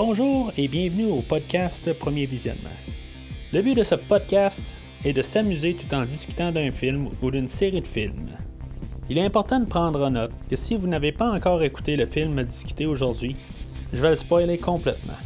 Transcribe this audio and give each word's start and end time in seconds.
Bonjour 0.00 0.52
et 0.56 0.68
bienvenue 0.68 1.10
au 1.10 1.22
podcast 1.22 1.92
Premier 1.92 2.24
Visionnement. 2.26 2.70
Le 3.52 3.62
but 3.62 3.74
de 3.74 3.82
ce 3.82 3.96
podcast 3.96 4.62
est 5.04 5.12
de 5.12 5.22
s'amuser 5.22 5.74
tout 5.74 5.92
en 5.92 6.04
discutant 6.04 6.52
d'un 6.52 6.70
film 6.70 7.08
ou 7.20 7.32
d'une 7.32 7.48
série 7.48 7.80
de 7.80 7.86
films. 7.88 8.30
Il 9.10 9.18
est 9.18 9.24
important 9.24 9.58
de 9.58 9.64
prendre 9.64 10.06
en 10.06 10.12
note 10.12 10.30
que 10.48 10.54
si 10.54 10.76
vous 10.76 10.86
n'avez 10.86 11.10
pas 11.10 11.28
encore 11.32 11.64
écouté 11.64 11.96
le 11.96 12.06
film 12.06 12.38
à 12.38 12.44
discuter 12.44 12.86
aujourd'hui, 12.86 13.34
je 13.92 14.00
vais 14.00 14.10
le 14.10 14.16
spoiler 14.16 14.56
complètement. 14.56 15.18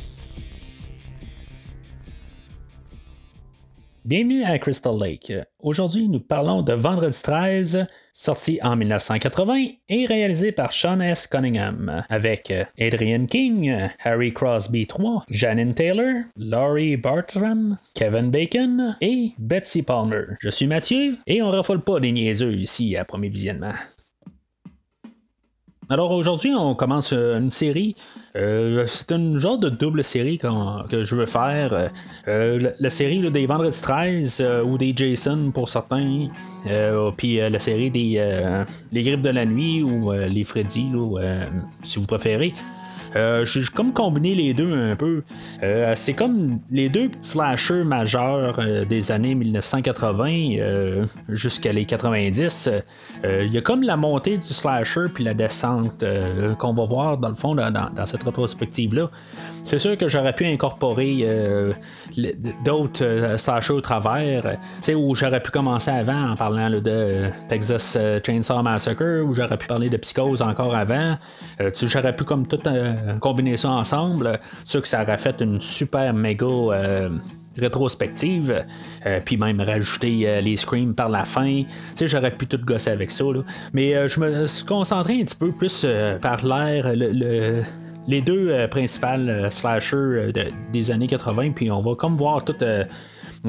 Bienvenue 4.15 4.45
à 4.45 4.59
Crystal 4.59 4.93
Lake. 5.01 5.33
Aujourd'hui, 5.59 6.07
nous 6.07 6.21
parlons 6.21 6.61
de 6.61 6.75
Vendredi 6.75 7.19
13, 7.23 7.87
sorti 8.13 8.59
en 8.63 8.77
1980 8.77 9.69
et 9.89 10.05
réalisé 10.05 10.53
par 10.53 10.75
Sean 10.75 11.01
S. 11.01 11.27
Cunningham, 11.27 12.05
avec 12.11 12.53
Adrian 12.79 13.25
King, 13.25 13.89
Harry 14.05 14.35
Crosby 14.35 14.81
III, 14.81 15.21
Janine 15.31 15.73
Taylor, 15.73 16.25
Laurie 16.37 16.99
Bartram, 16.99 17.79
Kevin 17.95 18.31
Bacon 18.31 18.99
et 19.01 19.33
Betsy 19.39 19.83
Palmer. 19.83 20.37
Je 20.41 20.51
suis 20.51 20.67
Mathieu 20.67 21.17
et 21.27 21.41
on 21.41 21.51
raffole 21.51 21.83
pas 21.83 21.99
des 21.99 22.13
niaiseux 22.13 22.53
ici 22.53 22.95
à 22.99 23.07
premier 23.07 23.31
visionnement. 23.31 23.73
Alors 25.89 26.13
aujourd'hui, 26.13 26.55
on 26.55 26.75
commence 26.75 27.13
euh, 27.13 27.39
une 27.39 27.51
série. 27.51 27.97
Euh, 28.37 28.85
c'est 28.87 29.11
une 29.13 29.39
genre 29.39 29.59
de 29.59 29.69
double 29.69 30.05
série 30.05 30.39
que 30.39 31.05
je 31.05 31.15
veux 31.15 31.27
faire. 31.27 31.91
Euh, 32.29 32.73
la, 32.79 32.91
série 32.91 33.31
des 33.31 33.47
Vendredis 33.47 33.81
13 33.83 34.47
ou 34.65 34.79
des 34.79 34.95
Jason 34.97 35.51
pour 35.53 35.69
certains. 35.69 36.29
puis 37.17 37.37
la 37.37 37.59
série 37.59 37.91
des 37.91 38.65
Les 38.93 39.03
Grippes 39.03 39.23
de 39.23 39.31
la 39.31 39.45
Nuit 39.45 39.83
ou 39.83 40.13
les 40.13 40.45
Freddy, 40.45 40.91
si 41.83 41.99
vous 41.99 42.07
préférez. 42.07 42.55
Euh, 43.17 43.45
comme 43.75 43.93
combiné 43.93 44.35
les 44.35 44.55
deux 44.55 44.73
un 44.73 44.97
peu. 44.97 45.23
Euh, 45.63 45.93
c'est 45.97 46.15
comme 46.15 46.61
les 46.71 46.89
deux 46.89 47.11
slashers 47.21 47.85
majeurs 47.85 48.59
euh, 48.59 48.85
des 48.85 49.13
années 49.13 49.35
1980 49.35 50.57
euh, 50.59 51.07
jusqu'à 51.29 51.73
les 51.73 51.85
90. 51.85 52.71
Il 53.25 53.53
y 53.53 53.59
a 53.59 53.61
comme 53.61 53.83
la 53.83 53.97
montée 53.97 54.37
du 54.37 54.47
slasher 54.47 55.07
puis 55.13 55.25
la 55.25 55.35
descente 55.35 56.05
qu'on 56.59 56.75
va 56.75 56.85
voir 56.85 57.19
dans 57.19 57.29
le 57.29 57.35
fond 57.35 57.55
dans, 57.55 58.07
cette 58.07 58.23
rétrospective-là. 58.23 59.11
C'est 59.65 59.79
sûr 59.79 59.97
que 59.97 60.09
j'aurais 60.09 60.33
pu 60.33 60.45
incorporer 60.45 61.27
d'autres 62.65 63.37
slashers 63.39 63.73
au 63.73 63.81
travers, 63.81 64.59
où 64.95 65.15
j'aurais 65.15 65.41
pu 65.41 65.51
commencer 65.51 65.91
avant 65.91 66.31
en 66.31 66.37
parlant 66.37 66.69
de 66.71 67.31
Texas 67.49 67.97
Chainsaw 68.27 68.63
Massacre, 68.63 69.23
où 69.25 69.35
j'aurais 69.35 69.57
pu 69.57 69.67
parler 69.67 69.89
de 69.89 69.97
Psychose 69.97 70.43
encore 70.43 70.75
avant. 70.75 71.17
j'aurais 71.81 72.15
pu 72.15 72.25
comme 72.25 72.47
tout 72.47 72.61
combiner 73.21 73.57
ça 73.57 73.71
ensemble, 73.71 74.39
sûr 74.65 74.83
que 74.83 74.89
ça 74.89 75.03
aurait 75.03 75.19
fait 75.19 75.41
une 75.41 75.61
super 75.61 76.13
méga 76.13 76.47
euh, 76.47 77.11
rétrospective, 77.57 78.65
euh, 79.07 79.21
puis 79.25 79.37
même 79.37 79.61
rajouter 79.61 80.27
euh, 80.27 80.41
les 80.41 80.57
screams 80.57 80.95
par 80.95 81.09
la 81.09 81.25
fin. 81.25 81.63
Tu 81.63 81.67
sais, 81.95 82.09
j'aurais 82.09 82.31
pu 82.31 82.47
tout 82.47 82.59
gosser 82.65 82.91
avec 82.91 83.11
ça, 83.11 83.25
mais 83.73 84.09
je 84.09 84.21
me 84.21 84.47
suis 84.47 84.65
concentré 84.65 85.21
un 85.21 85.25
petit 85.25 85.37
peu 85.37 85.53
plus 85.53 85.87
par 86.21 86.45
l'air, 86.45 86.93
les 88.07 88.21
deux 88.21 88.67
principales 88.69 89.51
slashers 89.51 90.33
des 90.73 90.91
années 90.91 91.07
80, 91.07 91.53
puis 91.53 91.71
on 91.71 91.81
va 91.81 91.95
comme 91.95 92.17
voir 92.17 92.45
tout 92.45 92.57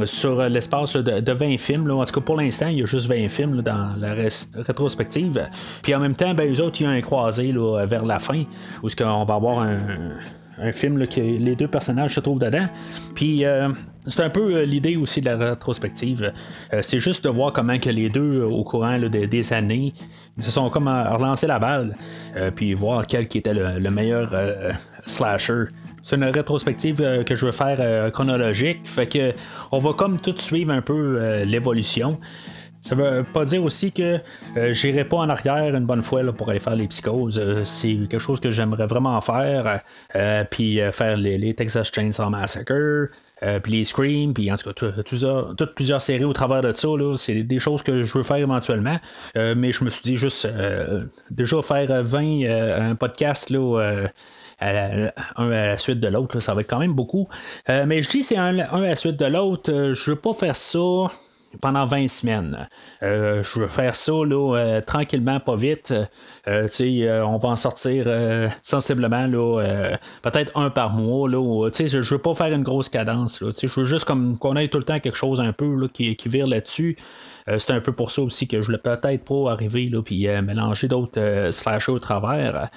sur 0.05 0.41
l'espace 0.49 0.95
de, 0.95 1.31
20 1.31 1.59
films. 1.59 1.89
En 1.91 2.03
tout 2.03 2.13
cas, 2.13 2.21
pour 2.21 2.37
l'instant, 2.37 2.67
il 2.67 2.79
y 2.79 2.83
a 2.83 2.85
juste 2.85 3.07
20 3.07 3.29
films 3.29 3.61
dans 3.61 3.95
la 3.97 4.13
rétrospective. 4.55 5.49
Puis 5.81 5.93
en 5.93 5.99
même 5.99 6.15
temps, 6.15 6.33
ben, 6.33 6.51
eux 6.51 6.61
autres, 6.61 6.81
il 6.81 6.83
y 6.83 6.87
a 6.87 6.89
un 6.89 7.01
croisé 7.01 7.53
vers 7.85 8.05
la 8.05 8.19
fin, 8.19 8.43
où 8.81 8.87
on 9.01 9.25
va 9.25 9.33
avoir 9.35 9.59
un, 9.59 9.79
film 10.71 10.97
là, 10.97 11.07
que 11.07 11.19
les 11.19 11.55
deux 11.55 11.67
personnages 11.67 12.15
se 12.15 12.19
trouvent 12.19 12.39
dedans. 12.39 12.67
Puis 13.15 13.45
euh, 13.45 13.69
c'est 14.07 14.23
un 14.23 14.29
peu 14.29 14.55
euh, 14.55 14.65
l'idée 14.65 14.95
aussi 14.97 15.21
de 15.21 15.29
la 15.29 15.37
rétrospective. 15.37 16.31
Euh, 16.73 16.79
c'est 16.81 16.99
juste 16.99 17.23
de 17.23 17.29
voir 17.29 17.53
comment 17.53 17.79
que 17.79 17.89
les 17.89 18.09
deux, 18.09 18.41
au 18.43 18.63
courant 18.63 18.97
des 18.97 19.53
années, 19.53 19.93
se 20.39 20.51
sont 20.51 20.69
comme 20.69 20.87
relancé 20.87 21.47
la 21.47 21.59
balle, 21.59 21.95
puis 22.55 22.73
voir 22.73 23.05
quel 23.07 23.27
qui 23.27 23.37
était 23.37 23.53
le 23.53 23.91
meilleur 23.91 24.33
slasher. 25.05 25.65
C'est 26.03 26.17
une 26.17 26.25
rétrospective 26.25 27.01
euh, 27.01 27.23
que 27.23 27.33
je 27.33 27.45
veux 27.45 27.53
faire 27.53 27.77
euh, 27.79 28.11
chronologique. 28.11 28.79
Fait 28.83 29.07
que 29.07 29.33
on 29.71 29.79
va 29.79 29.93
comme 29.93 30.19
tout 30.19 30.35
suivre 30.37 30.71
un 30.73 30.81
peu 30.81 31.17
euh, 31.17 31.45
l'évolution. 31.45 32.19
Ça 32.83 32.95
veut 32.95 33.23
pas 33.23 33.45
dire 33.45 33.63
aussi 33.63 33.91
que 33.91 34.19
j'irai 34.71 35.05
pas 35.05 35.17
en 35.17 35.29
arrière 35.29 35.73
une 35.73 35.85
bonne 35.85 36.03
fois 36.03 36.21
là, 36.21 36.33
pour 36.33 36.49
aller 36.49 36.59
faire 36.59 36.75
les 36.75 36.87
psychoses. 36.87 37.41
c'est 37.63 37.95
quelque 38.09 38.19
chose 38.19 38.39
que 38.39 38.51
j'aimerais 38.51 38.87
vraiment 38.87 39.19
faire. 39.21 39.81
puis 40.51 40.79
faire 40.91 41.17
les, 41.17 41.53
Texas 41.53 41.91
Chainsaw 41.93 42.29
Massacre. 42.29 43.09
puis 43.63 43.71
les 43.71 43.85
Scream, 43.85 44.33
puis 44.33 44.51
en 44.51 44.57
tout 44.57 44.71
cas, 44.71 44.91
toutes 45.57 45.75
plusieurs 45.75 46.01
séries 46.01 46.25
au 46.25 46.33
travers 46.33 46.61
de 46.61 46.73
ça, 46.73 46.89
c'est 47.15 47.43
des 47.43 47.59
choses 47.59 47.83
que 47.83 48.03
je 48.03 48.17
veux 48.17 48.23
faire 48.23 48.37
éventuellement. 48.37 48.99
mais 49.35 49.71
je 49.71 49.83
me 49.85 49.89
suis 49.89 50.03
dit 50.03 50.15
juste 50.17 50.47
déjà 51.31 51.61
faire 51.61 52.03
20 52.03 52.43
un 52.91 52.95
podcast 52.95 53.49
là, 53.49 54.07
un 54.63 55.51
à 55.51 55.67
la 55.67 55.77
suite 55.77 55.99
de 55.99 56.07
l'autre. 56.07 56.39
Ça 56.39 56.53
va 56.53 56.61
être 56.61 56.69
quand 56.69 56.79
même 56.79 56.93
beaucoup. 56.93 57.27
Euh, 57.69 57.85
mais 57.85 58.01
je 58.01 58.09
dis 58.09 58.23
c'est 58.23 58.37
un, 58.37 58.59
à 58.59 58.79
la 58.79 58.95
suite 58.95 59.17
de 59.17 59.25
l'autre. 59.25 59.71
Euh, 59.71 59.93
je 59.93 60.11
veux 60.11 60.17
pas 60.17 60.33
faire 60.33 60.55
ça 60.55 61.07
pendant 61.61 61.85
20 61.85 62.07
semaines. 62.07 62.67
Euh, 63.01 63.43
je 63.43 63.59
veux 63.59 63.67
faire 63.67 63.95
ça 63.95 64.13
là, 64.25 64.81
tranquillement, 64.81 65.39
pas 65.39 65.55
vite. 65.55 65.93
on 66.47 67.37
va 67.37 67.49
en 67.49 67.55
sortir 67.55 68.07
sensiblement 68.61 69.27
peut-être 70.21 70.57
un 70.57 70.69
par 70.69 70.91
mois. 70.91 71.29
Là, 71.29 71.69
je 71.71 72.13
veux 72.13 72.21
pas 72.21 72.33
faire 72.33 72.53
une 72.53 72.63
grosse 72.63 72.89
cadence. 72.89 73.41
Là, 73.41 73.51
je 73.51 73.79
veux 73.79 73.85
juste 73.85 74.05
comme 74.05 74.37
qu'on 74.37 74.55
ait 74.55 74.67
tout 74.67 74.79
le 74.79 74.83
temps 74.83 74.99
quelque 74.99 75.17
chose 75.17 75.39
un 75.39 75.53
peu 75.53 75.75
là, 75.75 75.87
qui, 75.91 76.15
qui 76.15 76.29
vire 76.29 76.47
là-dessus. 76.47 76.97
c'est 77.57 77.71
un 77.71 77.81
peu 77.81 77.91
pour 77.91 78.11
ça 78.11 78.21
aussi 78.21 78.47
que 78.47 78.61
je 78.61 78.67
voulais 78.67 78.77
peut-être 78.77 79.23
pas 79.25 79.51
arriver 79.51 79.89
là, 79.89 80.01
puis 80.01 80.27
mélanger 80.41 80.87
d'autres 80.87 81.49
slashers 81.51 81.91
au 81.91 81.99
travers. 81.99 82.69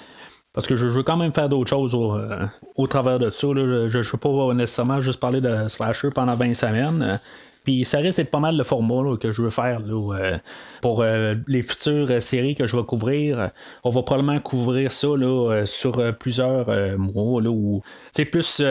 Parce 0.57 0.67
que 0.67 0.75
je 0.75 0.87
veux 0.87 1.03
quand 1.03 1.19
même 1.19 1.35
faire 1.35 1.51
d'autres 1.51 1.69
choses 1.69 1.95
au, 1.95 2.17
euh, 2.17 2.47
travers 2.89 3.19
de 3.19 3.29
ça. 3.29 3.47
Je 3.49 3.99
ne 3.99 4.03
veux 4.03 4.19
pas 4.19 4.55
nécessairement 4.55 5.03
juste 5.03 5.21
parler 5.21 5.43
de 5.43 5.69
slasher 5.69 6.09
pendant 6.09 6.35
20 6.35 6.55
semaines. 6.55 7.21
Puis 7.67 7.85
ça 7.85 7.99
risque 7.99 8.19
d'être 8.19 8.31
pas 8.31 8.39
mal 8.39 8.57
le 8.57 8.63
format 8.63 9.17
que 9.17 9.33
je 9.33 9.43
veux 9.43 9.51
faire 9.51 9.81
euh, 9.91 10.39
pour 10.81 11.03
euh, 11.03 11.35
les 11.49 11.63
futures 11.63 12.23
séries 12.23 12.55
que 12.55 12.65
je 12.65 12.77
vais 12.77 12.85
couvrir. 12.85 13.51
On 13.83 13.91
va 13.91 14.05
probablement 14.05 14.39
couvrir 14.39 14.93
ça 14.93 15.09
sur 15.65 16.17
plusieurs 16.17 16.97
mois 16.97 17.43
ou 17.43 17.83
plus 18.31 18.63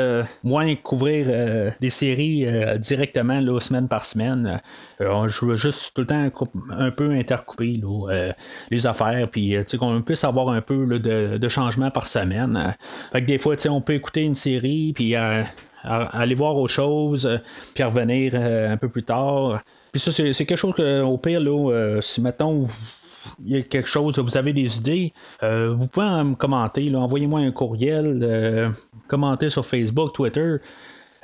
moins 0.43 0.75
couvrir 0.75 1.73
des 1.81 1.89
séries 1.89 2.47
directement 2.79 3.41
semaine 3.59 3.89
par 3.89 4.05
semaine. 4.05 4.61
je 4.99 5.45
veux 5.45 5.57
juste 5.57 5.93
tout 5.93 6.01
le 6.01 6.07
temps 6.07 6.29
un 6.71 6.91
peu 6.91 7.11
intercouper 7.11 7.81
les 8.71 8.87
affaires, 8.87 9.27
puis 9.29 9.57
qu'on 9.77 10.01
puisse 10.03 10.23
avoir 10.23 10.49
un 10.49 10.61
peu 10.61 10.85
de, 10.99 11.37
de, 11.37 11.49
changement 11.49 11.91
par 11.91 12.07
semaine. 12.07 12.75
Fait 13.11 13.21
que 13.21 13.27
des 13.27 13.39
fois, 13.39 13.55
on 13.67 13.81
peut 13.81 13.93
écouter 13.93 14.21
une 14.21 14.35
série, 14.35 14.93
puis 14.93 15.15
aller 15.85 16.35
voir 16.35 16.55
autre 16.57 16.73
chose, 16.73 17.25
euh, 17.25 17.37
puis 17.73 17.83
revenir 17.83 18.33
euh, 18.35 18.73
un 18.73 18.77
peu 18.77 18.89
plus 18.89 19.03
tard. 19.03 19.61
Puis 19.91 20.01
ça, 20.01 20.11
c'est, 20.11 20.33
quelque 20.45 20.57
chose 20.57 20.75
que, 20.75 21.01
au 21.01 21.17
pire, 21.17 21.39
là, 21.39 21.71
euh, 21.71 22.01
si 22.01 22.21
maintenant 22.21 22.67
il 23.43 23.51
y 23.51 23.57
a 23.57 23.61
quelque 23.61 23.87
chose, 23.87 24.19
vous 24.19 24.37
avez 24.37 24.53
des 24.53 24.77
idées, 24.77 25.13
vous 25.41 25.87
pouvez 25.87 26.05
me 26.05 26.35
commenter, 26.35 26.93
envoyez-moi 26.95 27.39
un 27.39 27.51
courriel, 27.51 28.71
commentez 29.07 29.49
sur 29.49 29.65
Facebook, 29.65 30.13
Twitter. 30.13 30.57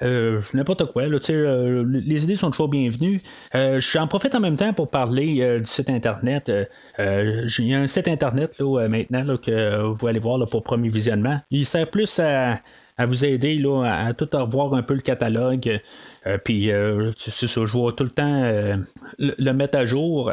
n'importe 0.01 0.91
quoi. 0.91 1.03
les 1.05 2.23
idées 2.23 2.35
sont 2.35 2.49
toujours 2.49 2.69
bienvenues. 2.69 3.21
je 3.53 3.99
en 3.99 4.07
profite 4.07 4.33
en 4.33 4.39
même 4.39 4.57
temps 4.57 4.73
pour 4.73 4.89
parler 4.89 5.59
du 5.59 5.65
site 5.65 5.91
internet. 5.91 6.51
Il 6.97 7.65
y 7.67 7.75
a 7.75 7.79
un 7.79 7.87
site 7.87 8.07
internet 8.07 8.57
là, 8.57 8.87
maintenant 8.87 9.37
que 9.37 9.83
vous 9.83 10.07
aller 10.07 10.19
voir 10.19 10.43
pour 10.47 10.63
premier 10.63 10.89
visionnement. 10.89 11.39
Il 11.51 11.67
sert 11.67 11.87
plus 11.87 12.19
à, 12.19 12.61
à 13.01 13.07
vous 13.07 13.25
aider 13.25 13.55
là, 13.55 13.83
à, 13.83 14.13
tout 14.13 14.29
revoir 14.31 14.75
un 14.75 14.83
peu 14.83 14.93
le 14.93 15.01
catalogue. 15.01 15.81
Euh, 16.27 16.37
puis 16.37 16.71
euh, 16.71 17.11
c'est 17.17 17.47
ça, 17.47 17.65
je 17.65 17.71
vois 17.71 17.93
tout 17.93 18.03
le 18.03 18.11
temps 18.11 18.43
euh, 18.43 18.77
le, 19.17 19.51
mettre 19.53 19.77
à 19.79 19.85
jour. 19.85 20.31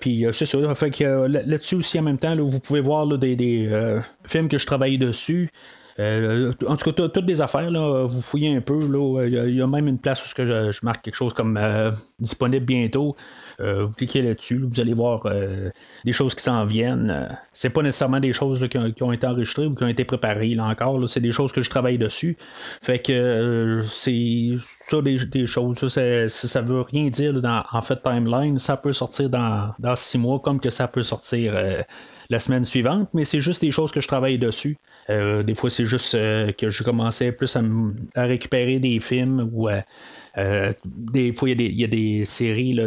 puis 0.00 0.24
c'est 0.32 0.46
ça, 0.46 0.74
fait 0.74 0.90
que 0.90 1.26
là-dessus 1.26 1.74
aussi 1.74 1.98
en 1.98 2.02
même 2.02 2.18
temps, 2.18 2.34
vous 2.36 2.60
pouvez 2.60 2.80
voir 2.80 3.06
des, 3.06 3.68
films 4.24 4.48
que 4.48 4.56
je 4.56 4.66
travaille 4.66 4.96
dessus. 4.96 5.50
En 5.98 6.76
tout 6.76 6.92
cas, 6.92 7.08
toutes 7.08 7.26
les 7.26 7.40
affaires, 7.40 7.70
vous 8.06 8.20
fouillez 8.20 8.54
un 8.54 8.60
peu. 8.60 8.78
Il 9.26 9.54
y, 9.54 9.60
a 9.60 9.66
même 9.66 9.88
une 9.88 9.98
place 9.98 10.24
où 10.24 10.28
je, 10.36 10.70
je 10.72 10.80
marque 10.84 11.04
quelque 11.04 11.16
chose 11.16 11.32
comme 11.32 11.58
disponible 12.20 12.64
bientôt. 12.64 13.16
Euh, 13.60 13.86
vous 13.86 13.92
cliquez 13.92 14.22
là-dessus, 14.22 14.58
vous 14.58 14.80
allez 14.80 14.94
voir 14.94 15.26
euh, 15.26 15.70
des 16.04 16.12
choses 16.12 16.34
qui 16.34 16.42
s'en 16.42 16.64
viennent. 16.64 17.10
Euh, 17.10 17.34
c'est 17.52 17.70
pas 17.70 17.82
nécessairement 17.82 18.20
des 18.20 18.32
choses 18.32 18.68
qui, 18.68 19.02
ont, 19.02 19.12
été 19.12 19.26
enregistrées 19.26 19.66
ou 19.66 19.74
qui 19.74 19.82
ont 19.82 19.88
été 19.88 20.04
préparées 20.04 20.54
là 20.54 20.64
encore. 20.64 21.08
c'est 21.08 21.20
des 21.20 21.32
choses 21.32 21.50
que 21.50 21.60
je 21.60 21.68
travaille 21.68 21.98
dessus. 21.98 22.36
Fait 22.80 23.00
que 23.00 23.80
c'est 23.84 24.58
ça 24.88 25.02
des, 25.02 25.46
choses. 25.46 25.78
Ça, 25.88 26.28
ça, 26.28 26.60
veut 26.60 26.82
rien 26.82 27.08
dire 27.08 27.40
dans, 27.40 27.64
en 27.72 27.82
fait 27.82 28.00
timeline. 28.00 28.60
Ça 28.60 28.76
peut 28.76 28.92
sortir 28.92 29.28
dans, 29.28 29.72
dans 29.78 29.96
six 29.96 30.18
mois 30.18 30.38
comme 30.38 30.60
que 30.60 30.70
ça 30.70 30.86
peut 30.86 31.02
sortir 31.02 31.54
la 32.30 32.38
semaine 32.38 32.64
suivante, 32.64 33.08
mais 33.14 33.24
c'est 33.24 33.40
juste 33.40 33.62
des 33.62 33.70
choses 33.70 33.90
que 33.90 34.00
je 34.00 34.08
travaille 34.08 34.38
dessus. 34.38 34.76
Des 35.08 35.54
fois, 35.54 35.70
c'est 35.70 35.86
juste 35.86 36.12
que 36.12 36.68
je 36.68 36.82
commençais 36.82 37.32
plus 37.32 37.56
à, 37.56 38.24
récupérer 38.24 38.78
des 38.78 39.00
films 39.00 39.48
ou 39.52 39.68
des 40.84 41.32
fois, 41.32 41.50
il 41.50 41.80
y, 41.80 41.84
a 41.84 41.86
des 41.86 42.24
séries 42.24 42.78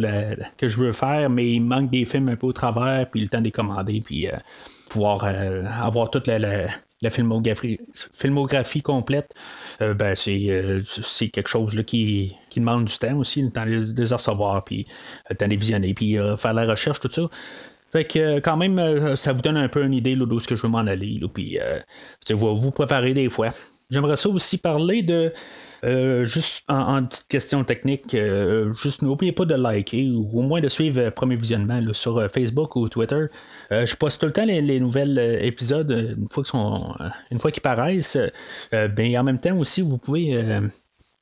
que 0.57 0.67
je 0.67 0.77
veux 0.77 0.91
faire, 0.91 1.29
mais 1.29 1.51
il 1.51 1.61
manque 1.61 1.89
des 1.89 2.05
films 2.05 2.29
un 2.29 2.35
peu 2.35 2.47
au 2.47 2.53
travers, 2.53 3.09
puis 3.09 3.21
le 3.21 3.27
temps 3.27 3.39
de 3.39 3.45
les 3.45 3.51
commander, 3.51 4.01
puis 4.05 4.27
pouvoir 4.89 5.25
avoir 5.25 6.11
toute 6.11 6.27
la, 6.27 6.67
la 7.01 7.09
filmographie, 7.09 7.79
filmographie 8.13 8.81
complète, 8.81 9.33
euh, 9.81 9.93
ben 9.93 10.15
euh, 10.27 10.81
c'est, 10.83 11.29
quelque 11.29 11.49
chose 11.49 11.75
là, 11.75 11.83
qui, 11.83 12.35
demande 12.55 12.85
du 12.85 12.97
temps 12.97 13.17
aussi, 13.17 13.41
le 13.41 13.49
temps 13.49 13.65
de 13.65 13.93
les 13.95 14.13
recevoir, 14.13 14.63
puis 14.63 14.85
le 15.29 15.35
temps 15.35 15.45
de 15.45 15.51
les 15.51 15.57
visionner, 15.57 15.93
puis 15.93 16.17
euh, 16.17 16.37
faire 16.37 16.53
la 16.53 16.65
recherche, 16.65 16.99
tout 16.99 17.11
ça. 17.11 17.23
Fait 17.91 18.05
que 18.05 18.39
quand 18.39 18.57
même, 18.57 19.15
ça 19.15 19.33
vous 19.33 19.41
donne 19.41 19.57
un 19.57 19.67
peu 19.67 19.83
une 19.83 19.93
idée 19.93 20.15
d'où 20.15 20.39
ce 20.39 20.47
que 20.47 20.55
je 20.55 20.61
veux 20.63 20.69
m'en 20.69 20.79
aller, 20.79 21.19
puis 21.33 21.57
vous 22.29 22.59
vous 22.59 22.71
préparer 22.71 23.13
des 23.13 23.29
fois. 23.29 23.49
J'aimerais 23.91 24.15
ça 24.15 24.29
aussi 24.29 24.57
parler 24.57 25.03
de 25.03 25.33
euh, 25.83 26.23
juste 26.23 26.63
en, 26.69 27.03
petite 27.05 27.27
question 27.27 27.63
technique, 27.63 28.13
euh, 28.13 28.71
juste 28.73 29.01
n'oubliez 29.01 29.31
pas 29.31 29.45
de 29.45 29.55
liker 29.55 30.11
ou 30.11 30.39
au 30.39 30.41
moins 30.43 30.61
de 30.61 30.69
suivre 30.69 31.01
euh, 31.01 31.11
Premier 31.11 31.35
Visionnement 31.35 31.81
sur 31.93 32.29
Facebook 32.31 32.75
ou 32.75 32.87
Twitter. 32.87 33.25
je 33.71 33.95
poste 33.95 34.21
tout 34.21 34.27
le 34.27 34.31
temps 34.31 34.45
les, 34.45 34.79
nouvelles 34.79 35.39
épisodes 35.41 36.15
une 36.17 36.27
fois 36.29 36.43
qu'ils 36.43 36.51
sont 36.51 36.93
une 37.31 37.39
fois 37.39 37.51
qu'ils 37.51 37.63
paraissent. 37.63 38.17
ben, 38.71 39.17
en 39.17 39.23
même 39.23 39.39
temps 39.39 39.57
aussi, 39.57 39.81
vous 39.81 39.97
pouvez 39.97 40.61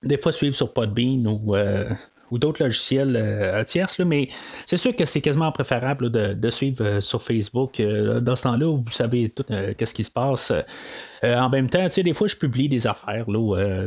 des 0.03 0.17
fois 0.17 0.31
suivre 0.31 0.55
sur 0.55 0.73
Podbean 0.73 1.25
ou 1.25 1.55
ou 2.31 2.37
d'autres 2.39 2.63
logiciels 2.63 3.15
euh, 3.15 3.63
tierces, 3.63 3.99
mais 3.99 4.27
c'est 4.65 4.77
sûr 4.77 4.95
que 4.95 5.05
c'est 5.05 5.21
quasiment 5.21 5.51
préférable 5.51 6.09
de, 6.09 6.49
suivre 6.49 6.83
euh, 6.83 7.01
sur 7.01 7.21
Facebook. 7.21 7.79
Euh, 7.79 8.19
dans 8.19 8.35
ce 8.35 8.43
temps-là, 8.43 8.65
vous 8.65 8.89
savez 8.89 9.29
tout 9.29 9.45
qu'est-ce 9.77 9.93
qui 9.93 10.03
se 10.03 10.11
passe. 10.11 10.51
en 11.23 11.49
même 11.49 11.69
temps, 11.69 11.87
des 11.95 12.13
fois, 12.13 12.27
je 12.27 12.35
publie 12.35 12.69
des 12.69 12.87
affaires, 12.87 13.25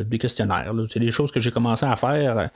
des 0.04 0.18
questionnaires. 0.18 0.72
C'est 0.88 1.00
des 1.00 1.10
choses 1.10 1.30
que 1.30 1.40
j'ai 1.40 1.50
commencé 1.50 1.86
à 1.86 1.96
faire 1.96 2.50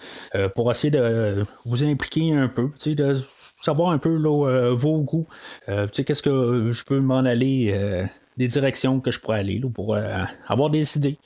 pour 0.54 0.70
essayer 0.70 0.90
de 0.90 1.42
vous 1.64 1.84
impliquer 1.84 2.32
un 2.32 2.48
peu, 2.48 2.70
de 2.84 3.16
savoir 3.56 3.90
un 3.90 3.98
peu 3.98 4.16
vos 4.70 5.02
goûts. 5.02 5.26
qu'est-ce 5.66 6.22
que 6.22 6.72
je 6.72 6.84
peux 6.84 7.00
m'en 7.00 7.18
aller, 7.18 8.06
des 8.36 8.48
directions 8.48 9.00
que 9.00 9.10
je 9.10 9.20
pourrais 9.20 9.40
aller 9.40 9.60
pour 9.74 9.96
avoir 10.48 10.70
des 10.70 10.96
idées. 10.96 11.18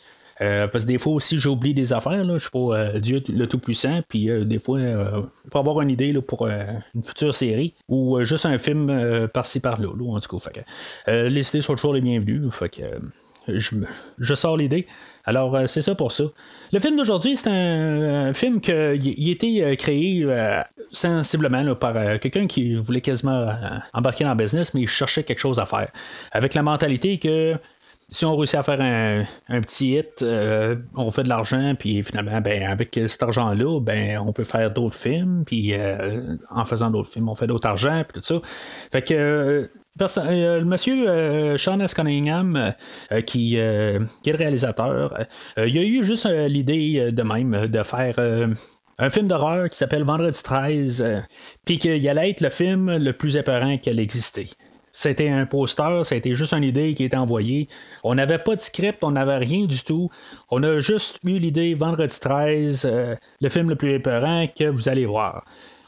Euh, 0.43 0.69
parce 0.69 0.85
que 0.85 0.89
des 0.89 0.99
fois 0.99 1.13
aussi, 1.13 1.39
j'oublie 1.39 1.75
des 1.75 1.93
affaires. 1.93 2.25
Là. 2.25 2.35
Je 2.35 2.43
suis 2.43 2.51
pas 2.51 2.59
euh, 2.59 2.99
Dieu 2.99 3.23
le 3.29 3.47
Tout-Puissant. 3.47 4.01
Puis 4.09 4.31
euh, 4.31 4.45
des 4.45 4.59
fois, 4.59 4.81
pour 5.51 5.61
avoir 5.61 5.81
une 5.83 5.91
idée 5.91 6.13
là, 6.13 6.23
pour 6.23 6.49
une 6.49 7.03
future 7.03 7.35
série 7.35 7.75
ou 7.89 8.23
juste 8.25 8.47
un 8.47 8.59
film 8.59 9.29
par-ci 9.33 9.61
par-là. 9.61 9.89
en 9.89 10.21
tout 10.21 10.39
cas, 10.39 10.51
les 11.07 11.49
idées 11.49 11.61
sont 11.61 11.75
toujours 11.75 11.95
les 11.95 12.01
bienvenues. 12.01 12.51
Fait 12.51 12.69
que, 12.69 12.83
je, 13.49 14.35
sors 14.35 14.57
l'idée. 14.57 14.87
Alors, 15.25 15.69
c'est 15.69 15.81
ça 15.83 15.95
pour 15.95 16.13
ça. 16.13 16.25
Le 16.73 16.79
film 16.79 16.97
d'aujourd'hui, 16.97 17.37
c'est 17.37 17.51
un, 17.51 18.33
film 18.33 18.61
qui 18.61 18.73
a 18.73 18.93
été 18.95 19.77
créé 19.77 20.27
sensiblement 20.91 21.75
par 21.75 22.21
quelqu'un 22.21 22.47
qui 22.47 22.77
voulait 22.77 23.01
quasiment 23.01 23.53
embarquer 23.93 24.25
dans 24.25 24.31
le 24.31 24.37
business, 24.37 24.75
mais 24.75 24.83
il 24.83 24.89
cherchait 24.89 25.25
quelque 25.25 25.41
chose 25.41 25.59
à 25.59 25.67
faire. 25.67 25.91
Avec 26.33 26.55
la 26.55 26.63
mentalité 26.63 27.19
que 27.19 27.57
si 28.11 28.25
on 28.25 28.37
réussit 28.37 28.57
à 28.57 28.62
faire 28.62 28.81
un, 28.81 29.61
petit 29.61 29.97
hit, 29.97 30.23
euh, 30.23 30.77
on 30.97 31.11
fait 31.11 31.23
de 31.23 31.29
l'argent, 31.29 31.75
puis 31.79 32.03
finalement, 32.03 32.41
ben, 32.41 32.65
avec 32.65 32.99
cet 33.07 33.23
argent-là, 33.23 33.81
ben, 33.81 34.19
on 34.19 34.33
peut 34.33 34.45
faire 34.45 34.71
d'autres 34.73 34.97
films, 34.97 35.45
puis 35.47 35.73
euh, 35.75 36.37
en 36.51 36.65
faisant 36.65 36.91
d'autres 36.91 37.09
films, 37.09 37.29
on 37.29 37.37
fait 37.37 37.47
d'autres 37.47 37.69
argent, 37.69 38.03
puis 38.09 38.21
tout 38.21 38.27
ça. 38.27 38.41
Fait 38.91 39.03
que 39.03 39.15
euh, 39.15 39.69
le 40.01 40.65
monsieur 40.65 41.57
Sean 41.57 41.79
S. 41.81 41.95
Cunningham, 41.95 42.75
qui, 43.27 43.57
est 43.57 43.99
le 43.99 44.37
réalisateur, 44.37 45.19
il 45.59 45.79
a 45.79 45.83
eu 45.83 46.05
juste 46.05 46.27
l'idée 46.27 47.12
de 47.12 47.23
même 47.23 47.67
de 47.67 47.83
faire 47.83 48.15
un 48.99 49.11
film 49.11 49.29
d'horreur 49.29 49.69
qui 49.69 49.77
s'appelle 49.77 50.05
Vendredi 50.05 50.43
13, 50.43 51.23
puis 51.67 51.79
qu'il 51.79 52.09
allait 52.09 52.31
être 52.31 52.41
le 52.41 52.51
film 52.51 52.97
le 52.97 53.12
plus 53.12 53.37
épeurant 53.37 53.77
qu'elle 53.77 54.01
existait. 54.01 54.47
C'était 54.93 55.29
un 55.29 55.47
poster, 55.47 56.03
été 56.11 56.35
juste 56.35 56.53
une 56.53 56.65
idée 56.65 56.95
qui 56.95 57.05
été 57.05 57.17
envoyée. 57.17 57.69
On 58.03 58.15
n'avait 58.15 58.39
pas 58.39 58.57
de 58.57 58.61
script, 58.61 59.03
on 59.03 59.13
n'avait 59.13 59.39
rien 59.39 59.67
du 59.67 59.83
tout. 59.83 60.11
On 60.51 60.63
a 60.63 60.81
juste 60.81 61.21
eu 61.25 61.39
l'idée 61.39 61.75
vendredi 61.75 62.19
13, 62.19 62.83
euh, 62.85 63.15
le 63.41 63.49
film 63.49 63.71
le 63.71 63.77
plus 63.77 63.95
épeurant 63.95 64.47
que 64.49 64.65
vous 64.65 64.89
allez 64.89 65.07
voir. 65.07 65.45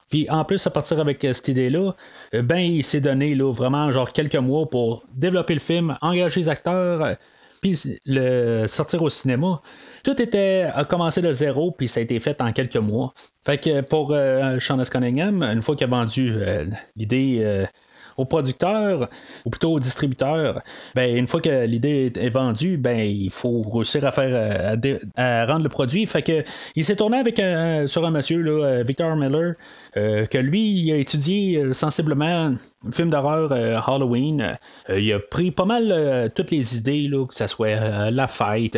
Puis 0.09 0.29
en 0.31 0.45
plus, 0.45 0.65
à 0.67 0.71
partir 0.71 1.01
avec 1.01 1.25
euh, 1.25 1.33
cette 1.33 1.49
idée-là, 1.49 1.95
euh, 2.35 2.43
ben 2.43 2.59
il 2.59 2.85
s'est 2.85 3.01
donné 3.01 3.35
là, 3.35 3.53
vraiment 3.53 3.91
genre 3.91 4.13
quelques 4.13 4.37
mois 4.37 4.69
pour 4.69 5.05
développer 5.15 5.55
le 5.55 5.61
film, 5.61 5.97
engager 6.01 6.41
les 6.41 6.49
acteurs, 6.49 7.17
puis 7.61 7.81
le 8.07 8.67
sortir 8.67 9.03
au 9.03 9.09
cinéma. 9.09 9.61
Tout 10.05 10.21
était 10.21 10.69
a 10.73 10.85
commencé 10.85 11.23
de 11.23 11.33
zéro, 11.33 11.73
puis 11.73 11.89
ça 11.89 12.01
a 12.01 12.03
été 12.03 12.19
fait 12.21 12.41
en 12.41 12.53
quelques 12.53 12.77
mois. 12.77 13.15
Fait 13.45 13.59
que 13.59 13.81
pour 13.81 14.15
Sean 14.61 14.83
Cunningham, 14.85 15.43
une 15.43 15.63
fois 15.63 15.77
qu'il 15.77 15.87
a 15.87 15.91
vendu 15.91 16.35
l'idée 16.97 17.67
au 18.17 18.25
producteur, 18.25 19.09
ou 19.45 19.51
plutôt 19.51 19.73
au 19.73 19.81
distributeur, 19.81 20.63
ben, 20.95 21.17
une 21.17 21.27
fois 21.27 21.41
que 21.41 21.65
l'idée 21.65 22.13
est 22.19 22.31
vendue, 22.31 22.77
ben, 22.77 22.99
il 22.99 23.31
faut 23.31 23.63
réussir 23.63 24.05
à 24.05 24.11
faire 24.11 24.77
à, 25.17 25.47
rendre 25.47 25.63
le 25.63 25.69
produit. 25.69 26.07
Fait 26.07 26.23
que 26.23 26.45
il 26.77 26.85
s'est 26.85 26.97
tourné 26.97 27.19
avec 27.19 27.39
un, 27.39 27.87
sur 27.87 28.05
un 28.05 28.11
monsieur, 28.11 28.41
là, 28.41 28.65
euh, 28.65 28.83
Victor 28.83 29.15
Miller, 29.17 29.55
euh, 29.97 30.27
que 30.27 30.39
lui, 30.39 30.71
il 30.71 30.93
a 30.93 30.97
étudié 30.97 31.59
euh, 31.59 31.73
sensiblement 31.73 32.57
un 32.85 32.91
film 32.91 33.11
d'horreur 33.11 33.53
Halloween. 33.89 34.59
il 34.89 35.13
a 35.13 35.19
pris 35.19 35.51
pas 35.51 35.65
mal 35.65 36.31
toutes 36.35 36.51
les 36.51 36.77
idées, 36.77 37.09
là, 37.09 37.27
que 37.27 37.35
ce 37.35 37.47
soit 37.47 38.11
la 38.11 38.27
fête 38.27 38.77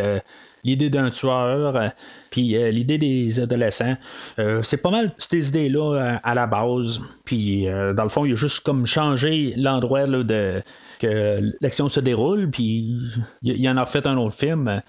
l'idée 0.65 0.91
d'un 0.91 1.11
tueur, 1.11 1.77
euh, 1.77 1.89
puis 2.31 2.57
euh, 2.57 2.71
l'idée 2.71 2.99
des 2.99 3.41
adolescents. 3.41 3.97
Euh, 4.39 4.63
c'est 4.63 4.79
pas 4.79 4.91
mal 4.91 5.13
ces 5.19 5.49
idées-là 5.49 6.19
à 6.23 6.35
la 6.35 6.47
base. 6.47 7.01
Puis 7.25 7.67
dans 7.67 8.03
le 8.03 8.09
fond, 8.09 8.25
il 8.25 8.33
a 8.33 8.37
juste 8.37 8.61
comme 8.61 8.87
changé 8.87 9.55
l'endroit 9.57 10.07
de 10.07 10.63
que 11.01 11.41
l'action 11.61 11.89
se 11.89 12.01
déroule, 12.01 12.49
puis 12.51 12.97
il, 13.43 13.69
en 13.69 13.77
a 13.77 13.85
fait 13.85 14.07
un 14.07 14.17
autre 14.17 14.37
film. 14.37 14.81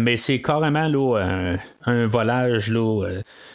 mais 0.00 0.16
c'est 0.16 0.40
carrément 0.40 0.86
là, 0.86 1.56
un, 1.84 2.06
volage 2.06 2.70
là, 2.70 3.04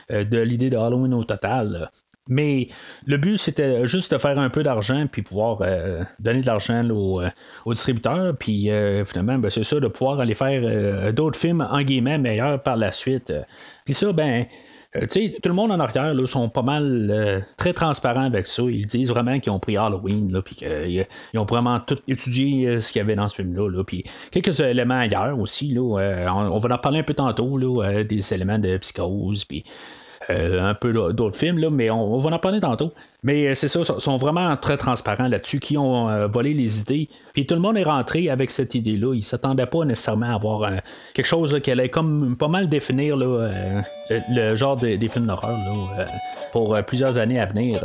de 0.10 0.38
l'idée 0.40 0.70
de 0.70 0.78
Halloween 0.78 1.14
au 1.14 1.24
total. 1.24 1.90
Mais 2.30 2.70
le 3.06 3.18
but, 3.18 3.38
c'était 3.38 3.86
juste 3.86 4.14
de 4.14 4.18
faire 4.18 4.40
un 4.40 4.50
peu 4.50 4.64
d'argent, 4.64 5.08
puis 5.12 5.22
pouvoir 5.24 5.60
euh, 5.62 6.04
donner 6.20 6.40
de 6.40 6.48
l'argent 6.48 6.90
aux, 6.90 7.22
euh, 7.22 7.30
distributeurs, 7.68 8.34
puis 8.38 8.72
euh, 8.72 9.04
finalement, 9.04 9.38
ben, 9.38 9.50
c'est 9.50 9.66
ça, 9.66 9.80
de 9.80 9.88
pouvoir 9.88 10.22
aller 10.22 10.34
faire 10.34 11.12
d'autres 11.12 11.38
films, 11.38 11.68
en 11.70 11.82
guillemets, 11.82 12.18
meilleurs 12.18 12.64
par 12.64 12.78
la 12.78 12.94
suite. 12.94 13.34
Puis 13.84 13.94
ça, 13.94 14.14
ben, 14.14 14.46
sais, 15.10 15.36
tout 15.44 15.50
le 15.50 15.56
monde 15.56 15.72
en 15.72 15.80
arrière 15.82 16.14
là, 16.14 16.26
sont 16.26 16.48
pas 16.48 16.62
mal 16.62 17.46
très 17.58 17.74
transparents 17.74 18.24
avec 18.24 18.48
ça. 18.48 18.64
Ils 18.64 18.88
disent 18.88 19.10
vraiment 19.10 19.38
qu'ils 19.42 19.52
ont 19.52 19.60
pris 19.60 19.76
Halloween, 19.76 20.42
puis 20.46 20.56
qu'ils 20.56 21.06
ont 21.36 21.46
vraiment 21.46 21.82
tout 21.82 22.00
étudié 22.08 22.80
ce 22.80 22.94
qu'il 22.94 23.02
y 23.02 23.04
avait 23.04 23.16
dans 23.16 23.28
ce 23.28 23.36
film-là. 23.36 23.70
Là, 23.70 23.84
puis 23.84 24.06
quelques 24.32 24.62
éléments 24.62 25.00
ailleurs 25.00 25.38
aussi. 25.38 25.74
Là, 25.74 26.32
on, 26.34 26.58
va 26.58 26.76
en 26.76 26.78
parler 26.78 27.00
un 27.00 27.04
peu 27.04 27.16
tantôt, 27.16 27.58
là, 27.58 28.06
des 28.06 28.34
éléments 28.34 28.60
de 28.60 28.78
psychose, 28.78 29.44
puis 29.44 29.66
euh, 29.66 30.03
un 30.30 30.74
peu 30.74 30.94
d'autres 31.14 31.38
films, 31.38 31.58
là, 31.58 31.70
mais 31.70 31.90
on, 31.90 32.18
va 32.18 32.32
en 32.32 32.40
parler 32.40 32.60
tantôt. 32.60 32.94
Mais 33.24 33.48
euh, 33.48 33.54
c'est 33.54 33.68
ça, 33.68 33.84
sont 33.84 34.18
vraiment 34.18 34.56
très 34.58 34.78
transparents 34.78 35.28
là-dessus, 35.28 35.60
qui 35.60 35.78
ont 35.78 36.10
euh, 36.10 36.28
volé 36.28 36.54
les 36.54 36.82
idées. 36.82 37.10
Puis 37.34 37.46
tout 37.46 37.56
le 37.56 37.62
monde 37.62 37.78
est 37.78 37.84
rentré 37.84 38.30
avec 38.30 38.50
cette 38.50 38.76
idée-là. 38.76 39.14
Ils 39.14 39.20
ne 39.20 39.24
s'attendaient 39.24 39.66
pas 39.66 39.86
nécessairement 39.86 40.28
à 40.28 40.36
avoir 40.36 40.70
quelque 41.14 41.26
chose 41.26 41.60
qui 41.62 41.72
allait 41.72 41.90
comme 41.90 42.36
pas 42.38 42.48
mal 42.48 42.70
définir 42.70 43.18
le, 43.18 44.56
genre 44.56 44.78
des 44.78 45.08
films 45.08 45.28
d'horreur 45.28 45.58
pour 46.52 46.78
plusieurs 46.86 47.18
années 47.18 47.40
à 47.40 47.46
venir. 47.46 47.82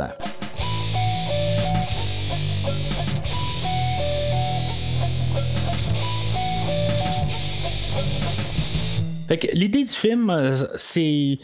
Fait 9.29 9.47
l'idée 9.53 9.83
du 9.83 9.91
film, 9.91 10.55
c'est 10.77 11.37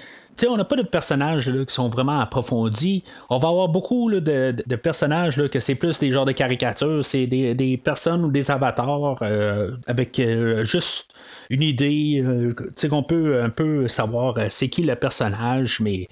on 0.48 0.58
n'a 0.58 0.66
pas 0.66 0.76
de 0.76 0.84
personnages 0.84 1.52
qui 1.66 1.74
sont 1.74 1.88
vraiment 1.88 2.20
approfondis. 2.20 3.04
On 3.30 3.38
va 3.38 3.50
avoir 3.50 3.70
beaucoup 3.70 4.12
de, 4.12 4.76
personnages 4.76 5.48
que 5.50 5.60
c'est 5.60 5.76
plus 5.76 6.00
des 6.00 6.12
genres 6.12 6.26
de 6.26 6.32
caricatures, 6.32 7.04
c'est 7.06 7.28
des, 7.28 7.82
personnes 7.84 8.26
ou 8.26 8.32
des 8.32 8.52
avatars 8.52 9.18
euh, 9.22 9.72
avec 9.88 10.20
euh, 10.20 10.64
juste 10.64 11.14
une 11.50 11.62
idée, 11.62 12.22
euh, 12.24 12.54
qu'on 12.90 13.04
peut 13.04 13.42
un 13.42 13.50
peu 13.50 13.88
savoir 13.88 14.36
c'est 14.50 14.70
qui 14.70 14.84
le 14.84 14.96
personnage, 14.96 15.80
mais 15.80 16.08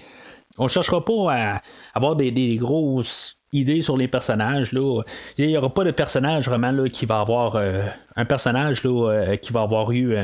on 0.58 0.68
cherchera 0.68 1.04
pas 1.04 1.34
à 1.34 1.62
avoir 1.94 2.16
des 2.16 2.56
grosses 2.58 3.43
idée 3.54 3.82
sur 3.82 3.98
les 3.98 4.08
personnages. 4.08 4.72
Là. 4.72 5.02
Il 5.38 5.48
n'y 5.48 5.58
aura 5.58 5.74
pas 5.74 5.84
de 5.84 5.92
personnage 5.92 6.48
vraiment 6.48 6.72
là, 6.72 6.90
qui 6.90 7.06
va 7.06 7.20
avoir 7.20 7.56
euh, 7.56 7.84
un 8.16 8.26
personnage 8.26 8.84
là, 8.84 9.10
euh, 9.10 9.36
qui 9.38 9.54
va 9.54 9.62
avoir 9.62 9.92
eu 9.92 10.16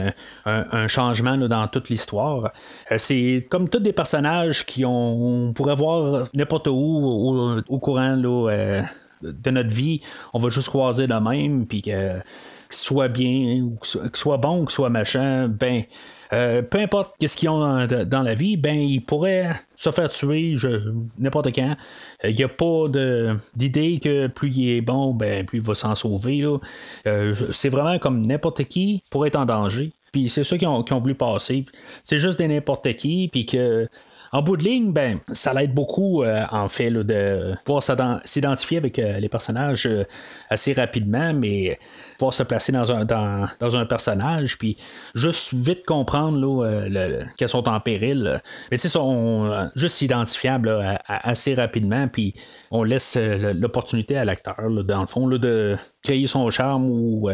un, 0.45 0.87
changement 0.87 1.37
dans 1.37 1.67
toute 1.67 1.89
l'histoire. 1.89 2.51
Euh, 2.91 2.95
c'est 2.97 3.47
comme 3.49 3.69
tous 3.69 3.79
des 3.79 3.93
personnages 3.93 4.65
qui 4.65 4.85
ont 4.85 5.49
on 5.49 5.53
pourrait 5.53 5.75
voir 5.75 6.27
n'importe 6.33 6.67
où 6.67 7.61
au, 7.67 7.79
courant 7.79 8.15
là, 8.15 8.83
de 9.21 9.51
notre 9.51 9.69
vie, 9.69 10.01
on 10.33 10.39
va 10.39 10.49
juste 10.49 10.69
croiser 10.69 11.07
de 11.07 11.13
même, 11.13 11.65
puis 11.65 11.81
que, 11.81 12.19
soit 12.69 13.07
bien, 13.07 13.61
ou 13.61 13.77
que 13.77 14.17
soit 14.17 14.37
bon, 14.37 14.65
que 14.65 14.71
soit 14.71 14.89
machin, 14.89 15.47
ben. 15.47 15.83
Euh, 16.31 16.61
peu 16.61 16.77
importe 16.77 17.15
qu'est-ce 17.19 17.35
qu'ils 17.35 17.49
ont 17.49 17.87
dans, 17.87 18.21
la 18.21 18.33
vie, 18.35 18.55
ben 18.55 18.79
ils 18.79 19.03
pourraient 19.03 19.51
se 19.75 19.89
faire 19.89 20.09
tuer 20.09 20.55
n'importe 21.17 21.53
quand. 21.55 21.75
Il 22.23 22.35
n'y 22.35 22.43
a 22.43 22.47
pas 22.47 22.85
d'idée 23.55 23.99
que 23.99 24.27
plus 24.27 24.55
il 24.55 24.69
est 24.77 24.81
bon, 24.81 25.13
ben 25.13 25.45
plus 25.45 25.57
il 25.57 25.63
va 25.63 25.73
s'en 25.73 25.95
sauver. 25.95 26.45
c'est 27.51 27.69
vraiment 27.69 27.97
comme 27.97 28.25
n'importe 28.25 28.63
qui 28.65 29.01
pourrait 29.09 29.29
être 29.29 29.37
en 29.37 29.45
danger. 29.45 29.91
Puis 30.11 30.29
c'est 30.29 30.43
ça 30.43 30.57
qu'ils 30.57 30.67
ont, 30.67 30.83
voulu 30.99 31.15
passer. 31.15 31.65
C'est 32.03 32.17
juste 32.17 32.39
des 32.39 32.47
n'importe 32.47 32.93
qui, 32.95 33.29
puis 33.31 33.45
que. 33.45 33.87
En 34.31 34.43
bout 34.43 34.57
de 34.57 34.63
ligne, 34.63 34.93
ben, 34.93 35.19
ça 35.31 35.53
l'aide 35.53 35.73
beaucoup, 35.73 36.23
euh, 36.23 36.45
en 36.51 36.67
fait, 36.67 36.91
de 36.91 37.55
pouvoir 37.65 37.83
s'identifier 38.25 38.77
avec 38.77 38.99
euh, 38.99 39.19
les 39.19 39.29
personnages 39.29 39.87
euh, 39.87 40.03
assez 40.49 40.73
rapidement, 40.73 41.33
mais 41.33 41.79
pouvoir 42.17 42.33
se 42.33 42.43
placer 42.43 42.71
dans 42.71 42.91
un, 42.91 43.05
dans, 43.05 43.77
un 43.77 43.85
personnage, 43.85 44.57
puis 44.57 44.77
juste 45.15 45.53
vite 45.53 45.85
comprendre 45.85 47.29
qu'elles 47.37 47.49
sont 47.49 47.67
en 47.67 47.79
péril. 47.79 48.41
Mais 48.71 48.77
tu 48.77 48.89
sont 48.89 49.69
juste 49.75 50.01
identifiables 50.01 50.99
assez 51.07 51.53
rapidement, 51.53 52.07
puis 52.07 52.33
on 52.71 52.83
laisse 52.83 53.17
l'opportunité 53.17 54.17
à 54.17 54.25
l'acteur, 54.25 54.55
dans 54.83 55.01
le 55.01 55.07
fond, 55.07 55.27
de 55.27 55.77
créer 56.03 56.27
son 56.27 56.49
charme 56.49 56.85
ou 56.89 57.29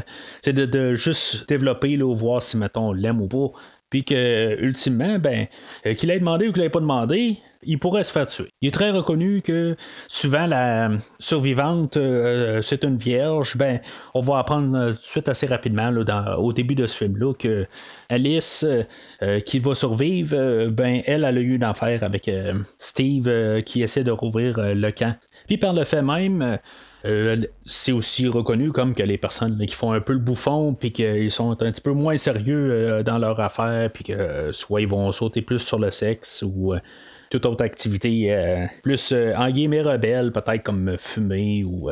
de, 0.45 0.65
de, 0.65 0.95
juste 0.95 1.47
développer, 1.47 1.97
voir 1.97 2.41
si, 2.41 2.57
mettons, 2.57 2.89
on 2.89 2.93
l'aime 2.93 3.21
ou 3.21 3.27
pas. 3.27 3.57
Puis 3.95 4.03
que, 4.03 4.57
ultimement, 4.59 5.19
ben, 5.19 5.47
euh, 5.85 5.93
qu'il 5.93 6.11
ait 6.11 6.19
demandé 6.19 6.49
ou 6.49 6.51
qu'il 6.51 6.63
ait 6.63 6.69
pas 6.69 6.81
demandé, 6.81 7.37
il 7.65 7.79
pourrait 7.79 8.03
se 8.03 8.11
faire 8.11 8.25
tuer. 8.25 8.49
Il 8.61 8.67
est 8.67 8.71
très 8.71 8.91
reconnu 8.91 9.41
que 9.41 9.75
souvent 10.07 10.45
la 10.45 10.91
survivante, 11.19 11.97
euh, 11.97 12.61
c'est 12.61 12.83
une 12.83 12.97
vierge. 12.97 13.57
Ben, 13.57 13.79
on 14.13 14.21
va 14.21 14.39
apprendre 14.39 14.77
euh, 14.77 14.91
tout 14.93 15.01
de 15.01 15.05
suite 15.05 15.29
assez 15.29 15.47
rapidement 15.47 15.91
au 16.37 16.53
début 16.53 16.75
de 16.75 16.85
ce 16.85 16.97
film-là 16.97 17.33
que 17.33 17.67
Alice, 18.09 18.65
qui 19.45 19.59
va 19.59 19.75
survivre, 19.75 20.69
ben, 20.69 21.01
elle, 21.05 21.25
a 21.25 21.31
eu 21.31 21.59
affaire 21.61 22.03
avec 22.03 22.29
Steve 22.77 23.63
qui 23.63 23.81
essaie 23.81 24.03
de 24.03 24.11
rouvrir 24.11 24.57
le 24.57 24.91
camp. 24.91 25.15
Puis 25.47 25.57
par 25.57 25.73
le 25.73 25.83
fait 25.83 26.01
même, 26.01 26.59
euh, 27.05 27.37
c'est 27.65 27.91
aussi 27.91 28.27
reconnu 28.27 28.71
comme 28.71 28.95
que 28.95 29.03
les 29.03 29.17
personnes 29.17 29.63
qui 29.67 29.75
font 29.75 29.91
un 29.91 30.01
peu 30.01 30.13
le 30.13 30.19
bouffon, 30.19 30.73
puis 30.73 30.91
qu'ils 30.91 31.29
sont 31.29 31.51
un 31.51 31.71
petit 31.71 31.81
peu 31.81 31.91
moins 31.91 32.17
sérieux 32.17 32.71
euh, 32.71 33.03
dans 33.03 33.19
leur 33.19 33.39
affaire, 33.39 33.91
puis 33.91 34.03
que 34.03 34.51
soit 34.51 34.81
ils 34.81 34.87
vont 34.87 35.11
sauter 35.11 35.41
plus 35.43 35.59
sur 35.59 35.77
le 35.77 35.91
sexe 35.91 36.43
ou 36.45 36.73
euh, 36.73 36.79
toute 37.35 37.45
autre 37.45 37.63
activité 37.63 38.65
plus 38.83 39.13
en 39.13 39.49
guillemets 39.49 39.81
rebelle, 39.81 40.31
peut-être 40.31 40.63
comme 40.63 40.95
fumer 40.97 41.63
ou 41.63 41.91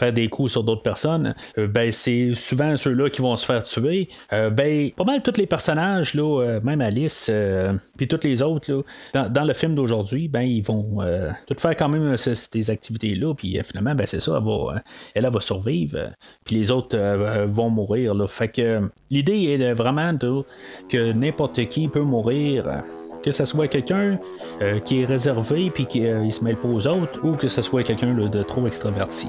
faire 0.00 0.12
des 0.12 0.28
coups 0.28 0.52
sur 0.52 0.64
d'autres 0.64 0.82
personnes, 0.82 1.34
euh, 1.58 1.66
ben 1.66 1.92
c'est 1.92 2.34
souvent 2.34 2.76
ceux-là 2.76 3.10
qui 3.10 3.22
vont 3.22 3.36
se 3.36 3.44
faire 3.44 3.62
tuer. 3.62 4.08
Euh, 4.32 4.50
ben 4.50 4.90
pas 4.92 5.04
mal 5.04 5.22
tous 5.22 5.36
les 5.38 5.46
personnages 5.46 6.14
là, 6.14 6.42
euh, 6.42 6.60
même 6.62 6.80
Alice, 6.80 7.30
puis 7.96 8.08
tous 8.08 8.24
les 8.24 8.42
autres 8.42 8.82
là, 9.14 9.28
dans, 9.28 9.44
le 9.44 9.54
film 9.54 9.74
d'aujourd'hui, 9.74 10.28
ben 10.28 10.42
ils 10.42 10.62
vont 10.62 10.98
tout 11.46 11.54
faire 11.58 11.76
quand 11.76 11.88
même 11.88 12.16
ces, 12.16 12.70
activités-là, 12.70 13.34
puis 13.34 13.58
finalement 13.64 13.94
ben 13.94 14.06
c'est 14.06 14.20
ça, 14.20 14.38
elle 14.38 14.44
va, 14.44 14.82
elle, 15.14 15.28
va 15.30 15.40
survivre, 15.40 16.10
puis 16.44 16.56
les 16.56 16.70
autres 16.70 16.96
vont 17.46 17.70
mourir. 17.70 18.14
Là. 18.14 18.26
Fait 18.26 18.48
que 18.48 18.88
l'idée 19.10 19.44
est 19.44 19.72
vraiment 19.72 20.16
que 20.88 21.12
n'importe 21.12 21.66
qui 21.66 21.88
peut 21.88 22.02
mourir 22.02 22.82
que 23.22 23.30
ce 23.30 23.44
soit 23.44 23.68
quelqu'un 23.68 24.18
qui 24.84 25.02
est 25.02 25.04
réservé 25.04 25.70
puis 25.70 25.86
qui 25.86 26.00
ne 26.00 26.30
se 26.30 26.44
mêle 26.44 26.56
pas 26.56 26.68
aux 26.68 26.86
autres, 26.86 27.20
ou 27.24 27.36
que 27.36 27.48
ce 27.48 27.62
soit 27.62 27.82
quelqu'un 27.82 28.14
de 28.14 28.42
trop 28.42 28.66
extraverti. 28.66 29.28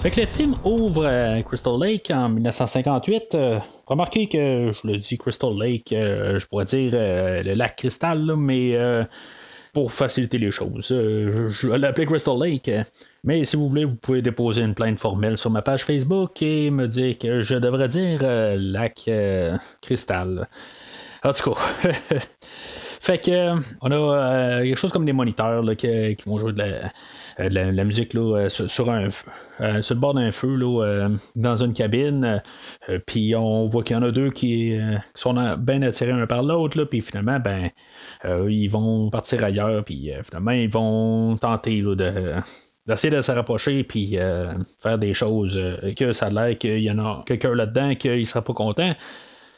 Fait 0.00 0.10
que 0.10 0.18
le 0.18 0.26
film 0.26 0.54
ouvre 0.64 1.04
euh, 1.04 1.42
Crystal 1.42 1.78
Lake 1.78 2.10
en 2.10 2.30
1958. 2.30 3.34
Euh, 3.34 3.58
remarquez 3.84 4.28
que 4.28 4.72
je 4.72 4.88
le 4.88 4.96
dis 4.96 5.18
Crystal 5.18 5.52
Lake, 5.54 5.92
euh, 5.92 6.38
je 6.38 6.46
pourrais 6.46 6.64
dire 6.64 6.92
le 6.94 7.52
lac 7.52 7.76
cristal, 7.76 8.34
mais 8.34 8.78
pour 9.72 9.92
faciliter 9.92 10.38
les 10.38 10.50
choses, 10.50 10.88
je 10.88 11.68
vais 11.68 11.78
l'appeler 11.78 12.06
Crystal 12.06 12.38
Lake. 12.38 12.70
Mais 13.22 13.44
si 13.44 13.56
vous 13.56 13.68
voulez, 13.68 13.84
vous 13.84 13.96
pouvez 13.96 14.22
déposer 14.22 14.62
une 14.62 14.74
plainte 14.74 14.98
formelle 14.98 15.36
sur 15.36 15.50
ma 15.50 15.62
page 15.62 15.84
Facebook 15.84 16.40
et 16.42 16.70
me 16.70 16.86
dire 16.86 17.18
que 17.18 17.42
je 17.42 17.54
devrais 17.56 17.88
dire 17.88 18.22
lac 18.56 19.10
cristal. 19.80 20.48
En 21.22 21.32
tout 21.32 21.52
cas. 21.52 21.60
fait 23.00 23.18
que 23.18 23.54
on 23.80 23.90
a 23.90 24.62
quelque 24.62 24.76
chose 24.76 24.92
comme 24.92 25.06
des 25.06 25.14
moniteurs 25.14 25.64
qui, 25.74 26.16
vont 26.26 26.36
jouer 26.36 26.52
de 26.52 26.62
la 27.38 27.62
euh, 27.62 27.84
musique 27.84 28.12
là, 28.12 28.36
euh, 28.36 28.48
sur, 28.50 28.90
un, 28.90 29.08
euh, 29.62 29.80
sur 29.80 29.94
le 29.94 30.00
bord 30.00 30.12
d'un 30.12 30.30
feu 30.30 30.54
là, 30.54 31.08
dans 31.34 31.56
une 31.64 31.72
cabine. 31.72 32.42
puis 33.06 33.34
on 33.34 33.68
voit 33.68 33.82
qu'il 33.82 33.96
y 33.96 33.98
en 33.98 34.02
a 34.02 34.10
deux 34.10 34.28
qui, 34.28 34.78
sont 35.14 35.32
bien 35.56 35.80
attirés 35.80 36.12
un 36.12 36.26
par 36.26 36.42
l'autre. 36.42 36.84
Puis 36.84 37.00
finalement, 37.00 37.40
ben, 37.40 37.70
ils 38.48 38.68
vont 38.68 39.08
partir 39.08 39.44
ailleurs. 39.44 39.82
Puis 39.82 40.12
finalement, 40.22 40.50
ils 40.50 40.70
vont 40.70 41.38
tenter 41.38 41.80
de 41.80 42.12
d'essayer 42.86 43.14
de 43.14 43.20
se 43.22 43.32
rapprocher 43.32 43.84
puis 43.84 44.18
faire 44.78 44.98
des 44.98 45.14
choses 45.14 45.58
que 45.96 46.12
ça 46.12 46.26
a 46.26 46.30
l'air 46.30 46.58
qu'il 46.58 46.80
y 46.80 46.90
en 46.90 46.98
a 46.98 47.22
quelqu'un 47.24 47.54
là-dedans 47.54 47.94
qui 47.94 48.26
sera 48.26 48.42
pas 48.42 48.52
content. 48.52 48.92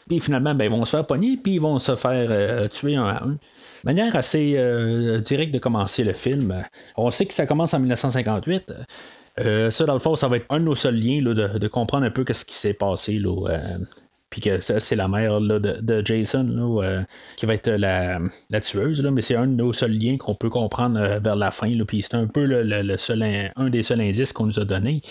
Puis 0.09 0.21
finalement, 0.21 0.54
ben, 0.54 0.64
ils 0.64 0.71
vont 0.71 0.85
se 0.85 0.97
faire 0.97 1.06
pogner, 1.06 1.37
puis 1.37 1.54
ils 1.54 1.61
vont 1.61 1.78
se 1.78 1.94
faire 1.97 2.68
tuer 2.71 2.97
un 2.97 3.06
à 3.06 3.25
un 3.25 3.37
manière 3.85 4.14
assez 4.16 4.54
euh, 4.56 5.18
directe 5.18 5.52
de 5.52 5.59
commencer 5.59 6.04
le 6.04 6.12
film. 6.12 6.62
On 6.97 7.11
sait 7.11 7.26
que 7.26 7.35
ça 7.35 7.47
commence 7.47 7.75
en 7.75 7.80
1958. 7.80 8.73
Euh, 9.40 9.71
ça, 9.71 9.85
dans 9.85 9.94
le 9.94 9.99
fond, 9.99 10.14
ça 10.14 10.28
va 10.28 10.37
être 10.37 10.47
un 10.50 10.61
de 10.61 10.64
nos 10.64 10.75
seuls 10.75 10.97
liens 10.97 11.23
de, 11.23 11.68
comprendre 11.68 12.04
un 12.04 12.11
peu 12.11 12.25
ce 12.30 12.44
qui 12.44 12.54
s'est 12.54 12.75
passé. 12.75 13.21
Euh, 13.25 13.59
puis 14.30 14.40
que 14.40 14.61
c'est 14.61 14.97
la 14.97 15.09
mère 15.09 15.40
de, 15.40 16.02
Jason 16.04 17.04
qui 17.37 17.44
va 17.44 17.54
être 17.54 17.71
la, 17.71 18.18
tueuse, 18.61 19.02
mais 19.12 19.21
c'est 19.21 19.37
un 19.37 19.47
de 19.47 19.54
nos 19.54 19.75
seuls 19.75 19.92
liens 19.92 20.16
qu'on 20.16 20.35
peut 20.35 20.49
comprendre 20.49 21.21
vers 21.23 21.37
la 21.37 21.50
fin. 21.50 21.71
Puis 21.87 22.02
c'est 22.02 22.14
un 22.14 22.26
peu 22.26 22.44
le, 22.44 22.97
seul, 22.97 23.23
un 23.56 23.68
des 23.68 23.82
seuls 23.82 24.00
indices 24.00 24.32
qu'on 24.32 24.47
nous 24.47 24.59
a 24.59 24.64
donné. 24.64 25.02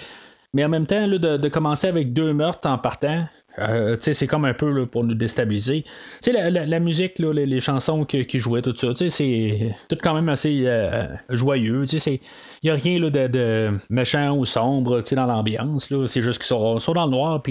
Mais 0.54 0.66
en 0.66 0.70
même 0.70 0.86
temps, 0.86 1.08
de, 1.08 1.50
commencer 1.50 1.88
avec 1.88 2.14
deux 2.14 2.34
meurtres 2.34 2.68
en 2.68 2.78
partant, 2.78 3.26
euh, 3.60 3.98
c'est 4.00 4.28
comme 4.28 4.46
un 4.46 4.54
peu 4.54 4.86
pour 4.86 5.04
nous 5.04 5.14
déstabiliser. 5.14 5.84
La, 6.32 6.50
la, 6.50 6.80
musique, 6.80 7.20
les, 7.20 7.60
chansons 7.60 8.06
qui, 8.06 8.40
jouaient, 8.40 8.62
tout 8.62 8.76
ça, 8.76 8.90
c'est 9.10 9.76
tout 9.90 9.98
quand 10.02 10.14
même 10.14 10.30
assez 10.30 10.64
euh, 10.66 11.08
joyeux. 11.30 11.86
Il 12.08 12.20
n'y 12.64 12.70
a 12.70 12.74
rien 12.74 13.00
de, 13.00 13.72
méchant 13.90 14.38
ou 14.38 14.46
sombre 14.46 15.02
dans 15.12 15.26
l'ambiance. 15.26 15.94
C'est 16.06 16.22
juste 16.22 16.40
qu'ils 16.40 16.48
sont, 16.48 16.78
dans 16.94 17.06
le 17.06 17.12
noir. 17.12 17.44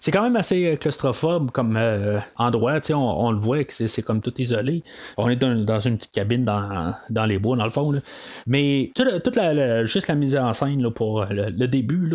C'est 0.00 0.10
quand 0.10 0.22
même 0.22 0.36
assez 0.36 0.66
euh, 0.66 0.76
claustrophobe 0.76 1.50
comme 1.50 1.78
endroit. 2.36 2.78
On, 2.90 2.94
on, 2.94 3.30
le 3.30 3.38
voit, 3.38 3.58
c'est 3.68 4.02
comme 4.02 4.20
tout 4.20 4.34
isolé. 4.40 4.82
On 5.16 5.28
est 5.30 5.36
dans, 5.36 5.80
une 5.80 5.96
petite 5.96 6.12
cabine 6.12 6.44
dans, 6.44 6.94
dans, 7.08 7.24
les 7.24 7.38
bois, 7.38 7.56
dans 7.56 7.64
le 7.64 7.70
fond. 7.70 7.94
Mais 8.46 8.90
toute, 8.94 9.36
la, 9.36 9.86
juste 9.86 10.08
la 10.08 10.14
mise 10.14 10.36
en 10.36 10.52
scène 10.52 10.90
pour 10.90 11.24
le, 11.30 11.66
début, 11.66 12.10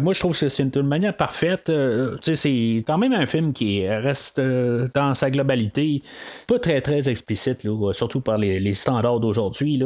moi 0.00 0.12
je 0.12 0.20
trouve 0.20 0.38
que 0.38 0.48
c'est 0.48 0.76
une, 0.76 0.82
manière 0.82 1.16
parfaite. 1.16 1.72
c'est 2.20 2.73
quand 2.82 2.98
même 2.98 3.12
un 3.12 3.26
film 3.26 3.52
qui 3.52 3.86
reste 3.88 4.38
euh, 4.38 4.88
dans 4.94 5.14
sa 5.14 5.30
globalité 5.30 6.02
pas 6.46 6.58
très 6.58 6.80
très 6.80 7.08
explicite, 7.08 7.66
surtout 7.92 8.20
par 8.20 8.38
les, 8.38 8.74
standards 8.74 9.20
d'aujourd'hui. 9.20 9.82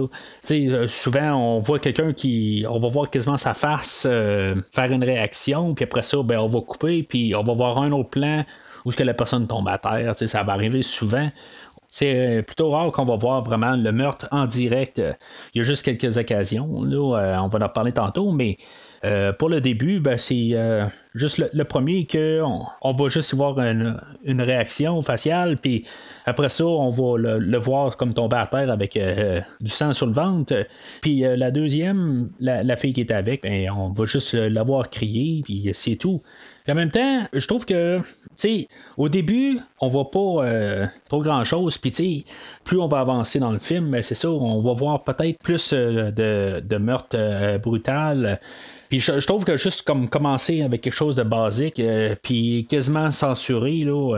Euh, 0.50 0.88
souvent, 0.88 1.32
on 1.34 1.60
voit 1.60 1.78
quelqu'un 1.78 2.12
qui. 2.12 2.64
On 2.68 2.78
va 2.78 2.88
voir 2.88 3.10
quasiment 3.10 3.36
sa 3.36 3.54
face 3.54 4.06
euh, 4.08 4.56
faire 4.72 4.90
une 4.92 5.04
réaction, 5.04 5.74
puis 5.74 5.84
après 5.84 6.02
ça, 6.02 6.18
ben, 6.24 6.38
on 6.38 6.48
va 6.48 6.60
couper, 6.60 7.02
puis 7.02 7.34
on 7.34 7.42
va 7.42 7.52
voir 7.52 7.78
un 7.78 7.92
autre 7.92 8.10
plan 8.10 8.44
où 8.84 8.92
ce 8.92 8.96
que 8.96 9.02
la 9.02 9.14
personne 9.14 9.46
tombe 9.46 9.68
à 9.68 9.78
terre. 9.78 10.14
Ça 10.16 10.42
va 10.42 10.52
arriver 10.52 10.82
souvent. 10.82 11.28
C'est 11.90 12.42
plutôt 12.46 12.70
rare 12.70 12.92
qu'on 12.92 13.06
va 13.06 13.16
voir 13.16 13.42
vraiment 13.42 13.72
le 13.72 13.92
meurtre 13.92 14.28
en 14.30 14.46
direct. 14.46 14.98
Il 15.54 15.58
y 15.58 15.60
a 15.60 15.64
juste 15.64 15.84
quelques 15.84 16.18
occasions. 16.18 16.82
Là, 16.84 17.42
on 17.42 17.48
va 17.48 17.64
en 17.64 17.68
parler 17.68 17.92
tantôt, 17.92 18.30
mais 18.30 18.58
euh, 19.04 19.32
pour 19.32 19.48
le 19.48 19.60
début, 19.60 20.00
ben, 20.00 20.16
c'est 20.16 20.50
euh, 20.52 20.86
juste 21.14 21.42
le, 21.52 21.64
premier 21.64 22.04
que 22.04 22.42
on, 22.82 22.92
va 22.92 23.08
juste 23.08 23.34
voir 23.34 23.58
une, 23.60 23.96
réaction 24.40 25.00
faciale, 25.02 25.56
puis 25.56 25.84
après 26.26 26.48
ça, 26.48 26.66
on 26.66 26.90
va 26.90 27.18
le, 27.38 27.58
voir 27.58 27.96
comme 27.96 28.14
tomber 28.14 28.36
à 28.36 28.46
terre 28.46 28.70
avec 28.70 28.96
euh, 28.96 29.40
du 29.60 29.70
sang 29.70 29.92
sur 29.92 30.06
le 30.06 30.12
ventre. 30.12 30.66
Puis 31.00 31.20
la 31.20 31.50
deuxième, 31.50 32.30
la, 32.40 32.76
fille 32.76 32.92
qui 32.92 33.00
est 33.00 33.12
avec, 33.12 33.42
ben, 33.42 33.70
on 33.70 33.90
va 33.90 34.04
juste 34.04 34.34
la 34.34 34.62
voir 34.62 34.90
crier, 34.90 35.42
puis 35.44 35.70
c'est 35.74 35.96
tout. 35.96 36.20
En 36.72 36.74
même 36.74 36.90
temps, 36.90 37.26
je 37.32 37.46
trouve 37.46 37.64
que, 37.64 37.98
tu 37.98 38.04
sais, 38.36 38.68
au 38.96 39.08
début, 39.08 39.58
on 39.80 39.88
voit 39.88 40.10
pas 40.10 40.44
euh, 40.44 40.86
trop 41.08 41.22
grand 41.22 41.44
chose. 41.44 41.78
Puis, 41.78 41.90
tu 41.90 41.96
sais, 41.96 42.24
plus 42.64 42.78
on 42.78 42.88
va 42.88 43.00
avancer 43.00 43.38
dans 43.38 43.52
le 43.52 43.58
film, 43.58 43.90
ben, 43.90 44.02
c'est 44.02 44.14
ça, 44.14 44.30
on 44.30 44.60
va 44.60 44.72
voir 44.74 45.04
peut-être 45.04 45.38
plus 45.38 45.72
euh, 45.72 46.10
de, 46.10 46.60
de 46.60 46.76
meurtres 46.76 47.16
euh, 47.16 47.58
brutal. 47.58 48.38
Puis 48.88 49.00
je, 49.00 49.26
trouve 49.26 49.44
que 49.44 49.56
juste 49.56 49.82
comme 49.82 50.08
commencer 50.08 50.62
avec 50.62 50.80
quelque 50.80 50.94
chose 50.94 51.14
de 51.14 51.22
basique, 51.22 51.82
puis 52.22 52.66
quasiment 52.70 53.10
censuré, 53.10 53.84
là, 53.84 54.16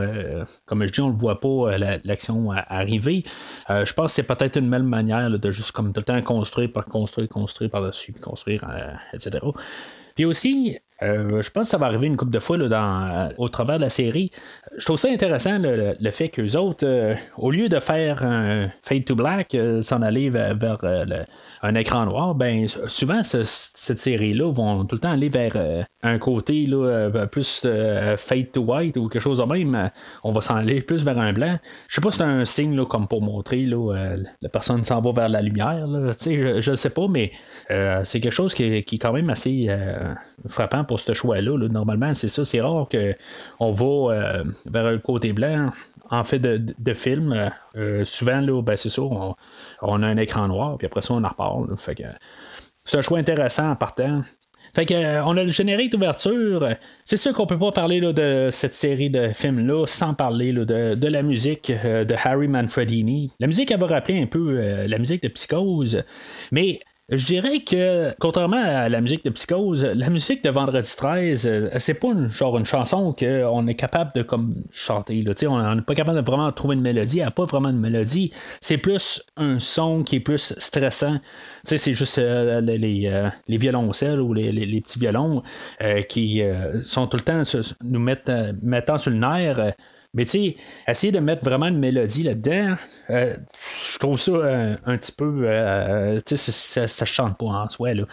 comme 0.65 0.85
je 0.85 0.93
dis, 0.93 1.01
on 1.01 1.09
ne 1.09 1.17
voit 1.17 1.41
pas 1.41 1.77
l'action 1.77 2.51
arriver. 2.51 3.25
je 3.67 3.91
pense 3.91 4.05
que 4.05 4.11
c'est 4.13 4.23
peut-être 4.23 4.57
une 4.57 4.69
même 4.69 4.87
manière 4.87 5.29
de 5.29 5.51
juste 5.51 5.73
comme 5.73 5.91
tout 5.91 5.99
le 5.99 6.05
temps 6.05 6.21
construire 6.21 6.71
par 6.71 6.85
construire, 6.85 7.27
construire 7.27 7.69
par-dessus, 7.69 8.13
puis 8.13 8.21
construire, 8.21 8.65
etc. 9.13 9.39
Puis 10.15 10.23
aussi, 10.23 10.77
je 11.01 11.49
pense 11.49 11.63
que 11.63 11.69
ça 11.69 11.77
va 11.77 11.87
arriver 11.87 12.07
une 12.07 12.17
couple 12.17 12.31
de 12.31 12.39
fois 12.39 12.57
là, 12.57 12.67
dans, 12.67 13.29
au 13.37 13.49
travers 13.49 13.77
de 13.77 13.83
la 13.83 13.89
série. 13.89 14.31
Je 14.77 14.85
trouve 14.85 14.97
ça 14.97 15.09
intéressant 15.09 15.57
le, 15.59 16.11
fait 16.11 16.29
qu'eux 16.29 16.55
autres, 16.57 16.85
euh, 16.87 17.15
au 17.37 17.51
lieu 17.51 17.67
de 17.67 17.79
faire 17.79 18.23
un 18.23 18.69
fade 18.81 19.03
to 19.03 19.15
black, 19.15 19.53
euh, 19.53 19.81
s'en 19.81 20.01
aller 20.01 20.29
vers, 20.29 20.55
un 21.61 21.75
écran 21.75 22.05
noir, 22.05 22.35
ben 22.35 22.67
souvent 22.87 23.21
cette 23.23 23.99
série-là 23.99 24.51
vont 24.51 24.85
tout 24.85 24.95
le 24.95 24.99
temps 24.99 25.11
aller 25.11 25.29
vers 25.29 25.85
un 26.03 26.17
côté 26.17 26.65
là, 26.65 27.27
plus 27.27 27.67
fade 28.17 28.51
to 28.51 28.61
white 28.61 28.97
ou 28.97 29.07
quelque 29.09 29.21
chose 29.21 29.39
de 29.39 29.43
même. 29.43 29.91
On 30.23 30.31
va 30.31 30.41
s'en 30.41 30.55
aller 30.55 30.81
plus 30.81 31.03
vers 31.03 31.19
un 31.19 31.33
blanc. 31.33 31.57
Je 31.87 31.95
sais 31.95 32.01
pas 32.01 32.11
si 32.11 32.17
c'est 32.17 32.23
un 32.23 32.45
signe 32.45 32.75
là, 32.75 32.85
comme 32.85 33.07
pour 33.07 33.21
montrer 33.21 33.65
là, 33.65 34.15
la 34.41 34.49
personne 34.49 34.83
s'en 34.83 35.01
va 35.01 35.11
vers 35.11 35.29
la 35.29 35.41
lumière. 35.41 35.85
Je 35.87 36.71
ne 36.71 36.75
sais 36.75 36.89
pas, 36.89 37.07
mais 37.07 37.31
c'est 38.03 38.19
quelque 38.19 38.31
chose 38.31 38.53
qui, 38.53 38.83
qui, 38.83 38.95
est 38.95 38.99
quand 38.99 39.13
même 39.13 39.29
assez 39.29 39.67
frappant 40.47 40.83
pour 40.83 40.99
ce 40.99 41.13
choix-là. 41.13 41.57
Normalement, 41.69 42.13
c'est 42.13 42.27
ça. 42.27 42.45
C'est 42.45 42.61
rare 42.61 42.87
qu'on 42.89 43.71
va 43.71 44.13
euh, 44.13 44.43
vers 44.65 44.91
le 44.91 44.99
côté 44.99 45.33
blanc. 45.33 45.71
En 46.09 46.23
fait, 46.25 46.39
de, 46.39 46.93
film, 46.93 47.51
euh, 47.77 48.03
souvent, 48.03 48.41
là, 48.41 48.61
ben, 48.61 48.75
c'est 48.75 48.89
ça, 48.89 49.01
on, 49.01 50.03
a 50.03 50.07
un 50.07 50.17
écran 50.17 50.47
noir, 50.49 50.77
puis 50.77 50.85
après 50.85 51.01
ça, 51.01 51.13
on 51.13 51.23
en 51.23 51.75
que 51.95 52.03
c'est 52.83 52.97
un 52.97 53.01
choix 53.01 53.19
intéressant 53.19 53.71
en 53.71 53.75
partant. 53.77 54.21
Fait 54.73 54.85
que, 54.85 54.93
euh, 54.93 55.23
on 55.25 55.37
a 55.37 55.43
le 55.43 55.51
générique 55.51 55.91
d'ouverture. 55.91 56.67
C'est 57.05 57.15
sûr 57.15 57.33
qu'on 57.33 57.45
peut 57.45 57.57
pas 57.57 57.71
parler 57.71 58.01
de 58.01 58.49
cette 58.51 58.73
série 58.73 59.09
de 59.09 59.29
films-là 59.29 59.85
sans 59.85 60.13
parler 60.13 60.51
de, 60.51 60.95
de, 60.95 61.07
la 61.07 61.21
musique 61.21 61.71
de 61.71 62.15
Harry 62.25 62.49
Manfredini. 62.49 63.31
La 63.39 63.47
musique, 63.47 63.71
elle 63.71 63.79
va 63.79 63.87
rappeler 63.87 64.21
un 64.21 64.27
peu 64.27 64.85
la 64.85 64.97
musique 64.97 65.23
de 65.23 65.29
Psychose, 65.29 66.03
mais 66.51 66.81
je 67.11 67.25
dirais 67.25 67.59
que, 67.59 68.15
contrairement 68.19 68.63
à 68.63 68.87
la 68.87 69.01
musique 69.01 69.25
de 69.25 69.29
Psychose, 69.31 69.83
la 69.83 70.09
musique 70.09 70.43
de 70.45 70.49
Vendredi 70.49 70.89
13, 70.95 71.45
euh, 71.45 71.69
c'est 71.77 71.95
pas 71.95 72.07
une, 72.07 72.29
genre 72.29 72.57
une 72.57 72.65
chanson 72.65 73.13
qu'on 73.13 73.67
est 73.67 73.75
capable 73.75 74.11
de 74.15 74.21
comme 74.23 74.63
chanter. 74.71 75.21
On 75.47 75.75
n'est 75.75 75.81
pas 75.81 75.93
capable 75.93 76.17
de 76.17 76.25
vraiment 76.25 76.49
trouver 76.53 76.75
une 76.75 76.81
mélodie. 76.81 77.19
Elle 77.19 77.25
n'a 77.25 77.31
pas 77.31 77.43
vraiment 77.43 77.73
de 77.73 77.77
mélodie. 77.77 78.31
C'est 78.61 78.77
plus 78.77 79.21
un 79.35 79.59
son 79.59 80.03
qui 80.03 80.17
est 80.17 80.19
plus 80.21 80.53
stressant. 80.57 81.17
c'est 81.65 81.93
juste 81.93 82.17
euh, 82.17 82.61
les, 82.61 83.07
euh, 83.07 83.29
les, 83.49 83.57
violoncelles 83.57 84.21
ou 84.21 84.33
les, 84.33 84.53
les, 84.53 84.81
petits 84.81 84.99
violons 84.99 85.43
qui 86.07 86.41
sont 86.83 87.07
tout 87.07 87.17
le 87.17 87.23
temps 87.23 87.43
nous 87.83 87.99
mettent, 87.99 88.31
mettant 88.61 88.97
sur 88.97 89.11
le 89.11 89.17
nerf. 89.17 89.73
Mais 90.13 90.25
tu 90.25 90.31
sais, 90.31 90.55
essayer 90.87 91.13
de 91.13 91.19
mettre 91.19 91.45
vraiment 91.45 91.67
une 91.67 91.79
mélodie 91.79 92.23
là-dedans, 92.23 92.75
euh, 93.09 93.33
je 93.91 93.97
trouve 93.97 94.19
ça 94.19 94.31
euh, 94.31 94.75
un 94.85 94.97
petit 94.97 95.13
peu. 95.13 95.43
Euh, 95.45 96.19
tu 96.25 96.35
sais, 96.35 96.51
ça, 96.51 96.87
ça, 96.89 97.05
chante 97.05 97.37
pas 97.37 97.45
en 97.45 97.69
soi. 97.69 97.93
Là. 97.93 98.03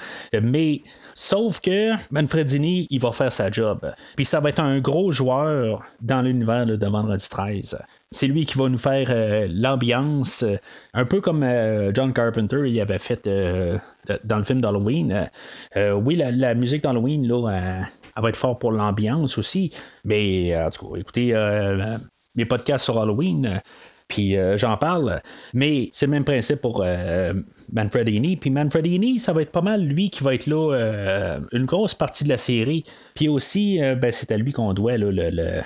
Mais 0.41 0.83
sauf 1.15 1.61
que 1.61 1.95
Manfredini, 2.13 2.87
il 2.91 3.01
va 3.01 3.11
faire 3.11 3.33
sa 3.33 3.51
job. 3.51 3.93
Puis 4.15 4.25
ça 4.25 4.39
va 4.39 4.51
être 4.51 4.61
un 4.61 4.79
gros 4.79 5.11
joueur 5.11 5.85
dans 6.01 6.23
l'univers 6.23 6.67
de 6.67 6.87
Vendredi 6.87 7.29
13. 7.29 7.79
C'est 8.11 8.27
lui 8.27 8.47
qui 8.47 8.57
va 8.57 8.69
nous 8.69 8.79
faire 8.79 9.13
l'ambiance, 9.51 10.45
un 10.95 11.05
peu 11.05 11.21
comme 11.21 11.45
John 11.95 12.15
Carpenter 12.15 12.63
il 12.67 12.81
avait 12.81 12.99
fait 12.99 13.29
dans 14.25 14.39
le 14.39 14.45
film 14.45 14.63
d'Halloween. 14.63 15.29
oui, 15.77 16.17
la, 16.17 16.55
musique 16.55 16.83
d'Halloween, 16.83 17.29
là, 17.29 17.51
elle, 18.17 18.23
va 18.23 18.29
être 18.31 18.37
forte 18.37 18.61
pour 18.61 18.73
l'ambiance 18.73 19.37
aussi. 19.37 19.71
Mais 20.05 20.57
en 20.57 20.71
tout 20.71 20.89
cas, 20.89 20.99
écoutez, 20.99 21.35
mes 22.35 22.47
podcasts 22.47 22.87
sur 22.87 22.99
Halloween 22.99 23.61
puis 24.09 24.37
euh, 24.37 24.57
j'en 24.57 24.77
parle. 24.77 25.21
Mais 25.55 25.91
c'est 25.93 26.07
le 26.07 26.11
même 26.11 26.25
principe 26.25 26.61
pour 26.61 26.83
euh, 26.85 27.35
Manfredini. 27.73 28.37
Puis 28.37 28.51
Manfredini, 28.51 29.21
ça 29.21 29.33
va 29.33 29.43
être 29.43 29.53
pas 29.53 29.61
mal 29.61 29.85
lui 29.85 30.11
qui 30.11 30.25
va 30.25 30.35
être 30.35 30.47
là 30.47 30.73
euh, 30.75 31.41
une 31.53 31.67
grosse 31.67 31.95
partie 31.95 32.25
de 32.25 32.31
la 32.31 32.39
série. 32.39 32.85
Puis 33.15 33.29
aussi, 33.29 33.79
ben, 33.79 34.11
c'est 34.11 34.33
à 34.33 34.37
lui 34.37 34.53
qu'on 34.53 34.73
doit 34.73 34.97
le, 34.97 35.11
le, 35.11 35.61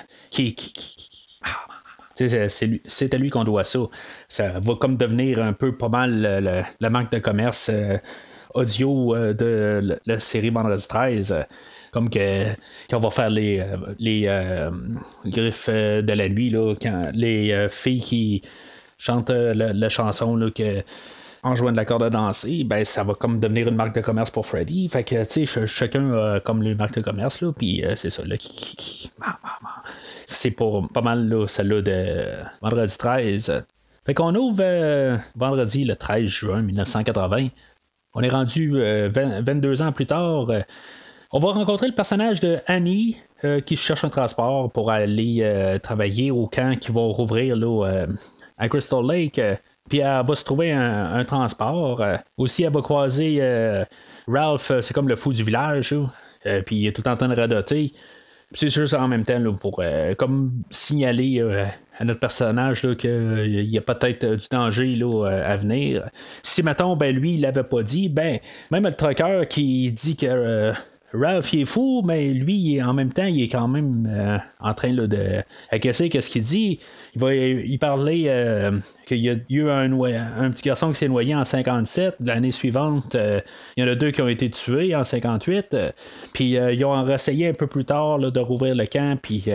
c'est 2.15 3.13
à 3.13 3.17
lui 3.17 3.29
qu'on 3.29 3.43
doit 3.43 3.63
ça. 3.63 3.79
Ça 4.27 4.59
va 4.59 4.75
comme 4.75 4.97
devenir 4.97 5.41
un 5.41 5.53
peu 5.53 5.75
pas 5.75 5.89
mal 5.89 6.13
le, 6.15 6.63
le 6.79 6.89
manque 6.89 7.11
de 7.11 7.19
commerce 7.19 7.71
audio 8.53 9.15
de 9.33 9.99
la 10.05 10.19
série 10.19 10.49
Vendredi 10.49 10.87
13 10.87 11.45
comme 11.93 12.09
que 12.09 12.47
on 12.91 12.99
va 12.99 13.09
faire 13.11 13.29
les, 13.29 13.59
euh, 13.59 13.77
les 13.99 14.23
euh, 14.27 14.71
griffes 15.25 15.69
euh, 15.69 16.01
de 16.01 16.13
la 16.13 16.27
nuit, 16.27 16.49
là, 16.49 16.73
quand 16.81 17.03
les 17.13 17.67
filles 17.69 18.01
qui 18.01 18.41
chantent 18.97 19.29
la, 19.29 19.89
chanson 19.89 20.35
là, 20.35 20.49
que 20.49 20.83
en 21.43 21.55
jouant 21.55 21.71
de 21.71 21.77
la 21.77 21.85
corde 21.85 22.03
à 22.03 22.09
danser, 22.09 22.63
ben 22.63 22.85
ça 22.85 23.03
va 23.03 23.13
comme 23.15 23.39
devenir 23.39 23.67
une 23.67 23.75
marque 23.75 23.93
de 23.95 24.01
commerce 24.01 24.31
pour 24.31 24.45
Freddy. 24.45 24.87
Fait 24.87 25.03
que 25.03 25.25
chacun 25.65 26.13
a 26.13 26.39
comme 26.39 26.63
les 26.63 26.73
marques 26.73 26.95
de 26.95 27.01
commerce 27.01 27.41
là, 27.41 27.51
puis 27.51 27.83
c'est 27.95 28.09
ça 28.09 28.23
là 28.25 28.37
c'est 30.33 30.51
pour 30.51 30.87
pas 30.89 31.01
mal 31.01 31.27
là, 31.27 31.47
celle-là 31.47 31.81
de 31.81 32.25
vendredi 32.61 32.97
13. 32.97 33.63
Fait 34.05 34.13
qu'on 34.13 34.35
ouvre 34.35 35.17
vendredi 35.35 35.85
le 35.85 35.95
13 35.95 36.25
juin 36.25 36.61
1980. 36.61 37.47
On 38.15 38.21
est 38.21 38.29
rendu 38.29 38.73
22 38.77 39.81
ans 39.81 39.91
plus 39.91 40.05
tard. 40.05 40.47
On 41.35 41.39
va 41.39 41.51
rencontrer 41.51 41.87
le 41.87 41.95
personnage 41.95 42.39
de 42.41 42.59
Annie 42.67 43.17
euh, 43.43 43.59
qui 43.59 43.75
cherche 43.75 44.03
un 44.03 44.09
transport 44.09 44.71
pour 44.71 44.91
aller 44.91 45.39
euh, 45.41 45.79
travailler 45.79 46.29
au 46.29 46.45
camp 46.45 46.79
qui 46.79 46.91
va 46.91 47.01
rouvrir 47.01 47.55
là, 47.55 47.87
euh, 47.87 48.07
à 48.59 48.69
Crystal 48.69 49.03
Lake. 49.03 49.41
Puis 49.89 49.97
elle 49.97 50.23
va 50.23 50.35
se 50.35 50.45
trouver 50.45 50.71
un, 50.71 51.25
transport. 51.25 52.05
aussi, 52.37 52.63
elle 52.63 52.71
va 52.71 52.81
croiser 52.81 53.85
Ralph, 54.27 54.71
c'est 54.81 54.93
comme 54.93 55.09
le 55.09 55.15
fou 55.15 55.33
du 55.33 55.43
village. 55.43 55.95
puis 56.65 56.75
il 56.75 56.87
est 56.87 56.93
tout 56.93 57.05
en 57.07 57.17
train 57.17 57.27
de 57.27 57.35
radoter. 57.35 57.91
C'est 58.53 58.69
juste 58.69 58.93
en 58.93 59.07
même 59.07 59.23
temps 59.23 59.41
pour 59.53 59.83
comme 60.17 60.51
signaler 60.69 61.41
à 61.97 62.05
notre 62.05 62.19
personnage 62.19 62.87
qu'il 62.97 63.69
y 63.69 63.77
a 63.77 63.81
peut-être 63.81 64.35
du 64.35 64.47
danger 64.49 64.95
là, 64.95 65.27
à 65.45 65.55
venir. 65.55 66.09
Si 66.43 66.61
mettons, 66.63 66.95
ben 66.95 67.15
lui, 67.15 67.35
il 67.35 67.41
l'avait 67.41 67.63
pas 67.63 67.83
dit, 67.83 68.09
ben 68.09 68.39
même 68.71 68.83
le 68.83 68.93
trucker 68.93 69.41
qui 69.49 69.91
dit 69.91 70.15
que 70.15 70.71
Ralph 71.13 71.53
il 71.53 71.61
est 71.61 71.65
fou, 71.65 72.01
mais 72.03 72.33
lui, 72.33 72.81
en 72.81 72.93
même 72.93 73.13
temps, 73.13 73.25
il 73.25 73.43
est 73.43 73.47
quand 73.47 73.67
même 73.67 74.07
euh, 74.09 74.37
en 74.59 74.73
train 74.73 74.93
de 74.93 75.43
qu'est-ce 75.79 76.29
qu'il 76.29 76.41
dit? 76.41 76.79
Il 77.15 77.21
va 77.21 77.33
il 77.35 77.77
parlait 77.77 78.23
euh, 78.27 78.71
qu'il 79.05 79.19
y 79.19 79.29
a 79.29 79.35
eu 79.49 79.69
un, 79.69 79.91
un, 79.93 80.49
petit 80.49 80.63
garçon 80.63 80.89
qui 80.89 80.95
s'est 80.95 81.07
noyé 81.07 81.35
en 81.35 81.43
57. 81.43 82.15
L'année 82.21 82.51
suivante, 82.51 83.13
euh, 83.13 83.39
il 83.77 83.83
y 83.83 83.87
en 83.87 83.91
a 83.91 83.95
deux 83.95 84.09
qui 84.09 84.21
ont 84.23 84.27
été 84.27 84.49
tués 84.49 84.95
en 84.95 85.03
58. 85.03 85.77
puis 86.33 86.51
ils 86.53 86.85
ont 86.85 87.07
essayé 87.07 87.49
un 87.49 87.53
peu 87.53 87.67
plus 87.67 87.85
tard 87.85 88.17
de 88.17 88.39
rouvrir 88.39 88.75
le 88.75 88.85
camp, 88.87 89.17
puis 89.21 89.45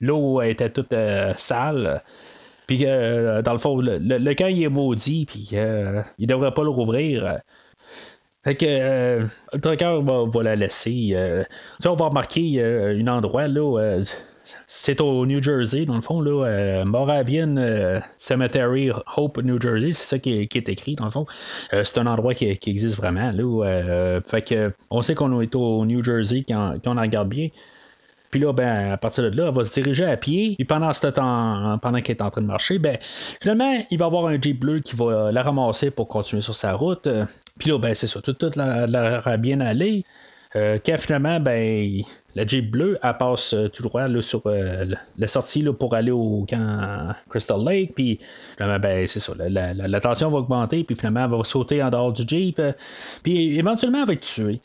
l'eau 0.00 0.40
était 0.42 0.70
toute 0.70 0.94
sale. 1.36 2.02
Puis 2.68 2.84
dans 2.84 3.52
le 3.52 3.58
fond, 3.58 3.80
le, 3.80 4.34
camp 4.34 4.46
il 4.46 4.62
est 4.62 4.68
maudit, 4.68 5.26
puis 5.26 5.50
il 6.18 6.26
devrait 6.26 6.54
pas 6.54 6.62
le 6.62 6.70
rouvrir. 6.70 7.40
Fait 8.42 8.54
que 8.54 8.66
euh, 8.66 9.26
le 9.52 9.60
trucker 9.60 10.00
va, 10.02 10.42
la 10.42 10.56
laisser. 10.56 11.10
Euh, 11.12 11.44
on 11.84 11.94
va 11.94 12.06
remarquer 12.06 12.54
euh, 12.56 12.98
un 12.98 13.06
endroit 13.08 13.46
là. 13.48 14.02
c'est 14.66 15.00
au 15.02 15.26
New 15.26 15.42
Jersey, 15.42 15.84
dans 15.84 15.96
le 15.96 16.00
fond, 16.00 16.22
là, 16.22 16.84
Moravian 16.86 18.00
Cemetery, 18.16 18.90
Hope, 19.16 19.42
New 19.42 19.60
Jersey, 19.60 19.92
c'est 19.92 20.16
ça 20.16 20.18
qui 20.18 20.32
est, 20.32 20.68
écrit, 20.68 20.94
dans 20.94 21.04
le 21.04 21.10
fond. 21.10 21.26
c'est 21.70 21.98
un 21.98 22.06
endroit 22.06 22.32
qui, 22.34 22.46
existe 22.46 22.96
vraiment. 22.96 23.30
Là, 23.30 24.20
fait 24.26 24.42
que, 24.42 24.72
on 24.90 25.02
sait 25.02 25.14
qu'on 25.14 25.40
est 25.40 25.54
au 25.54 25.84
New 25.84 26.02
Jersey 26.02 26.44
quand, 26.48 26.76
quand 26.82 26.96
on 26.96 27.00
regarde 27.00 27.28
bien. 27.28 27.48
Puis 28.30 28.40
là, 28.40 28.52
ben, 28.52 28.92
à 28.92 28.96
partir 28.96 29.30
de 29.30 29.36
là, 29.36 29.48
elle 29.48 29.54
va 29.54 29.64
se 29.64 29.72
diriger 29.72 30.04
à 30.04 30.16
pied. 30.16 30.54
Puis 30.56 30.64
pendant 30.64 30.92
ce 30.92 31.06
temps, 31.08 31.78
pendant 31.78 32.00
qu'elle 32.00 32.16
est 32.16 32.22
en 32.22 32.30
train 32.30 32.42
de 32.42 32.46
marcher, 32.46 32.78
ben, 32.78 32.98
finalement, 33.40 33.84
il 33.90 33.98
va 33.98 34.06
avoir 34.06 34.26
un 34.26 34.40
Jeep 34.40 34.60
bleu 34.60 34.80
qui 34.80 34.96
va 34.96 35.32
la 35.32 35.42
ramasser 35.42 35.90
pour 35.90 36.08
continuer 36.08 36.42
sur 36.42 36.54
sa 36.54 36.74
route. 36.74 37.08
Puis 37.58 37.70
là, 37.70 37.78
ben, 37.78 37.94
c'est 37.94 38.06
ça, 38.06 38.20
tout, 38.20 38.32
tout 38.32 38.50
la, 38.56 39.36
bien 39.36 39.60
aller. 39.60 40.04
Euh, 40.56 40.78
quand 40.84 40.98
finalement, 40.98 41.38
ben, 41.38 42.02
la 42.34 42.44
Jeep 42.44 42.72
bleue, 42.72 42.98
elle 43.02 43.16
passe 43.16 43.54
euh, 43.54 43.68
tout 43.68 43.84
droit 43.84 44.08
là, 44.08 44.20
sur 44.20 44.42
euh, 44.46 44.84
la 45.16 45.28
sortie 45.28 45.62
là, 45.62 45.72
pour 45.72 45.94
aller 45.94 46.10
au 46.10 46.44
camp 46.48 47.14
Crystal 47.28 47.62
Lake. 47.64 47.94
Puis 47.94 48.18
finalement, 48.56 48.80
ben, 48.80 49.06
c'est 49.06 49.20
ça, 49.20 49.32
la, 49.38 49.74
la, 49.74 50.00
tension 50.00 50.28
va 50.28 50.38
augmenter. 50.38 50.82
Puis 50.82 50.96
finalement, 50.96 51.24
elle 51.24 51.30
va 51.30 51.44
sauter 51.44 51.82
en 51.82 51.90
dehors 51.90 52.12
du 52.12 52.22
Jeep. 52.26 52.60
puis 53.22 53.58
éventuellement, 53.58 54.00
elle 54.00 54.06
va 54.06 54.12
être 54.14 54.26
tuée. 54.26 54.60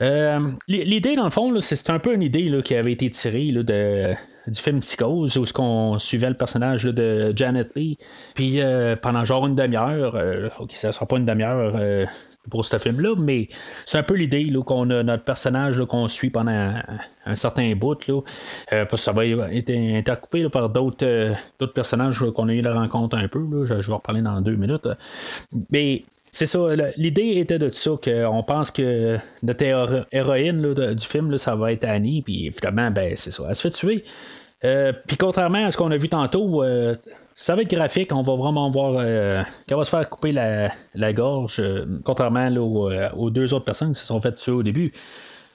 L'idée, 0.00 1.16
dans 1.16 1.24
le 1.24 1.30
fond, 1.30 1.60
c'est 1.60 1.90
un 1.90 1.98
peu 1.98 2.14
une 2.14 2.22
idée 2.22 2.62
qui 2.64 2.74
avait 2.74 2.92
été 2.92 3.10
tirée 3.10 3.52
du 3.52 4.60
film 4.60 4.80
Psychose, 4.80 5.36
où 5.36 5.44
on 5.58 5.98
suivait 5.98 6.28
le 6.28 6.36
personnage 6.36 6.84
de 6.84 7.32
Janet 7.34 7.74
Lee. 7.76 7.98
Puis 8.34 8.60
pendant 9.02 9.24
genre 9.24 9.46
une 9.46 9.56
demi-heure, 9.56 10.16
ok, 10.58 10.72
ça 10.72 10.92
sera 10.92 11.06
pas 11.06 11.16
une 11.16 11.26
demi-heure 11.26 11.74
pour 12.48 12.64
ce 12.64 12.78
film-là, 12.78 13.14
mais 13.18 13.48
c'est 13.86 13.98
un 13.98 14.02
peu 14.02 14.14
l'idée 14.14 14.50
qu'on 14.64 14.90
a 14.90 15.02
notre 15.02 15.24
personnage 15.24 15.84
qu'on 15.84 16.08
suit 16.08 16.30
pendant 16.30 16.74
un, 17.26 17.36
certain 17.36 17.74
bout, 17.74 18.06
là, 18.08 18.20
euh, 18.72 18.84
parce 18.86 19.02
que 19.02 19.04
ça 19.04 19.12
va 19.12 19.26
être 19.26 19.70
intercoupé 19.70 20.48
par 20.48 20.70
d'autres, 20.70 21.04
euh, 21.06 21.34
personnages 21.74 22.24
qu'on 22.34 22.48
a 22.48 22.52
eu 22.52 22.62
la 22.62 22.74
rencontre 22.74 23.16
un 23.16 23.28
peu. 23.28 23.64
je, 23.64 23.74
vais 23.74 23.92
en 23.92 23.96
reparler 23.96 24.22
dans 24.22 24.40
deux 24.40 24.56
minutes. 24.56 24.88
Mais 25.70 26.04
c'est 26.32 26.46
ça, 26.46 26.60
l'idée 26.96 27.36
était 27.36 27.58
de 27.58 27.70
ça, 27.70 27.92
qu'on 28.02 28.42
pense 28.42 28.70
que 28.70 29.18
notre 29.42 30.06
héroïne 30.12 30.74
du 30.74 31.06
film, 31.06 31.36
ça 31.38 31.54
va 31.56 31.72
être 31.72 31.84
Annie, 31.84 32.22
puis 32.22 32.46
évidemment, 32.46 32.90
ben, 32.90 33.14
c'est 33.16 33.30
ça, 33.30 33.44
elle 33.48 33.54
se 33.54 33.62
fait 33.62 33.70
tuer. 33.70 34.04
Euh, 34.64 34.92
puis 35.06 35.16
contrairement 35.16 35.64
à 35.64 35.70
ce 35.70 35.76
qu'on 35.76 35.90
a 35.90 35.96
vu 35.96 36.08
tantôt, 36.08 36.62
ça 37.38 37.54
va 37.54 37.62
être 37.62 37.70
graphique, 37.70 38.12
on 38.12 38.22
va 38.22 38.34
vraiment 38.34 38.68
voir 38.68 38.96
euh, 38.98 39.44
qu'elle 39.68 39.78
va 39.78 39.84
se 39.84 39.90
faire 39.90 40.08
couper 40.10 40.32
la, 40.32 41.12
gorge, 41.12 41.60
euh, 41.60 41.86
contrairement 42.04 42.50
euh, 42.50 43.10
aux, 43.16 43.30
deux 43.30 43.54
autres 43.54 43.64
personnes 43.64 43.92
qui 43.92 44.00
se 44.00 44.06
sont 44.06 44.20
fait 44.20 44.34
tuer 44.34 44.50
au 44.50 44.64
début. 44.64 44.92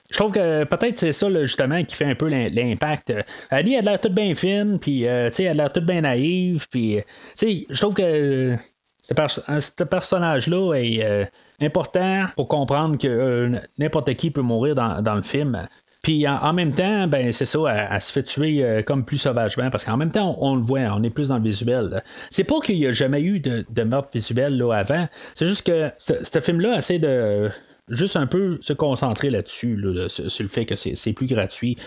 Je 0.10 0.18
trouve 0.18 0.32
que 0.32 0.64
peut-être 0.64 0.98
c'est 0.98 1.12
ça 1.12 1.30
justement 1.42 1.84
qui 1.84 1.96
fait 1.98 2.06
un 2.06 2.16
peu 2.16 2.30
l'impact. 2.30 3.14
Annie, 3.50 3.76
a 3.76 3.82
l'air 3.82 4.00
toute 4.00 4.14
bien 4.14 4.34
fine, 4.34 4.80
puis 4.80 5.04
elle 5.04 5.34
a 5.48 5.54
l'air 5.54 5.74
toute 5.74 5.86
bien 5.86 6.02
naïve, 6.02 6.70
puis 6.70 7.00
je 7.42 7.80
trouve 7.82 7.96
que 7.96 8.56
ce, 9.04 9.84
personnage-là 9.84 10.74
est 10.74 11.30
important 11.62 12.26
pour 12.36 12.48
comprendre 12.48 12.98
que 12.98 13.52
n'importe 13.78 14.16
qui 14.16 14.32
peut 14.32 14.42
mourir 14.42 14.74
dans 14.76 15.16
le 15.16 15.22
film. 15.22 15.68
Puis 16.04 16.28
en, 16.28 16.52
même 16.52 16.74
temps, 16.74 17.08
ben 17.08 17.32
c'est 17.32 17.46
ça, 17.46 17.88
elle, 17.89 18.02
se 18.02 18.12
fait 18.12 18.24
tuer 18.24 18.62
euh, 18.62 18.82
comme 18.82 19.06
plus 19.06 19.18
sauvagement, 19.18 19.70
parce 19.70 19.86
qu'en 19.86 19.96
même 19.96 20.12
temps, 20.12 20.36
on, 20.42 20.54
le 20.54 20.62
voit, 20.62 20.82
on 20.94 21.02
est 21.02 21.10
plus 21.10 21.30
dans 21.30 21.38
le 21.38 21.44
visuel. 21.44 22.04
C'est 22.30 22.44
pas 22.44 22.60
qu'il 22.60 22.76
n'y 22.76 22.86
a 22.86 22.92
jamais 22.92 23.22
eu 23.22 23.39
de, 23.39 23.84
meurtre 23.84 24.10
visuel 24.13 24.58
là, 24.58 24.74
avant, 24.74 25.08
c'est 25.34 25.48
juste 25.48 25.66
que 25.66 25.92
ce 25.98 26.39
film-là 26.42 26.76
essaie 26.76 27.00
de 27.00 27.50
juste 27.88 28.18
un 28.18 28.28
peu 28.28 28.58
se 28.60 28.74
concentrer 28.74 29.30
là-dessus, 29.30 29.82
sur, 30.10 30.44
le 30.44 30.50
fait 30.50 30.66
que 30.66 30.76
c'est 30.76 31.13
plus 31.13 31.28
gratuit. 31.28 31.78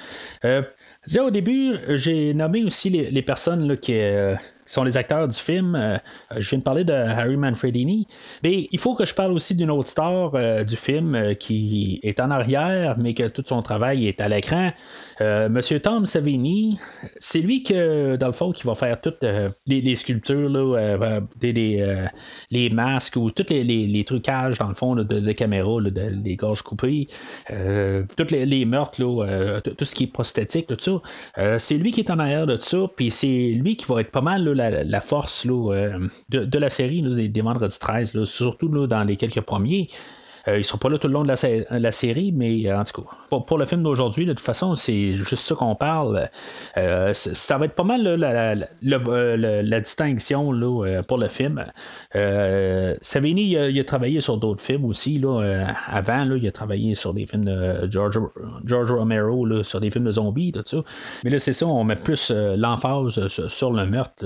Euh, 0.47 0.63
au 1.19 1.31
début, 1.31 1.75
j'ai 1.91 2.33
nommé 2.33 2.65
aussi 2.65 2.89
les, 2.89 3.23
personnes 3.23 3.69
là, 3.69 3.77
qui, 3.77 3.99
euh, 3.99 4.35
sont 4.67 4.85
les 4.85 4.97
acteurs 4.97 5.29
du 5.29 5.37
film. 5.37 5.75
Euh, 5.75 5.99
je 6.37 6.51
viens 6.51 6.59
de 6.59 6.65
parler 6.65 6.85
de 6.85 6.93
Harry 6.93 7.37
Manfredini. 7.37 8.07
Mais 8.43 8.69
il 8.71 8.79
faut 8.79 8.95
que 8.95 9.05
je 9.05 9.15
parle 9.15 9.33
aussi 9.33 9.55
d'une 9.55 9.71
autre 9.71 9.89
star 9.89 10.35
euh, 10.35 10.65
du 10.65 10.77
film 10.77 11.15
euh, 11.15 11.35
qui 11.35 12.01
est 12.03 12.21
en 12.21 12.31
arrière, 12.31 12.97
mais 12.99 13.15
que 13.15 13.29
tout 13.29 13.45
son 13.47 13.63
travail 13.63 14.07
est 14.07 14.21
à 14.21 14.29
l'écran. 14.29 14.73
Monsieur 15.21 15.81
Tom 15.81 16.05
Savini, 16.05 16.79
c'est 17.19 17.39
lui 17.39 17.63
que, 17.63 18.17
dans 18.17 18.27
le 18.27 18.33
fond, 18.33 18.53
qui 18.53 18.67
va 18.67 18.75
faire 18.75 19.01
toutes 19.01 19.25
les, 19.67 19.97
sculptures, 19.97 20.77
les 22.51 22.71
masques 22.71 23.17
ou 23.17 23.31
tous 23.31 23.47
les, 23.49 24.05
trucages, 24.05 24.59
dans 24.59 24.69
le 24.69 24.75
fond, 24.75 24.95
de, 24.95 25.03
de 25.03 25.33
caméra, 25.33 25.81
des 25.81 26.37
gorges 26.37 26.61
coupées, 26.63 27.09
tous 27.49 28.31
les, 28.31 28.65
meurtres, 28.67 28.99
tout 28.99 29.85
ce 29.85 29.95
qui 29.95 30.05
est 30.05 30.13
prosthétique, 30.13 30.67
tout 30.67 30.77
ça. 30.79 31.59
c'est 31.59 31.79
lui 31.79 31.93
qui 31.93 32.01
est 32.01 32.11
en 32.11 32.19
arrière 32.19 32.47
de 32.47 32.59
ça, 32.59 32.79
puis 32.95 33.11
c'est 33.11 33.55
lui 33.57 33.77
qui 33.77 33.87
va 33.87 34.03
être 34.03 34.11
pas 34.11 34.21
mal 34.21 34.56
la, 34.57 35.01
force 35.01 35.47
euh, 35.47 36.09
de, 36.31 36.59
la 36.59 36.69
série 36.69 37.03
des, 37.03 37.29
des, 37.29 37.41
Vendredi 37.41 37.79
13, 37.79 38.25
surtout 38.25 38.69
dans 38.87 39.05
les 39.05 39.17
quelques 39.17 39.41
premiers. 39.43 39.89
Euh, 40.49 40.55
ils 40.55 40.59
ne 40.59 40.63
seront 40.63 40.79
pas 40.79 40.89
là 40.89 40.99
tout 40.99 41.09
le 41.09 41.15
long 41.15 41.25
de 41.25 41.29
la, 41.29 41.93
série, 41.93 42.33
mais 42.33 42.69
euh, 42.69 42.79
en 42.79 42.85
tout 42.85 43.03
cas, 43.03 43.39
pour, 43.41 43.59
le 43.59 43.65
film 43.65 43.83
d'aujourd'hui, 43.83 44.27
de 44.27 44.33
toute 44.33 44.45
façon, 44.45 44.75
c'est 44.75 45.15
juste 45.15 45.43
ça 45.43 45.55
qu'on 45.55 45.75
parle. 45.75 46.29
Euh, 46.77 47.13
ça 47.13 47.59
va 47.59 47.65
être 47.67 47.75
pas 47.75 47.85
mal 47.85 48.03
la, 48.03 49.81
distinction 49.81 50.53
pour 51.07 51.19
le 51.19 51.29
film. 51.29 51.65
Savini, 53.01 53.53
il 53.53 53.81
a, 53.81 53.85
travaillé 53.85 54.21
sur 54.21 54.37
d'autres 54.37 54.63
films 54.63 54.85
aussi. 54.85 55.23
avant, 55.89 56.25
il 56.37 56.47
a 56.47 56.51
travaillé 56.51 56.95
sur 56.95 57.15
des 57.15 57.27
films 57.27 57.45
de 57.45 57.91
George, 57.91 58.19
George 58.65 58.93
Romero, 58.93 59.63
sur 59.63 59.81
des 59.81 59.91
films 59.91 60.05
de 60.05 60.13
zombies, 60.13 60.53
tout 60.53 60.63
ça. 60.65 60.79
Mais 61.25 61.31
là, 61.31 61.39
c'est 61.39 61.53
ça, 61.53 61.67
on 61.67 61.85
met 61.85 61.97
plus 61.97 62.31
l'emphase 62.31 63.29
sur 63.49 63.73
le 63.73 63.87
meurtre 63.87 64.25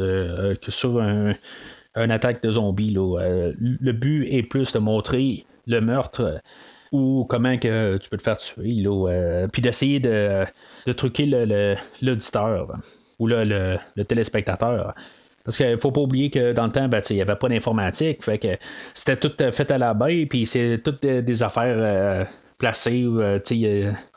que 0.60 0.70
sur 0.70 1.00
un 1.00 2.10
attaque 2.10 2.42
de 2.42 2.50
zombies. 2.50 2.94
le 2.94 3.92
but 3.92 4.26
est 4.30 4.42
plus 4.42 4.72
de 4.72 4.78
montrer 4.78 5.44
le 5.70 5.80
meurtre 5.80 6.20
euh, 6.20 6.38
ou 6.92 7.24
comment 7.28 7.56
que 7.56 7.96
tu 7.98 8.10
peux 8.10 8.16
te 8.16 8.22
faire 8.22 8.36
tuer, 8.36 8.84
euh, 8.86 9.46
puis 9.46 9.62
d'essayer 9.62 10.00
de, 10.00 10.44
de, 10.86 10.92
truquer 10.92 11.26
l'auditeur 12.02 12.66
ou 13.18 13.28
le, 13.28 13.78
téléspectateur. 14.02 14.92
Parce 15.44 15.56
qu'il 15.56 15.78
faut 15.78 15.92
pas 15.92 16.00
oublier 16.00 16.30
que 16.30 16.52
dans 16.52 16.66
le 16.66 16.72
temps, 16.72 16.88
ben, 16.88 17.00
il 17.08 17.16
n'y 17.16 17.22
avait 17.22 17.36
pas 17.36 17.48
d'informatique. 17.48 18.22
Fait 18.24 18.38
que 18.38 18.58
c'était 18.92 19.16
tout 19.16 19.32
euh, 19.40 19.52
fait 19.52 19.70
à 19.70 19.78
la 19.78 19.94
baie, 19.94 20.26
puis 20.26 20.46
c'est 20.46 20.80
toutes 20.82 21.02
des, 21.02 21.42
affaires 21.42 22.26
placées. 22.58 23.06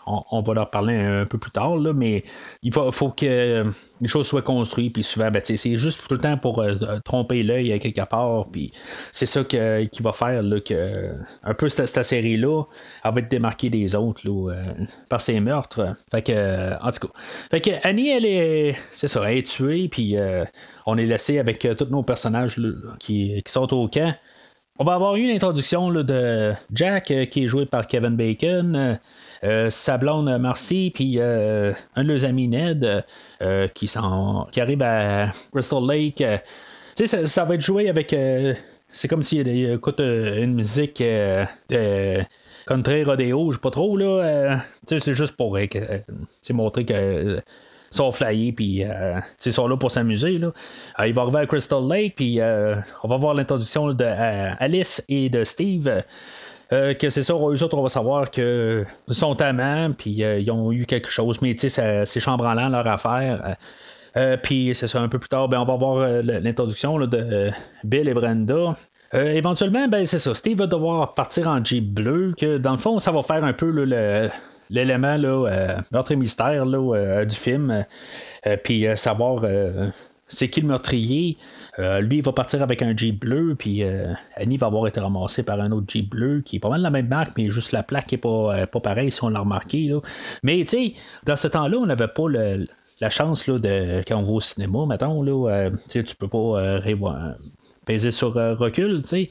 On, 0.05 0.41
va 0.41 0.53
leur 0.53 0.69
parler 0.69 0.95
un 0.95 1.25
peu 1.25 1.37
plus 1.37 1.51
tard, 1.51 1.77
là, 1.77 1.93
mais 1.93 2.23
il 2.61 2.73
faut, 2.73 3.09
que 3.09 3.65
les 4.01 4.07
choses 4.07 4.27
soient 4.27 4.41
construites, 4.41 4.93
puis 4.93 5.03
souvent, 5.03 5.31
ben, 5.31 5.41
c'est 5.43 5.77
juste 5.77 6.05
tout 6.07 6.13
le 6.13 6.19
temps 6.19 6.37
pour 6.37 6.59
euh, 6.59 6.75
tromper 7.05 7.41
l'œil 7.43 7.71
à 7.71 7.79
quelque 7.79 8.05
part, 8.07 8.45
puis 8.51 8.71
c'est 9.11 9.25
ça 9.25 9.43
qui 9.43 10.01
va 10.01 10.11
faire 10.11 10.43
là, 10.43 10.59
que 10.59 11.13
un 11.43 11.53
peu 11.53 11.69
cette, 11.69 12.03
série-là, 12.03 12.63
elle 13.03 13.13
va 13.13 13.19
être 13.21 13.29
démarquée 13.29 13.69
des 13.69 13.95
autres 13.95 14.21
euh, 14.27 14.55
par 15.07 15.21
ses 15.21 15.39
meurtres. 15.39 15.95
Fait 16.11 16.21
que, 16.21 16.73
en 16.83 16.91
tout 16.91 17.07
cas, 17.07 17.13
fait 17.49 17.61
que 17.61 17.71
Annie, 17.83 18.09
elle 18.09 18.25
est, 18.25 18.75
c'est 18.91 19.07
ça, 19.07 19.21
elle 19.29 19.37
est 19.37 19.43
tuée, 19.43 19.87
puis 19.87 20.17
euh, 20.17 20.43
on 20.85 20.97
est 20.97 21.05
laissé 21.05 21.39
avec 21.39 21.65
tous 21.77 21.85
nos 21.85 22.03
personnages 22.03 22.59
qui, 22.99 23.41
qui 23.41 23.51
sont 23.51 23.73
au 23.73 23.87
camp. 23.87 24.13
On 24.79 24.83
va 24.83 24.95
avoir 24.95 25.15
une 25.15 25.29
introduction 25.29 25.91
de 25.91 26.53
Jack 26.73 27.13
qui 27.29 27.43
est 27.43 27.47
joué 27.47 27.67
par 27.67 27.85
Kevin 27.85 28.15
Bacon. 28.15 28.99
Euh, 29.43 29.69
Marcy, 30.39 30.91
puis 30.93 31.15
euh, 31.17 31.73
un 31.95 32.03
de 32.03 32.08
leurs 32.08 32.25
amis 32.25 32.47
Ned, 32.47 33.03
euh, 33.41 33.67
qui, 33.69 33.91
qui 34.51 34.62
arrive 34.62 34.82
à 34.82 35.32
Crystal 35.51 35.86
Lake. 35.86 36.23
sais, 36.95 37.27
ça, 37.27 37.43
va 37.43 37.56
être 37.56 37.62
joué 37.62 37.89
avec. 37.89 38.15
c'est 38.89 39.08
comme 39.08 39.23
s'il 39.23 39.47
écoute 39.47 39.99
une 39.99 40.53
musique 40.53 40.99
de 41.01 42.23
country 42.65 43.03
rodeo, 43.03 43.51
je 43.51 43.58
sais 43.58 43.62
pas 43.62 43.71
trop, 43.71 43.97
là. 43.97 44.60
c'est 44.86 45.13
juste 45.13 45.36
pour 45.36 45.58
montrer 46.53 46.86
que 46.86 47.41
sont 47.93 48.12
flyés, 48.12 48.51
puis 48.51 48.84
euh, 48.84 49.19
ils 49.45 49.53
sont 49.53 49.67
là 49.67 49.77
pour 49.77 49.91
s'amuser. 49.91 50.38
Là. 50.38 50.51
il 51.06 51.13
va 51.13 51.21
arriver 51.23 51.39
à 51.39 51.45
Crystal 51.45 51.88
Lake, 51.88 52.15
puis 52.15 52.39
on 52.41 53.08
va 53.08 53.17
voir 53.17 53.34
l'introduction 53.34 53.93
de 53.93 54.06
Alice 54.60 55.03
et 55.10 55.29
de 55.29 55.43
Steve. 55.43 56.03
Euh, 56.73 56.95
que 56.95 57.09
c'est 57.12 57.21
ça, 57.21 57.33
eux 57.33 57.38
autres, 57.38 57.77
on 57.77 57.83
va 57.83 57.89
savoir 57.89 58.31
qu'ils 58.31 58.86
sont 59.09 59.39
amants, 59.41 59.91
puis 59.95 60.23
euh, 60.23 60.39
ils 60.39 60.49
ont 60.49 60.71
eu 60.71 60.86
quelque 60.86 61.09
chose, 61.09 61.39
mais 61.41 61.53
tu 61.53 61.69
sais, 61.69 62.05
c'est 62.05 62.19
chambranlant 62.19 62.67
leur 62.67 62.88
affaire. 62.88 63.55
Euh, 64.17 64.38
puis 64.41 64.71
c'est 64.73 64.88
ça, 64.88 64.99
un 64.99 65.07
peu 65.07 65.19
plus 65.19 65.29
tard, 65.29 65.47
ben, 65.49 65.59
on 65.59 65.65
va 65.65 65.75
voir 65.75 66.07
l'introduction 66.23 66.99
de 66.99 67.51
Bill 67.83 68.07
et 68.07 68.13
Brenda. 68.13 68.75
éventuellement, 69.13 69.88
ben, 69.88 70.07
c'est 70.07 70.19
ça, 70.19 70.33
Steve 70.33 70.57
va 70.57 70.67
devoir 70.67 71.13
partir 71.13 71.47
en 71.47 71.63
Jeep 71.63 71.93
bleu, 71.93 72.33
que 72.36 72.57
dans 72.57 72.71
le 72.71 72.77
fond, 72.79 72.99
ça 72.99 73.12
va 73.12 73.21
faire 73.21 73.43
un 73.43 73.53
peu 73.53 73.69
l'élément 74.69 75.17
là, 75.17 75.77
et 76.09 76.15
mystère 76.15 76.65
là, 76.65 77.25
du 77.25 77.36
film, 77.36 77.86
puis 78.63 78.88
savoir 78.95 79.45
c'est 80.27 80.49
qui 80.49 80.62
le 80.62 80.67
meurtrier. 80.67 81.38
Euh, 81.79 81.99
lui, 82.01 82.17
il 82.17 82.23
va 82.23 82.31
partir 82.31 82.62
avec 82.62 82.81
un 82.81 82.95
Jeep 82.95 83.19
bleu, 83.19 83.55
puis 83.57 83.83
euh, 83.83 84.13
Annie 84.36 84.57
va 84.57 84.67
avoir 84.67 84.88
été 84.88 84.99
ramassée 84.99 85.43
par 85.43 85.59
un 85.59 85.71
autre 85.71 85.86
Jeep 85.88 86.09
bleu 86.09 86.41
qui 86.41 86.57
est 86.57 86.59
pas 86.59 86.69
mal 86.69 86.81
la 86.81 86.89
même 86.89 87.07
marque, 87.07 87.33
mais 87.38 87.49
juste 87.49 87.71
la 87.71 87.83
plaque 87.83 88.12
est 88.13 88.17
pas, 88.17 88.57
euh, 88.57 88.65
pas 88.65 88.79
pareille 88.79 89.12
si 89.12 89.23
on 89.23 89.29
l'a 89.29 89.39
remarqué. 89.39 89.91
Mais 90.41 90.59
tu 90.62 90.67
sais, 90.67 90.93
dans 91.25 91.36
ce 91.36 91.47
temps-là, 91.47 91.77
on 91.77 91.86
n'avait 91.86 92.07
pas 92.07 92.27
la 92.29 93.09
chance 93.09 93.47
de 93.49 94.03
quand 94.07 94.17
on 94.17 94.23
va 94.23 94.31
au 94.31 94.41
cinéma, 94.41 94.86
mettons, 94.88 95.21
là, 95.21 95.69
tu 95.89 96.03
peux 96.17 96.27
pas 96.27 96.83
peser 97.86 98.12
sur 98.12 98.33
recul, 98.33 99.03
tu 99.03 99.09
sais. 99.09 99.29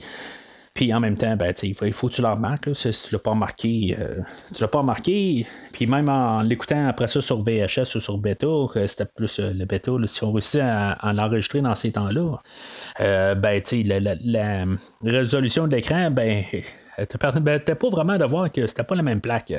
Puis 0.75 0.93
en 0.95 1.01
même 1.01 1.19
temps, 1.19 1.37
ben, 1.37 1.53
il 1.63 1.75
faut, 1.75 2.09
que 2.09 2.15
tu 2.15 2.23
le 2.23 2.29
remarques. 2.29 2.71
si 2.75 2.91
tu 2.91 3.15
l'as 3.15 3.19
pas 3.19 3.33
remarqué, 3.33 3.95
euh, 3.99 4.15
tu 4.55 4.63
l'as 4.63 4.69
pas 4.69 4.79
remarqué. 4.79 5.47
Puis 5.73 5.87
même 5.87 6.09
en 6.09 6.41
l'écoutant 6.41 6.87
après 6.87 7.09
ça 7.09 7.21
sur 7.21 7.43
VHS 7.43 7.95
ou 7.97 8.01
sur 8.01 8.17
bêta, 8.17 8.47
c'était 8.87 9.05
plus 9.05 9.39
euh, 9.39 9.53
le 9.53 9.67
bêta, 9.67 9.93
si 10.07 10.25
on 10.25 10.33
réussit 10.33 10.61
à, 10.63 11.13
l'enregistrer 11.15 11.61
dans 11.61 11.75
ces 11.75 11.93
temps-là, 11.93 12.39
euh, 13.01 13.35
ben, 13.35 13.63
la, 14.25 14.65
résolution 15.05 15.67
de 15.67 15.77
l'écran, 15.77 16.11
ben, 16.11 16.43
te 16.97 17.17
permettait 17.17 17.75
pas 17.75 17.89
vraiment 17.89 18.17
de 18.17 18.25
voir 18.25 18.51
que 18.51 18.67
c'était 18.67 18.85
pas 18.85 18.95
la 18.95 19.03
même 19.03 19.21
plaque. 19.21 19.53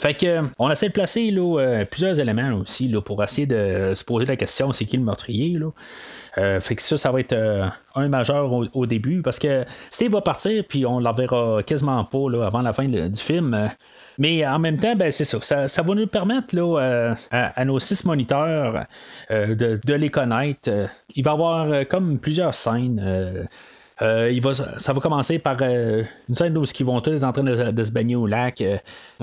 Fait 0.00 0.14
que 0.14 0.42
on 0.58 0.70
essaie 0.70 0.88
de 0.88 0.92
placer 0.92 1.30
là, 1.30 1.84
plusieurs 1.90 2.18
éléments 2.18 2.52
aussi 2.54 2.88
là, 2.88 3.00
pour 3.00 3.22
essayer 3.22 3.46
de 3.46 3.92
se 3.94 4.04
poser 4.04 4.26
la 4.26 4.36
question 4.36 4.72
c'est 4.72 4.84
qui 4.84 4.96
le 4.96 5.02
meurtrier. 5.02 5.58
Là. 5.58 6.60
fait 6.60 6.76
que 6.76 6.82
ça, 6.82 6.96
ça 6.96 7.10
va 7.10 7.20
être 7.20 7.36
un 7.94 8.08
majeur 8.08 8.52
au, 8.52 8.86
début 8.86 9.22
parce 9.22 9.38
que 9.38 9.64
Steve 9.90 10.12
va 10.12 10.20
partir 10.20 10.64
puis 10.68 10.86
on 10.86 10.98
la 10.98 11.12
verra 11.12 11.62
quasiment 11.62 12.04
pas 12.04 12.30
là, 12.30 12.46
avant 12.46 12.62
la 12.62 12.72
fin 12.72 12.86
du 12.86 13.20
film. 13.20 13.70
Mais 14.18 14.44
en 14.44 14.58
même 14.58 14.78
temps, 14.80 14.96
ben, 14.96 15.12
c'est 15.12 15.24
ça, 15.24 15.68
ça. 15.68 15.82
va 15.82 15.94
nous 15.94 16.08
permettre 16.08 16.54
là, 16.56 17.14
à, 17.30 17.64
nos 17.64 17.78
six 17.78 18.04
moniteurs 18.04 18.86
de, 19.30 19.94
les 19.94 20.10
connaître. 20.10 20.70
il 21.14 21.24
va 21.24 21.30
y 21.30 21.34
avoir 21.34 21.86
comme 21.88 22.18
plusieurs 22.18 22.54
scènes. 22.54 23.48
Euh, 24.00 24.30
il 24.30 24.40
va, 24.40 24.54
ça 24.54 24.92
va 24.92 25.00
commencer 25.00 25.38
par 25.38 25.56
euh, 25.60 26.04
une 26.28 26.34
scène 26.34 26.56
où 26.56 26.64
ils 26.64 26.86
vont 26.86 27.00
tous 27.00 27.10
être 27.10 27.24
en 27.24 27.32
train 27.32 27.42
de, 27.42 27.84
se 27.84 27.90
baigner 27.90 28.14
au 28.14 28.26
lac. 28.26 28.60
Euh, 28.60 28.78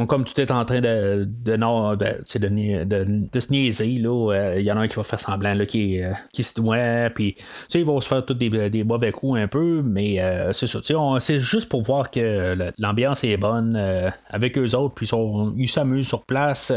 comme 0.06 0.26
tout 0.26 0.40
est 0.40 0.52
en 0.52 0.66
train 0.66 0.82
de, 0.82 1.26
de, 1.26 1.56
non, 1.56 1.96
de, 1.96 2.06
de, 2.06 3.40
se 3.40 3.52
niaiser. 3.52 3.88
Il 3.88 4.62
y 4.62 4.72
en 4.72 4.78
a 4.78 4.82
un 4.82 4.88
qui 4.88 4.96
va 4.96 5.04
faire 5.04 5.20
semblant 5.20 5.54
là, 5.54 5.66
qui, 5.66 6.02
se 6.34 6.54
doit. 6.56 7.10
Puis 7.14 7.36
ils 7.74 7.86
vont 7.86 8.02
se 8.02 8.08
faire 8.08 8.26
tous 8.26 8.34
des, 8.34 8.70
des 8.70 8.84
mauvais 8.84 9.12
coups 9.12 9.40
un 9.40 9.48
peu. 9.48 9.82
Mais 9.84 10.20
c'est. 10.52 10.66
C'est 11.20 11.40
juste 11.40 11.70
pour 11.70 11.82
voir 11.82 12.12
que 12.12 12.58
l'ambiance 12.78 13.24
est 13.24 13.38
bonne 13.38 13.76
avec 14.30 14.58
eux 14.58 14.76
autres. 14.76 14.96
Puis 14.96 15.10
ils 15.58 15.70
s'amusent 15.70 16.08
sur 16.08 16.24
place 16.24 16.74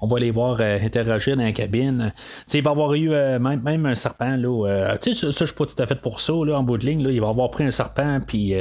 on 0.00 0.06
va 0.06 0.18
les 0.18 0.30
voir 0.30 0.58
euh, 0.60 0.78
interagir 0.80 1.36
dans 1.36 1.42
la 1.42 1.52
cabine. 1.52 2.12
il 2.52 2.62
va 2.62 2.70
avoir 2.70 2.94
eu 2.94 3.12
euh, 3.12 3.38
même, 3.38 3.86
un 3.86 3.94
serpent. 3.94 4.36
Là, 4.36 4.66
euh, 4.66 4.96
ça, 5.00 5.12
ça 5.12 5.30
je 5.30 5.44
suis 5.44 5.54
pas 5.54 5.66
tout 5.66 5.80
à 5.80 5.86
fait 5.86 6.00
pour 6.00 6.20
ça. 6.20 6.32
Là, 6.44 6.58
en 6.58 6.62
bout 6.62 6.78
de 6.78 6.86
ligne, 6.86 7.02
là, 7.02 7.10
il 7.10 7.20
va 7.20 7.28
avoir 7.28 7.50
pris 7.50 7.64
un 7.64 7.70
serpent, 7.70 8.20
puis. 8.26 8.54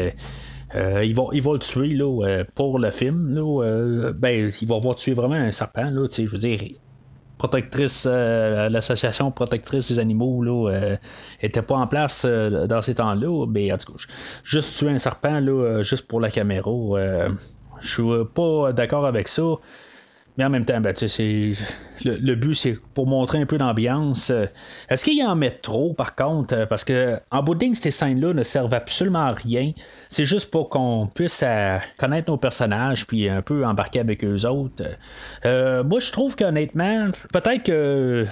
il, 0.73 1.15
va, 1.15 1.23
le 1.33 1.59
tuer 1.59 1.89
là, 1.89 2.43
pour 2.55 2.77
le 2.77 2.91
film. 2.91 3.33
Là, 3.33 4.11
ben, 4.13 4.51
il 4.61 4.67
va 4.67 4.75
avoir 4.75 4.95
tué 4.95 5.13
vraiment 5.13 5.35
un 5.35 5.51
serpent. 5.51 5.89
Je 5.89 6.25
veux 6.25 6.37
dire, 6.37 6.59
protectrice, 7.37 8.05
l'association 8.05 9.31
protectrice 9.31 9.87
des 9.87 9.99
animaux 9.99 10.43
là, 10.43 10.97
était 11.41 11.61
pas 11.61 11.75
en 11.75 11.87
place 11.87 12.25
dans 12.25 12.81
ces 12.81 12.95
temps-là. 12.95 13.45
Mais 13.47 13.71
en 13.71 13.77
tout 13.77 13.93
cas, 13.93 14.03
juste 14.43 14.77
tuer 14.77 14.89
un 14.89 14.99
serpent 14.99 15.39
là, 15.39 15.81
juste 15.83 16.07
pour 16.07 16.19
la 16.19 16.29
caméra, 16.29 16.71
je 17.79 17.93
suis 17.93 18.25
pas 18.35 18.73
d'accord 18.73 19.05
avec 19.05 19.29
ça. 19.29 19.55
Mais 20.39 20.45
en 20.45 20.49
même 20.49 20.63
temps, 20.63 20.79
ben, 20.79 20.93
c'est, 20.95 21.51
le, 22.05 22.35
but, 22.35 22.55
c'est 22.55 22.77
pour 22.93 23.05
montrer 23.07 23.39
un 23.39 23.45
peu 23.45 23.57
d'ambiance. 23.57 24.29
Euh, 24.29 24.45
est-ce 24.87 25.03
qu'il 25.03 25.17
y 25.17 25.23
en 25.23 25.35
met 25.35 25.51
trop, 25.51 25.91
par 25.91 26.15
contre? 26.15 26.55
Euh, 26.55 26.65
parce 26.65 26.85
que 26.85 27.19
en 27.29 27.43
bout 27.43 27.59
ces 27.73 27.91
scènes-là 27.91 28.31
ne 28.31 28.43
servent 28.43 28.73
absolument 28.73 29.25
à 29.25 29.33
rien. 29.33 29.73
C'est 30.07 30.23
juste 30.23 30.49
pour 30.49 30.69
qu'on 30.69 31.09
puisse 31.13 31.43
euh, 31.45 31.77
connaître 31.97 32.31
nos 32.31 32.37
personnages 32.37 33.05
puis 33.05 33.27
un 33.27 33.41
peu 33.41 33.65
embarquer 33.65 33.99
avec 33.99 34.23
eux 34.23 34.45
autres. 34.45 34.81
moi, 35.43 35.99
je 35.99 36.09
trouve 36.09 36.37
qu'honnêtement, 36.37 37.09
peut-être 37.33 37.63
que 37.63 38.25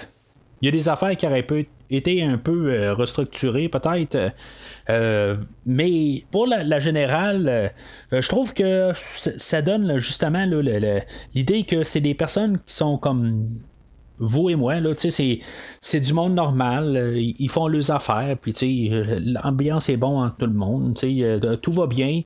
il 0.62 0.65
y 0.65 0.70
a 0.70 0.72
des 0.72 0.89
affaires 0.89 1.15
qui 1.15 1.26
auraient 1.26 1.43
pu 1.43 1.67
été 1.89 2.24
un 2.24 2.38
peu 2.38 2.72
euh, 2.72 2.93
restructurées, 2.93 3.70
peut-être. 3.70 4.34
Euh, 4.89 5.38
mais 5.65 6.24
pour 6.32 6.48
la, 6.48 6.80
générale, 6.80 7.48
euh, 7.48 8.22
je 8.22 8.28
trouve 8.28 8.54
que 8.54 8.91
ça 8.96 9.62
donne 9.62 10.00
justement 10.00 10.46
l'idée 10.46 11.63
que 11.63 11.84
c'est 11.84 12.02
des 12.02 12.13
personnes 12.13 12.58
qui 12.65 12.74
sont 12.74 12.98
comme 12.98 13.48
vous 14.19 14.49
et 14.49 14.56
moi, 14.56 14.80
là, 14.80 14.93
c'est, 14.95 15.39
c'est 15.82 15.99
du 15.99 16.13
monde 16.13 16.34
normal. 16.34 16.95
Euh, 16.97 17.19
ils 17.19 17.49
font 17.49 17.67
leurs 17.67 17.91
affaires, 17.91 18.36
puis 18.41 18.53
euh, 18.91 19.19
l'ambiance 19.23 19.89
est 19.89 19.97
bonne 19.97 20.15
entre 20.15 20.38
tout 20.38 20.45
le 20.45 20.53
monde. 20.53 20.97
Euh, 21.03 21.56
tout 21.58 21.71
va 21.71 21.88
bien. 21.88 22.21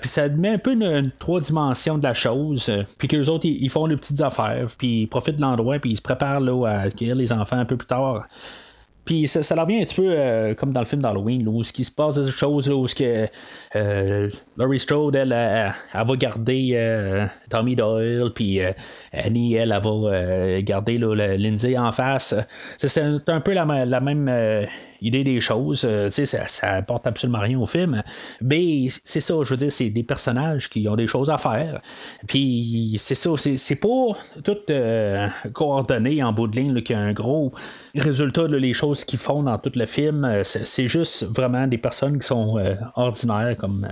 puis 0.00 0.08
ça 0.08 0.28
met 0.28 0.50
un 0.50 0.58
peu 0.58 0.72
une, 0.72 1.12
trois 1.18 1.40
dimensions 1.40 1.98
de 1.98 2.04
la 2.04 2.14
chose. 2.14 2.70
puis 2.98 3.08
qu'eux 3.08 3.26
autres, 3.28 3.46
ils, 3.46 3.70
font 3.70 3.86
leurs 3.86 3.98
petites 3.98 4.20
affaires, 4.20 4.68
puis 4.76 5.02
ils 5.02 5.06
profitent 5.06 5.36
de 5.36 5.42
l'endroit, 5.42 5.78
puis 5.78 5.90
ils 5.90 5.96
se 5.96 6.02
préparent 6.02 6.40
là, 6.40 6.66
à 6.66 6.80
accueillir 6.82 7.14
les 7.14 7.32
enfants 7.32 7.58
un 7.58 7.64
peu 7.64 7.76
plus 7.76 7.86
tard. 7.86 8.26
Puis 9.06 9.28
ça, 9.28 9.44
ça 9.44 9.54
revient 9.54 9.80
un 9.80 9.84
petit 9.84 9.94
peu 9.94 10.08
euh, 10.10 10.54
comme 10.54 10.72
dans 10.72 10.80
le 10.80 10.86
film 10.86 11.00
d'Halloween, 11.00 11.46
où 11.46 11.62
ce 11.62 11.72
qui 11.72 11.84
se 11.84 11.92
passe 11.92 12.20
des 12.20 12.30
choses, 12.30 12.68
où 12.68 12.88
ce 12.88 12.94
que 12.96 13.28
euh, 13.76 14.28
Laurie 14.56 14.80
Strode, 14.80 15.14
elle, 15.14 15.32
elle, 15.32 15.72
va 15.94 16.16
garder 16.16 16.72
euh, 16.74 17.26
Tommy 17.48 17.76
Doyle, 17.76 18.32
puis 18.34 18.60
Annie, 19.12 19.54
elle, 19.54 19.72
elle, 19.72 19.82
va 19.82 20.60
garder 20.60 20.98
Lindsay 20.98 21.78
en 21.78 21.92
face. 21.92 22.34
C'est 22.78 23.00
un 23.00 23.40
peu 23.40 23.52
la 23.52 23.64
même 23.64 24.66
idée 25.00 25.24
des 25.24 25.40
choses. 25.40 25.84
Euh, 25.84 26.10
ça, 26.10 26.48
ça 26.48 26.70
apporte 26.72 27.06
absolument 27.06 27.40
rien 27.40 27.58
au 27.58 27.66
film. 27.66 28.02
Mais 28.40 28.88
c'est 29.04 29.20
ça, 29.20 29.34
je 29.42 29.50
veux 29.50 29.56
dire, 29.56 29.72
c'est 29.72 29.90
des 29.90 30.02
personnages 30.02 30.68
qui 30.68 30.88
ont 30.88 30.96
des 30.96 31.06
choses 31.06 31.30
à 31.30 31.38
faire. 31.38 31.80
Puis 32.26 32.96
c'est 32.98 33.14
ça, 33.14 33.30
c'est 33.36 33.76
pas 33.76 34.18
tout 34.44 34.58
euh, 34.70 35.28
coordonné 35.52 36.22
en 36.22 36.32
bout 36.32 36.48
de 36.48 36.56
ligne 36.56 36.82
qu'il 36.82 36.96
y 36.96 36.98
a 36.98 37.02
un 37.02 37.12
gros 37.12 37.52
résultat 37.94 38.48
de 38.48 38.56
les 38.56 38.74
choses 38.74 39.04
qu'ils 39.04 39.18
font 39.18 39.42
dans 39.42 39.58
tout 39.58 39.72
le 39.74 39.86
film. 39.86 40.24
Euh, 40.24 40.42
c'est 40.44 40.88
juste 40.88 41.24
vraiment 41.24 41.66
des 41.66 41.78
personnes 41.78 42.18
qui 42.18 42.26
sont 42.26 42.56
ordinaires 42.94 43.56
comme, 43.58 43.86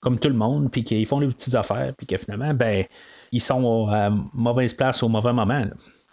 comme 0.00 0.18
tout 0.18 0.28
le 0.28 0.34
monde, 0.34 0.70
puis 0.70 0.84
qui 0.84 1.04
font 1.04 1.20
les 1.20 1.28
petites 1.28 1.54
affaires, 1.54 1.92
puis 1.96 2.06
que 2.06 2.16
finalement, 2.16 2.54
ben, 2.54 2.84
ils 3.32 3.40
sont 3.40 3.88
à 3.88 4.10
mauvaise 4.32 4.74
place 4.74 5.02
au 5.02 5.08
mauvais 5.08 5.32
moment. 5.32 5.64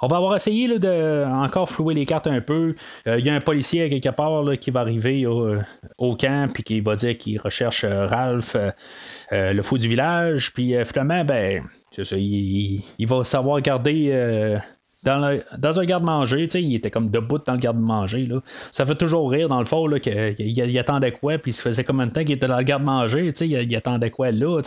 On 0.02 0.08
va 0.08 0.18
avoir 0.18 0.36
essayé 0.36 0.68
de 0.80 1.26
encore 1.26 1.70
flouer 1.70 1.94
les 1.94 2.06
cartes 2.06 2.28
un 2.28 2.42
peu. 2.42 2.74
Il 3.06 3.12
euh, 3.12 3.20
y 3.20 3.30
a 3.30 3.36
un 3.36 3.40
policier 3.40 3.88
quelque 3.88 4.10
part 4.10 4.44
qui 4.60 4.72
va 4.72 4.80
arriver 4.80 5.28
au, 5.28 6.16
camp 6.16 6.52
puis 6.52 6.64
qui 6.64 6.82
va 6.82 6.96
dire 6.96 7.18
qu'il 7.18 7.40
recherche 7.40 7.84
euh, 7.84 8.08
Ralph, 8.08 8.56
euh, 8.56 9.54
le 9.54 9.62
fou 9.62 9.78
du 9.78 9.88
village. 9.88 10.54
Puis 10.54 10.74
finalement, 10.86 11.24
ben, 11.24 11.64
il, 11.98 12.84
va 13.08 13.24
savoir 13.24 13.62
garder. 13.62 14.58
Dans, 15.04 15.40
dans, 15.58 15.80
un 15.80 15.86
garde-manger, 15.86 16.46
il 16.54 16.76
était 16.76 16.92
comme 16.92 17.10
debout 17.10 17.40
dans 17.40 17.54
le 17.54 17.60
garde-manger. 17.60 18.28
Ça 18.72 18.86
fait 18.86 18.94
toujours 18.94 19.32
rire, 19.32 19.50
dans 19.50 19.58
le 19.58 19.66
fond, 19.66 19.90
qu'il 20.00 20.36
il, 20.38 20.78
attendait 20.78 21.12
quoi, 21.12 21.40
puis 21.40 21.50
il 21.50 21.54
se 21.56 21.62
faisait 21.62 21.84
combien 21.84 22.06
de 22.06 22.12
temps 22.12 22.22
qu'il 22.22 22.36
était 22.36 22.48
dans 22.48 22.60
le 22.60 22.64
garde-manger, 22.64 23.34
il, 23.42 23.52
il 23.52 23.76
attendait 23.76 24.12
quoi 24.12 24.30
là, 24.30 24.62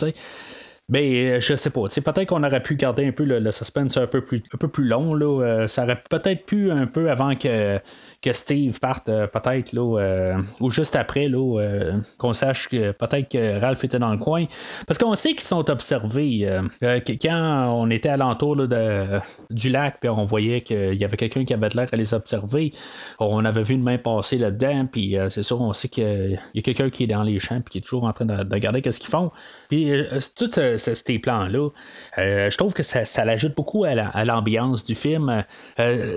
mais 0.87 1.41
je 1.41 1.55
sais 1.55 1.71
pas. 1.71 1.81
Peut-être 1.81 2.25
qu'on 2.25 2.43
aurait 2.43 2.61
pu 2.61 2.75
garder 2.75 3.07
un 3.07 3.11
peu 3.11 3.23
le, 3.23 3.51
suspense 3.51 3.97
un 3.97 4.07
peu 4.07 4.21
plus, 4.21 4.43
un 4.53 4.57
peu 4.57 4.67
plus 4.67 4.85
long. 4.85 5.13
Là. 5.15 5.43
Euh, 5.43 5.67
ça 5.67 5.83
aurait 5.83 6.01
peut-être 6.09 6.45
pu 6.45 6.71
un 6.71 6.85
peu 6.85 7.09
avant 7.09 7.35
que 7.35 7.79
que 8.25 8.33
Steve 8.33 8.79
parte 8.79 9.07
euh, 9.09 9.27
peut-être 9.27 9.71
là, 9.71 9.99
euh, 9.99 10.41
ou 10.59 10.71
juste 10.71 10.95
après 10.95 11.27
là, 11.27 11.59
euh, 11.59 11.99
qu'on 12.17 12.33
sache 12.33 12.67
que 12.67 12.91
peut-être 12.91 13.29
que 13.29 13.59
Ralph 13.59 13.83
était 13.83 13.99
dans 13.99 14.11
le 14.11 14.17
coin. 14.17 14.45
Parce 14.87 14.97
qu'on 14.97 15.13
sait 15.13 15.29
qu'ils 15.29 15.41
sont 15.41 15.69
observés. 15.69 16.49
quand 16.81 17.75
on 17.77 17.89
était 17.91 18.09
alentour 18.09 18.55
de, 18.55 19.19
du 19.51 19.69
lac, 19.69 19.97
puis 19.99 20.09
on 20.09 20.25
voyait 20.25 20.61
qu'il 20.61 20.95
y 20.95 21.05
avait 21.05 21.17
quelqu'un 21.17 21.45
qui 21.45 21.53
avait 21.53 21.69
l'air 21.69 21.87
à 21.91 21.95
les 21.95 22.13
observer, 22.13 22.73
on 23.19 23.45
avait 23.45 23.61
vu 23.61 23.75
une 23.75 23.83
main 23.83 23.97
passer 23.97 24.37
là-dedans, 24.37 24.87
puis 24.91 25.15
c'est 25.29 25.43
sûr, 25.43 25.61
on 25.61 25.73
sait 25.73 25.87
qu'il 25.87 26.39
y 26.53 26.59
a 26.59 26.61
quelqu'un 26.61 26.89
qui 26.89 27.03
est 27.03 27.07
dans 27.07 27.23
les 27.23 27.39
champs, 27.39 27.61
puis 27.61 27.71
qui 27.71 27.77
est 27.79 27.81
toujours 27.81 28.05
en 28.05 28.13
train 28.13 28.25
de, 28.25 28.53
regarder 28.53 28.81
qu'est-ce 28.81 28.99
qu'ils 28.99 29.09
font. 29.09 29.31
Puis 29.69 29.91
tout 30.35 30.49
ces 30.51 31.19
plans-là, 31.19 31.69
je 32.17 32.57
trouve 32.57 32.73
que 32.73 32.83
ça 32.83 33.25
l'ajoute 33.25 33.55
beaucoup 33.55 33.83
à 33.83 34.25
l'ambiance 34.25 34.83
du 34.83 34.95
film. 34.95 35.43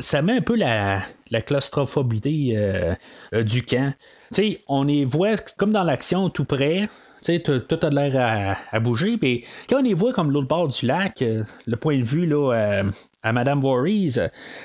ça 0.01 0.23
met 0.23 0.37
un 0.37 0.41
peu 0.41 0.57
la, 0.57 1.03
la 1.31 1.43
claustrophobie 1.43 2.55
euh, 2.57 2.95
euh, 3.35 3.43
du 3.43 3.63
camp. 3.63 3.95
on 4.69 4.85
les 4.85 5.05
voit 5.05 5.37
comme 5.57 5.73
dans 5.73 5.85
l'action 5.85 6.31
tout 6.31 6.45
près. 6.45 6.89
Tout 7.25 7.81
a 7.83 7.91
l'air 7.91 8.57
à, 8.71 8.79
bouger. 8.79 9.19
mais 9.21 9.43
quand 9.69 9.81
on 9.81 9.83
les 9.83 9.93
voit 9.93 10.13
comme 10.13 10.31
l'autre 10.31 10.47
bord 10.47 10.69
du 10.69 10.87
lac, 10.87 11.21
euh, 11.21 11.43
le 11.67 11.77
point 11.77 11.99
de 11.99 12.05
vue 12.05 12.27
là, 12.27 12.83
à 13.25 13.33
Madame 13.33 13.61
Voorhees, 13.61 14.21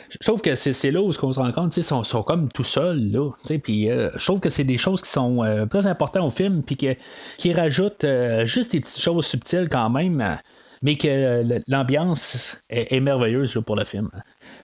je 0.09 0.17
trouve 0.19 0.39
que 0.39 0.53
c'est 0.53 0.91
là 0.91 1.01
où 1.01 1.07
on 1.07 1.33
se 1.33 1.39
rend 1.39 1.51
compte, 1.51 1.75
ils 1.75 1.83
sont, 1.83 2.03
sont, 2.03 2.21
comme 2.21 2.49
tout 2.49 2.63
seuls. 2.63 3.11
Là, 3.11 3.31
puis, 3.63 3.87
je 3.87 4.23
trouve 4.23 4.39
que 4.39 4.49
c'est 4.49 4.63
des 4.63 4.77
choses 4.77 5.01
qui 5.01 5.09
sont 5.09 5.65
très 5.67 5.87
importantes 5.87 6.27
au 6.27 6.29
film, 6.29 6.61
puis 6.61 6.77
qui 6.77 7.53
rajoutent 7.53 8.05
juste 8.43 8.73
des 8.73 8.81
petites 8.81 9.01
choses 9.01 9.25
subtiles 9.25 9.67
quand 9.67 9.89
même 9.89 10.37
mais 10.83 10.97
que 10.97 11.59
l'ambiance 11.67 12.59
est, 12.69 12.99
merveilleuse 12.99 13.57
pour 13.65 13.75
le 13.75 13.85
film. 13.85 14.09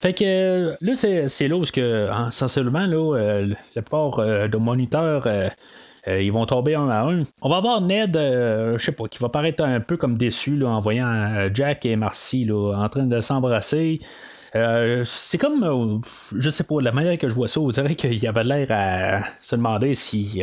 Fait 0.00 0.14
que 0.14 0.76
là, 0.80 0.94
c'est 1.28 1.48
là 1.48 1.56
où, 1.56 1.62
que, 1.62 2.08
sensiblement, 2.30 2.86
là, 2.86 3.16
euh, 3.18 3.54
la 3.74 3.82
plupart 3.82 4.18
euh, 4.18 4.48
de 4.48 4.56
moniteurs. 4.56 5.26
Euh, 5.26 5.50
ils 6.06 6.32
vont 6.32 6.46
tomber 6.46 6.74
un 6.74 6.88
à 6.88 7.02
un. 7.02 7.24
On 7.42 7.50
va 7.50 7.58
avoir 7.58 7.82
Ned, 7.82 8.16
je 8.16 8.78
sais 8.78 8.92
pas, 8.92 9.06
qui 9.06 9.18
va 9.18 9.28
paraître 9.28 9.62
un 9.62 9.80
peu 9.80 9.98
comme 9.98 10.16
déçu 10.16 10.56
là, 10.56 10.68
en 10.68 10.80
voyant 10.80 11.50
Jack 11.52 11.84
et 11.84 11.94
Marcy 11.96 12.50
en 12.50 12.88
train 12.88 13.04
de 13.04 13.20
s'embrasser. 13.20 14.00
C'est 14.52 15.38
comme, 15.38 16.02
je 16.36 16.50
sais 16.50 16.64
pas, 16.64 16.80
la 16.80 16.92
manière 16.92 17.18
que 17.18 17.28
je 17.28 17.34
vois 17.34 17.48
ça, 17.48 17.60
on 17.60 17.68
dirait 17.68 17.94
qu'il 17.94 18.26
avait 18.26 18.44
l'air 18.44 18.66
à 18.70 19.22
se 19.40 19.56
demander 19.56 19.94
si 19.94 20.42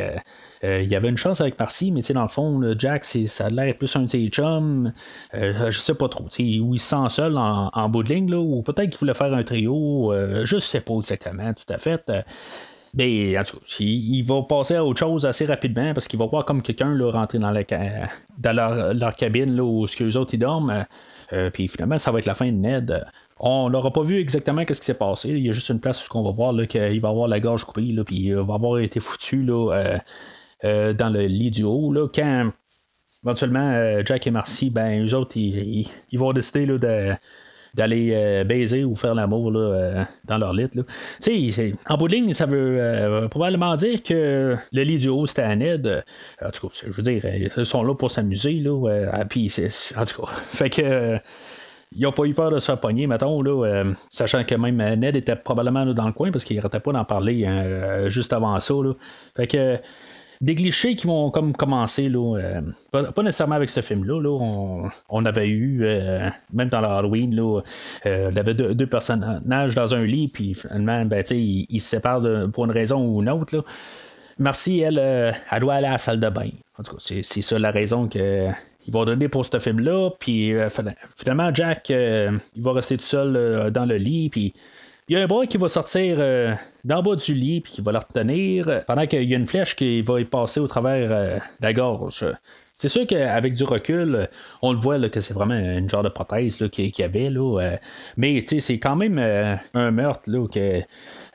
euh, 0.63 0.81
il 0.81 0.87
y 0.87 0.95
avait 0.95 1.09
une 1.09 1.17
chance 1.17 1.41
avec 1.41 1.59
Marcy, 1.59 1.91
mais 1.91 2.01
dans 2.13 2.23
le 2.23 2.27
fond, 2.27 2.61
Jack, 2.77 3.05
ça 3.05 3.45
a 3.45 3.49
l'air 3.49 3.77
plus 3.77 3.95
un 3.95 4.01
de 4.01 4.07
ses 4.07 4.27
chums. 4.27 4.91
Euh, 5.33 5.71
je 5.71 5.79
sais 5.79 5.93
pas 5.93 6.09
trop. 6.09 6.25
Où 6.25 6.73
il 6.73 6.79
se 6.79 6.89
sent 6.89 7.09
seul 7.09 7.37
en, 7.37 7.89
bout 7.89 8.03
de 8.03 8.13
ligne, 8.13 8.33
ou 8.33 8.61
peut-être 8.63 8.89
qu'il 8.89 8.99
voulait 8.99 9.13
faire 9.13 9.33
un 9.33 9.43
trio. 9.43 10.13
Euh, 10.13 10.45
je 10.45 10.57
sais 10.57 10.81
pas 10.81 10.95
exactement, 10.95 11.53
tout 11.53 11.71
à 11.71 11.77
fait. 11.77 12.11
Ben, 12.93 13.37
en 13.37 13.43
tout 13.43 13.57
cas, 13.57 13.65
il, 13.79 14.23
va 14.23 14.41
passer 14.43 14.75
à 14.75 14.83
autre 14.83 14.99
chose 14.99 15.25
assez 15.25 15.45
rapidement 15.45 15.93
parce 15.93 16.07
qu'il 16.07 16.17
va 16.17 16.25
voir 16.25 16.45
comme 16.45 16.61
quelqu'un 16.61 16.97
rentrer 17.11 17.37
dans, 17.37 17.51
la, 17.51 17.63
dans 18.39 18.93
leur, 18.97 19.15
cabine 19.15 19.55
là, 19.55 19.63
où 19.63 19.85
eux 19.85 20.17
autres 20.17 20.33
ils 20.33 20.39
dorment. 20.39 20.85
Euh, 21.33 21.49
puis 21.49 21.67
finalement, 21.67 21.97
ça 21.97 22.11
va 22.11 22.19
être 22.19 22.25
la 22.25 22.33
fin 22.33 22.47
de 22.47 22.57
Ned. 22.57 23.05
On 23.39 23.69
n'aura 23.69 23.91
pas 23.91 24.01
vu 24.01 24.19
exactement 24.19 24.63
ce 24.67 24.79
qui 24.79 24.85
s'est 24.85 24.97
passé. 24.97 25.29
Il 25.29 25.45
y 25.45 25.49
a 25.49 25.51
juste 25.51 25.69
une 25.69 25.79
place 25.79 26.07
où 26.07 26.17
on 26.17 26.23
va 26.23 26.31
voir 26.31 26.67
qu'il 26.67 26.99
va 26.99 27.09
avoir 27.09 27.27
la 27.27 27.39
gorge 27.39 27.65
coupée, 27.65 27.93
là, 27.93 28.03
puis 28.03 28.15
il 28.15 28.35
va 28.35 28.55
avoir 28.55 28.79
été 28.79 28.99
foutu 28.99 29.43
là, 29.43 29.73
euh, 29.73 29.97
euh, 30.63 30.93
dans 30.93 31.09
le 31.09 31.25
lit 31.25 31.51
du 31.51 31.63
haut. 31.63 31.91
Là, 31.93 32.07
quand 32.13 32.51
éventuellement 33.23 34.03
Jack 34.05 34.27
et 34.27 34.31
Marcy, 34.31 34.69
ben 34.69 35.05
eux 35.05 35.13
autres, 35.13 35.37
ils, 35.37 35.87
vont 36.13 36.33
décider 36.33 36.65
là, 36.65 36.77
de 36.77 37.13
d'aller 37.75 38.43
baiser 38.43 38.83
ou 38.83 38.95
faire 38.95 39.13
l'amour 39.13 39.51
dans 39.51 40.37
leur 40.39 40.53
lit. 40.53 40.67
En 41.87 41.97
bout 41.97 42.07
de 42.07 42.13
ligne, 42.13 42.33
ça 42.33 42.47
veut 42.47 43.27
probablement 43.29 43.75
dire 43.75 44.01
que 44.01 44.55
le 44.71 44.81
lit 44.81 44.97
du 44.97 45.09
haut, 45.09 45.27
c'était 45.27 45.43
à 45.43 45.55
Ned. 45.55 46.03
En 46.43 46.49
tout 46.49 46.69
cas, 46.69 46.73
je 46.87 46.91
veux 46.91 47.03
dire, 47.03 47.23
ils 47.55 47.65
sont 47.65 47.83
là 47.83 47.93
pour 47.93 48.09
s'amuser. 48.09 48.53
Là, 48.53 49.25
puis, 49.29 49.53
en 49.95 50.05
tout 50.05 50.21
cas, 50.23 50.31
fait 50.31 50.69
que 50.71 51.19
ils 51.95 52.01
n'ont 52.01 52.11
pas 52.11 52.25
eu 52.25 52.33
peur 52.33 52.51
de 52.51 52.59
se 52.59 52.65
faire 52.65 52.79
pogner, 52.79 53.07
mettons, 53.07 53.41
là, 53.41 53.65
euh, 53.65 53.93
sachant 54.09 54.43
que 54.43 54.55
même 54.55 54.77
Ned 54.99 55.15
était 55.15 55.35
probablement 55.35 55.85
dans 55.85 56.05
le 56.05 56.11
coin 56.11 56.31
parce 56.31 56.43
qu'il 56.43 56.57
n'arrêtait 56.57 56.79
pas 56.79 56.91
d'en 56.91 57.05
parler 57.05 57.45
hein, 57.45 57.63
euh, 57.63 58.09
juste 58.09 58.33
avant 58.33 58.59
ça. 58.59 58.73
Fait 59.35 59.47
que 59.47 59.77
des 60.41 60.53
clichés 60.53 60.95
qui 60.95 61.07
vont 61.07 61.31
comme 61.31 61.53
commencer, 61.53 62.09
là, 62.09 62.37
euh, 62.37 62.61
pas, 62.91 63.23
nécessairement 63.23 63.55
avec 63.55 63.69
ce 63.69 63.81
film-là. 63.81 64.21
Là, 64.21 64.89
on, 65.09 65.25
avait 65.25 65.47
eu, 65.47 65.83
même 66.53 66.69
dans 66.69 66.81
l'Halloween, 66.81 67.33
là, 67.33 67.61
il 68.05 68.37
avait 68.37 68.53
deux, 68.53 68.87
personnages 68.87 69.73
dans 69.73 69.95
un 69.95 70.05
lit, 70.05 70.27
puis 70.27 70.53
finalement, 70.53 71.05
ben, 71.05 71.23
ils, 71.31 71.79
se 71.79 71.89
séparent 71.89 72.21
pour 72.53 72.65
une 72.65 72.71
raison 72.71 73.03
ou 73.03 73.21
une 73.21 73.29
autre. 73.29 73.55
Là. 73.55 73.63
Marcy, 74.37 74.81
elle, 74.81 74.99
elle 74.99 75.59
doit 75.59 75.73
aller 75.73 75.87
à 75.87 75.93
la 75.93 75.97
salle 75.97 76.19
de 76.19 76.29
bain. 76.29 76.49
En 76.77 76.83
tout 76.83 76.97
cas, 76.97 76.97
c'est 76.99 77.41
ça 77.41 77.57
la 77.57 77.71
raison 77.71 78.07
que 78.07 78.51
il 78.87 78.93
va 78.93 79.05
donner 79.05 79.27
pour 79.27 79.45
ce 79.45 79.59
film-là. 79.59 80.11
Puis 80.17 80.53
euh, 80.53 80.69
finalement, 81.15 81.53
Jack, 81.53 81.91
euh, 81.91 82.37
il 82.55 82.63
va 82.63 82.73
rester 82.73 82.97
tout 82.97 83.05
seul 83.05 83.35
euh, 83.35 83.69
dans 83.69 83.85
le 83.85 83.97
lit. 83.97 84.29
Puis 84.29 84.53
il 85.09 85.15
y 85.15 85.19
a 85.19 85.23
un 85.23 85.27
bras 85.27 85.45
qui 85.45 85.57
va 85.57 85.67
sortir 85.67 86.17
d'en 86.83 87.01
bas 87.01 87.15
du 87.15 87.33
lit 87.33 87.61
puis 87.61 87.71
qui 87.71 87.81
va 87.81 87.93
le 87.93 87.99
retenir 87.99 88.83
pendant 88.85 89.07
qu'il 89.07 89.23
y 89.23 89.33
a 89.33 89.37
une 89.37 89.47
flèche 89.47 89.73
qui 89.73 90.01
va 90.01 90.19
y 90.19 90.25
passer 90.25 90.59
au 90.59 90.67
travers 90.67 91.37
de 91.37 91.39
la 91.61 91.73
gorge. 91.73 92.25
C'est 92.79 92.89
sûr 92.89 93.07
qu'avec 93.07 93.55
du 93.55 93.63
recul, 93.63 94.29
on 94.61 94.71
le 94.71 94.77
voit 94.77 95.09
que 95.09 95.19
c'est 95.19 95.33
vraiment 95.33 95.55
une 95.55 95.89
genre 95.89 96.03
de 96.03 96.09
prothèse 96.09 96.63
qu'il 96.71 96.91
y 96.95 97.01
avait. 97.01 97.31
Là, 97.31 97.77
mais 98.17 98.45
c'est 98.45 98.77
quand 98.77 98.95
même 98.95 99.17
un 99.73 99.91
meurtre 99.91 100.29
là, 100.29 100.47
que 100.47 100.83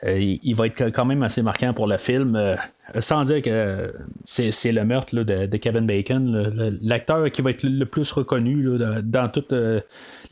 euh, 0.05 0.19
il, 0.19 0.55
va 0.55 0.67
être 0.67 0.89
quand 0.91 1.03
même 1.03 1.21
assez 1.21 1.41
marquant 1.41 1.73
pour 1.73 1.87
le 1.87 1.97
film, 1.97 2.37
euh, 2.37 2.55
sans 2.99 3.25
dire 3.25 3.41
que 3.41 3.93
c'est 4.23 4.71
le 4.71 4.85
meurtre 4.85 5.15
de, 5.15 5.57
Kevin 5.57 5.85
Bacon, 5.85 6.77
l'acteur 6.81 7.29
qui 7.29 7.41
va 7.41 7.51
être 7.51 7.63
le 7.63 7.85
plus 7.85 8.09
reconnu 8.13 8.77
dans 9.03 9.27
tous 9.29 9.53
euh, 9.53 9.81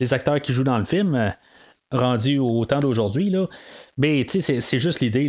les 0.00 0.14
acteurs 0.14 0.40
qui 0.40 0.54
jouent 0.54 0.64
dans 0.64 0.78
le 0.78 0.86
film 0.86 1.34
rendu 1.90 2.38
au 2.38 2.64
temps 2.64 2.80
d'aujourd'hui. 2.80 3.34
Là. 3.96 4.02
Mais 4.02 4.24
c'est 4.26 4.78
juste 4.78 5.00
l'idée 5.00 5.28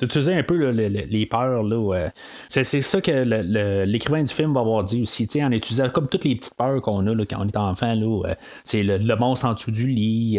d'utiliser 0.00 0.34
un 0.34 0.42
peu 0.42 0.70
les 0.70 1.26
peurs. 1.26 1.62
Là, 1.62 2.10
c'est, 2.48 2.64
ça 2.64 3.00
que 3.00 3.84
l'écrivain 3.84 4.22
du 4.22 4.32
film 4.32 4.54
va 4.54 4.60
avoir 4.60 4.84
dit 4.84 5.02
aussi, 5.02 5.28
en 5.42 5.52
utilisant 5.52 5.88
comme 5.90 6.08
toutes 6.08 6.24
les 6.24 6.34
petites 6.34 6.56
peurs 6.56 6.80
qu'on 6.82 7.06
a 7.06 7.14
là, 7.14 7.24
quand 7.28 7.38
on 7.40 7.46
est 7.46 7.56
enfant. 7.56 7.94
Là, 7.94 8.34
c'est 8.64 8.82
le, 8.82 9.16
monstre 9.16 9.46
en 9.46 9.54
dessous 9.54 9.70
du 9.70 9.86
lit, 9.86 10.38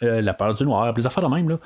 la 0.00 0.34
peur 0.34 0.54
du 0.54 0.64
noir, 0.64 0.92
plus 0.92 1.06
affaires 1.06 1.28
de 1.28 1.34
même. 1.34 1.48
Là. 1.48 1.58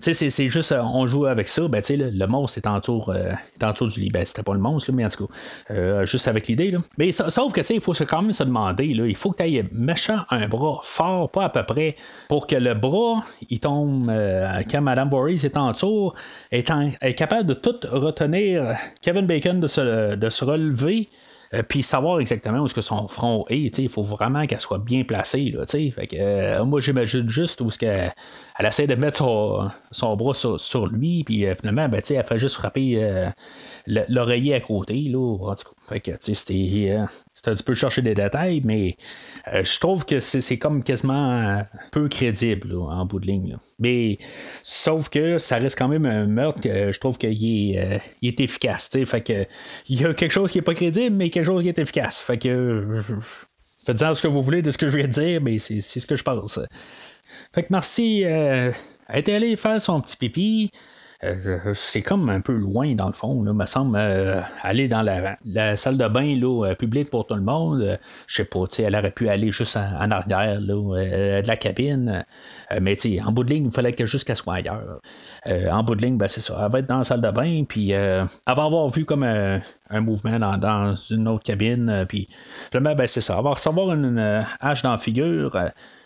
C'est, 0.00 0.48
juste, 0.48 0.74
on 0.78 1.06
joue 1.06 1.26
avec 1.26 1.48
ça, 1.48 1.66
ben, 1.66 1.82
le, 1.88 2.10
le 2.10 2.26
monstre 2.26 2.58
est 2.58 2.66
en 2.66 2.80
tour, 2.80 3.12
du 3.12 4.00
lit. 4.00 4.10
Ben, 4.10 4.26
c'était 4.26 4.42
pas 4.42 4.54
le 4.54 4.60
monstre, 4.60 4.92
mais 4.92 5.04
en 5.04 5.08
tout 5.08 5.26
cas, 5.26 6.04
juste 6.04 6.28
avec 6.28 6.46
l'idée. 6.46 6.70
Là. 6.70 6.80
Mais 6.98 7.12
sauf 7.12 7.52
que 7.52 7.60
il 7.72 7.80
faut 7.80 7.92
quand 7.92 8.22
même 8.22 8.32
se 8.32 8.44
demander, 8.44 8.94
là, 8.94 9.06
il 9.06 9.16
faut 9.16 9.30
que 9.30 9.42
tu 9.42 9.54
aies 9.54 9.64
méchant 9.72 10.20
un 10.30 10.46
bras 10.48 10.80
fort, 10.82 11.30
pas 11.30 11.44
à 11.44 11.48
peu 11.48 11.64
près, 11.64 11.96
pour 12.28 12.46
que 12.46 12.56
le 12.56 12.74
bras, 12.74 13.22
il 13.50 13.60
tombe 13.60 14.10
quand 14.70 14.80
Madame 14.80 15.08
Voorhees 15.08 15.44
est 15.44 15.56
en 15.56 15.72
tour, 15.72 16.14
est, 16.50 16.70
est, 17.00 17.14
capable 17.14 17.48
de 17.48 17.54
tout 17.54 17.76
retenir 17.90 18.74
Kevin 19.02 19.26
Bacon 19.26 19.60
de 19.60 19.66
se, 19.66 20.14
de 20.14 20.30
se 20.30 20.44
relever. 20.44 21.08
Euh, 21.54 21.62
puis 21.62 21.82
savoir 21.82 22.20
exactement 22.20 22.58
où 22.58 22.66
est-ce 22.66 22.74
que 22.74 22.82
son 22.82 23.08
front 23.08 23.46
est, 23.48 23.78
il 23.78 23.88
faut 23.88 24.02
vraiment 24.02 24.46
qu'elle 24.46 24.60
soit 24.60 24.78
bien 24.78 25.04
placée. 25.04 25.50
Là, 25.50 25.64
fait 25.66 26.06
que, 26.06 26.16
euh, 26.18 26.64
moi, 26.64 26.80
j'imagine 26.80 27.28
juste 27.28 27.62
où 27.62 27.68
qu'elle 27.68 28.12
elle 28.58 28.66
essaie 28.66 28.86
de 28.86 28.94
mettre 28.94 29.18
son, 29.18 29.70
son 29.90 30.14
bras 30.16 30.34
sur, 30.34 30.86
lui, 30.88 31.24
puis 31.24 31.46
euh, 31.46 31.54
finalement, 31.54 31.88
ben, 31.88 32.02
elle 32.10 32.24
fait 32.24 32.38
juste 32.38 32.56
frapper 32.56 33.30
l'oreiller 33.86 34.54
à 34.54 34.60
côté. 34.60 34.94
Là, 35.08 35.18
en 35.18 35.54
tout 35.54 35.64
cas, 35.64 35.77
fait 35.88 36.00
que, 36.00 36.10
c'était, 36.20 36.96
un 36.96 37.06
petit 37.54 37.62
peu 37.62 37.74
chercher 37.74 38.02
des 38.02 38.14
détails, 38.14 38.60
mais 38.64 38.96
je 39.46 39.80
trouve 39.80 40.04
que 40.04 40.20
c'est, 40.20 40.58
comme 40.58 40.82
quasiment 40.82 41.62
peu 41.90 42.08
crédible 42.08 42.74
en 42.76 43.06
bout 43.06 43.20
de 43.20 43.26
ligne. 43.26 43.56
Mais 43.78 44.18
sauf 44.62 45.08
que 45.08 45.38
ça 45.38 45.56
reste 45.56 45.78
quand 45.78 45.88
même 45.88 46.06
un 46.06 46.26
meurtre 46.26 46.60
que 46.60 46.92
je 46.92 47.00
trouve 47.00 47.16
qu'il 47.16 47.76
est, 47.76 48.00
est 48.22 48.40
efficace. 48.40 48.90
Fait 49.06 49.20
que, 49.22 49.46
il 49.88 50.00
y 50.00 50.04
a 50.04 50.14
quelque 50.14 50.32
chose 50.32 50.52
qui 50.52 50.58
est 50.58 50.62
pas 50.62 50.74
crédible, 50.74 51.16
mais 51.16 51.30
quelque 51.30 51.46
chose 51.46 51.62
qui 51.62 51.68
est 51.68 51.78
efficace. 51.78 52.18
Fait 52.18 52.38
que 52.38 53.00
faites-en 53.88 54.14
ce 54.14 54.22
que 54.22 54.28
vous 54.28 54.42
voulez 54.42 54.62
de 54.62 54.70
ce 54.70 54.78
que 54.78 54.88
je 54.88 54.98
de 54.98 55.06
dire, 55.06 55.40
mais 55.42 55.58
c'est, 55.58 55.80
ce 55.80 56.06
que 56.06 56.16
je 56.16 56.22
pense. 56.22 56.60
Fait 57.54 57.62
que 57.62 58.24
euh, 58.24 58.72
a 59.06 59.18
été 59.18 59.34
allée 59.34 59.56
faire 59.56 59.80
son 59.80 60.00
petit 60.00 60.16
pipi. 60.16 60.70
Euh, 61.24 61.74
c'est 61.74 62.02
comme 62.02 62.30
un 62.30 62.40
peu 62.40 62.52
loin 62.52 62.94
dans 62.94 63.08
le 63.08 63.12
fond, 63.12 63.42
là, 63.42 63.52
me 63.52 63.66
semble 63.66 63.96
euh, 63.96 64.40
aller 64.62 64.86
dans 64.86 65.02
la, 65.02 65.74
salle 65.74 65.98
de 65.98 66.06
bain 66.06 66.36
là, 66.36 66.74
publique 66.76 67.10
pour 67.10 67.26
tout 67.26 67.34
le 67.34 67.42
monde. 67.42 67.98
je 68.28 68.36
sais 68.36 68.44
pas, 68.44 68.64
elle 68.78 68.94
aurait 68.94 69.10
pu 69.10 69.28
aller 69.28 69.50
juste 69.50 69.76
en, 69.76 70.10
arrière 70.12 70.60
là, 70.60 71.40
de 71.42 71.46
la 71.46 71.56
cabine. 71.56 72.24
mais 72.80 72.96
en 73.24 73.32
bout 73.32 73.42
de 73.42 73.52
ligne, 73.52 73.66
il 73.66 73.72
fallait 73.72 73.92
que 73.92 74.24
qu'elle 74.24 74.36
soit 74.36 74.54
ailleurs. 74.54 75.00
en 75.46 75.82
bout 75.82 75.96
de 75.96 76.02
ligne, 76.02 76.16
ben, 76.16 76.28
c'est 76.28 76.40
ça. 76.40 76.60
Elle 76.64 76.70
va 76.70 76.78
être 76.78 76.86
dans 76.86 76.98
la 76.98 77.04
salle 77.04 77.20
de 77.20 77.30
bain, 77.30 77.64
puis 77.68 77.90
elle 77.90 78.28
va 78.46 78.62
avoir 78.62 78.88
vu 78.88 79.04
comme 79.04 79.24
un, 79.24 79.60
mouvement 80.00 80.38
dans, 80.38 80.94
une 81.10 81.28
autre 81.28 81.44
cabine. 81.44 82.04
puis 82.08 82.28
ben, 82.72 82.94
c'est 83.06 83.20
ça. 83.20 83.36
Elle 83.38 83.44
va 83.44 83.50
recevoir 83.50 83.92
une, 83.92 84.44
hache 84.60 84.82
dans 84.82 84.92
la 84.92 84.98
figure. 84.98 85.56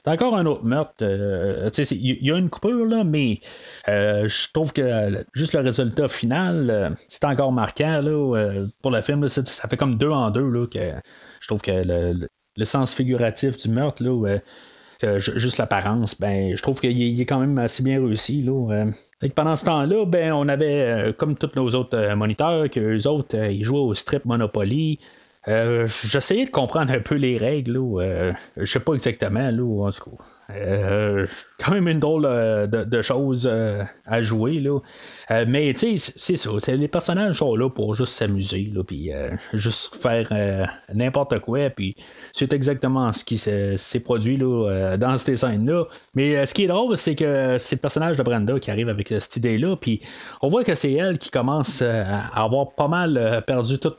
C'est 0.05 0.11
encore 0.11 0.37
un 0.37 0.47
autre 0.47 0.64
meurtre. 0.64 0.95
Euh, 1.03 1.71
il 1.92 2.27
y 2.27 2.33
a 2.33 2.37
une 2.37 2.51
coupure, 2.51 2.85
là, 2.87 3.05
mais 3.05 3.38
euh, 3.88 4.27
je 4.29 4.53
trouve 4.53 4.73
que 4.73 5.25
juste 5.33 5.53
le 5.53 5.61
résultat 5.61 6.09
final, 6.09 6.71
euh, 6.71 6.90
c'est 7.09 7.25
encore 7.25 7.53
marquant 7.53 8.01
là, 8.01 8.64
pour 8.83 8.90
le 8.90 9.01
film. 9.01 9.29
ça 9.29 9.68
fait 9.68 9.77
comme 9.77 9.97
deux 9.97 10.11
en 10.11 10.31
deux 10.31 10.49
là, 10.49 10.66
que 10.66 10.92
je 11.40 11.47
trouve 11.47 11.61
que 11.61 11.83
le, 11.85 12.64
sens 12.64 12.95
figuratif 12.95 13.57
du 13.59 13.68
meurtre, 13.68 14.03
là, 14.03 14.38
juste 15.19 15.59
l'apparence, 15.59 16.19
ben, 16.21 16.57
je 16.57 16.62
trouve 16.62 16.81
qu'il 16.81 17.21
est, 17.21 17.25
quand 17.25 17.41
même 17.41 17.59
assez 17.59 17.83
bien 17.83 18.01
réussi. 18.05 18.43
Là, 18.43 18.87
pendant 19.35 19.57
ce 19.57 19.65
temps-là, 19.65 20.05
ben, 20.07 20.33
on 20.33 20.49
avait, 20.49 21.15
comme 21.17 21.37
tous 21.37 21.51
nos 21.57 21.69
autres 21.71 22.15
moniteurs, 22.15 22.71
qu'eux 22.71 23.07
autres, 23.07 23.37
ils 23.37 23.65
jouaient 23.65 23.79
au 23.79 23.95
strip 23.95 24.25
Monopoly. 24.25 24.99
Euh, 25.49 25.88
j'essayais 25.88 26.45
de 26.45 26.51
comprendre 26.51 26.93
un 26.93 27.01
peu 27.01 27.17
les 27.17 27.37
règles. 27.37 27.77
Euh, 27.77 28.33
je 28.57 28.65
sais 28.65 28.81
pas 28.81 28.95
exactement. 28.95 29.51
Là, 29.51 29.87
en 29.87 29.91
tout 29.91 30.11
cas. 30.11 30.25
Euh, 30.57 31.27
quand 31.59 31.73
même 31.73 31.88
une 31.88 32.01
drôle 32.01 32.25
euh, 32.27 32.67
de, 32.67 33.03
choses 33.03 33.49
euh, 33.51 33.83
à 34.07 34.23
jouer. 34.23 34.61
Là. 34.61 34.79
mais 35.47 35.73
tu 35.73 35.97
sais, 35.97 36.12
c'est 36.17 36.37
ça. 36.37 36.51
Les 36.69 36.88
personnages 36.88 37.37
sont 37.37 37.55
là 37.55 37.71
pour 37.71 37.95
juste 37.95 38.12
s'amuser, 38.12 38.73
puis 38.87 39.11
juste 39.53 39.97
faire 39.97 40.69
n'importe 40.93 41.38
quoi. 41.41 41.71
Puis 41.71 41.97
c'est 42.33 42.53
exactement 42.53 43.12
ce 43.12 43.25
qui 43.25 43.37
s'est 43.37 44.01
produit 44.05 44.37
là, 44.37 44.97
dans 44.97 45.17
ces 45.17 45.37
scènes-là. 45.37 45.85
Mais 46.15 46.45
ce 46.47 46.55
qui 46.55 46.65
est 46.65 46.69
drôle, 46.69 46.97
c'est 46.97 47.15
que 47.15 47.57
c'est 47.59 47.77
le 47.77 47.81
personnage 47.81 48.17
de 48.17 48.23
Brenda 48.23 48.59
qui 48.59 48.71
arrive 48.71 48.88
avec 48.88 49.09
cette 49.09 49.37
idée-là. 49.37 49.77
Puis 49.77 50.01
on 50.41 50.49
voit 50.49 50.65
que 50.65 50.75
c'est 50.75 50.93
elle 50.93 51.19
qui 51.19 51.31
commence 51.31 51.83
à 51.83 52.27
avoir 52.35 52.75
pas 52.75 52.88
mal 52.88 53.43
perdu 53.47 53.79
tout 53.79 53.95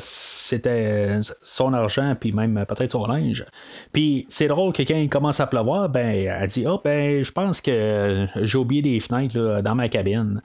son 0.00 1.72
argent, 1.72 2.16
puis 2.18 2.32
même 2.32 2.64
peut-être 2.68 2.90
son 2.90 3.06
linge. 3.06 3.44
Puis 3.92 4.26
c'est 4.28 4.48
drôle 4.48 4.72
que 4.72 4.82
quand 4.82 4.96
il 4.96 5.08
commence 5.08 5.40
à 5.40 5.46
pleuvoir, 5.46 5.88
ben, 5.94 6.26
elle 6.40 6.48
dit 6.48 6.64
oh, 6.66 6.80
ben, 6.82 7.22
je 7.22 7.32
pense 7.32 7.60
que 7.60 8.26
j'ai 8.42 8.58
oublié 8.58 8.82
des 8.82 9.00
fenêtres 9.00 9.62
dans 9.62 9.74
ma 9.74 9.88
cabine. 9.88 10.42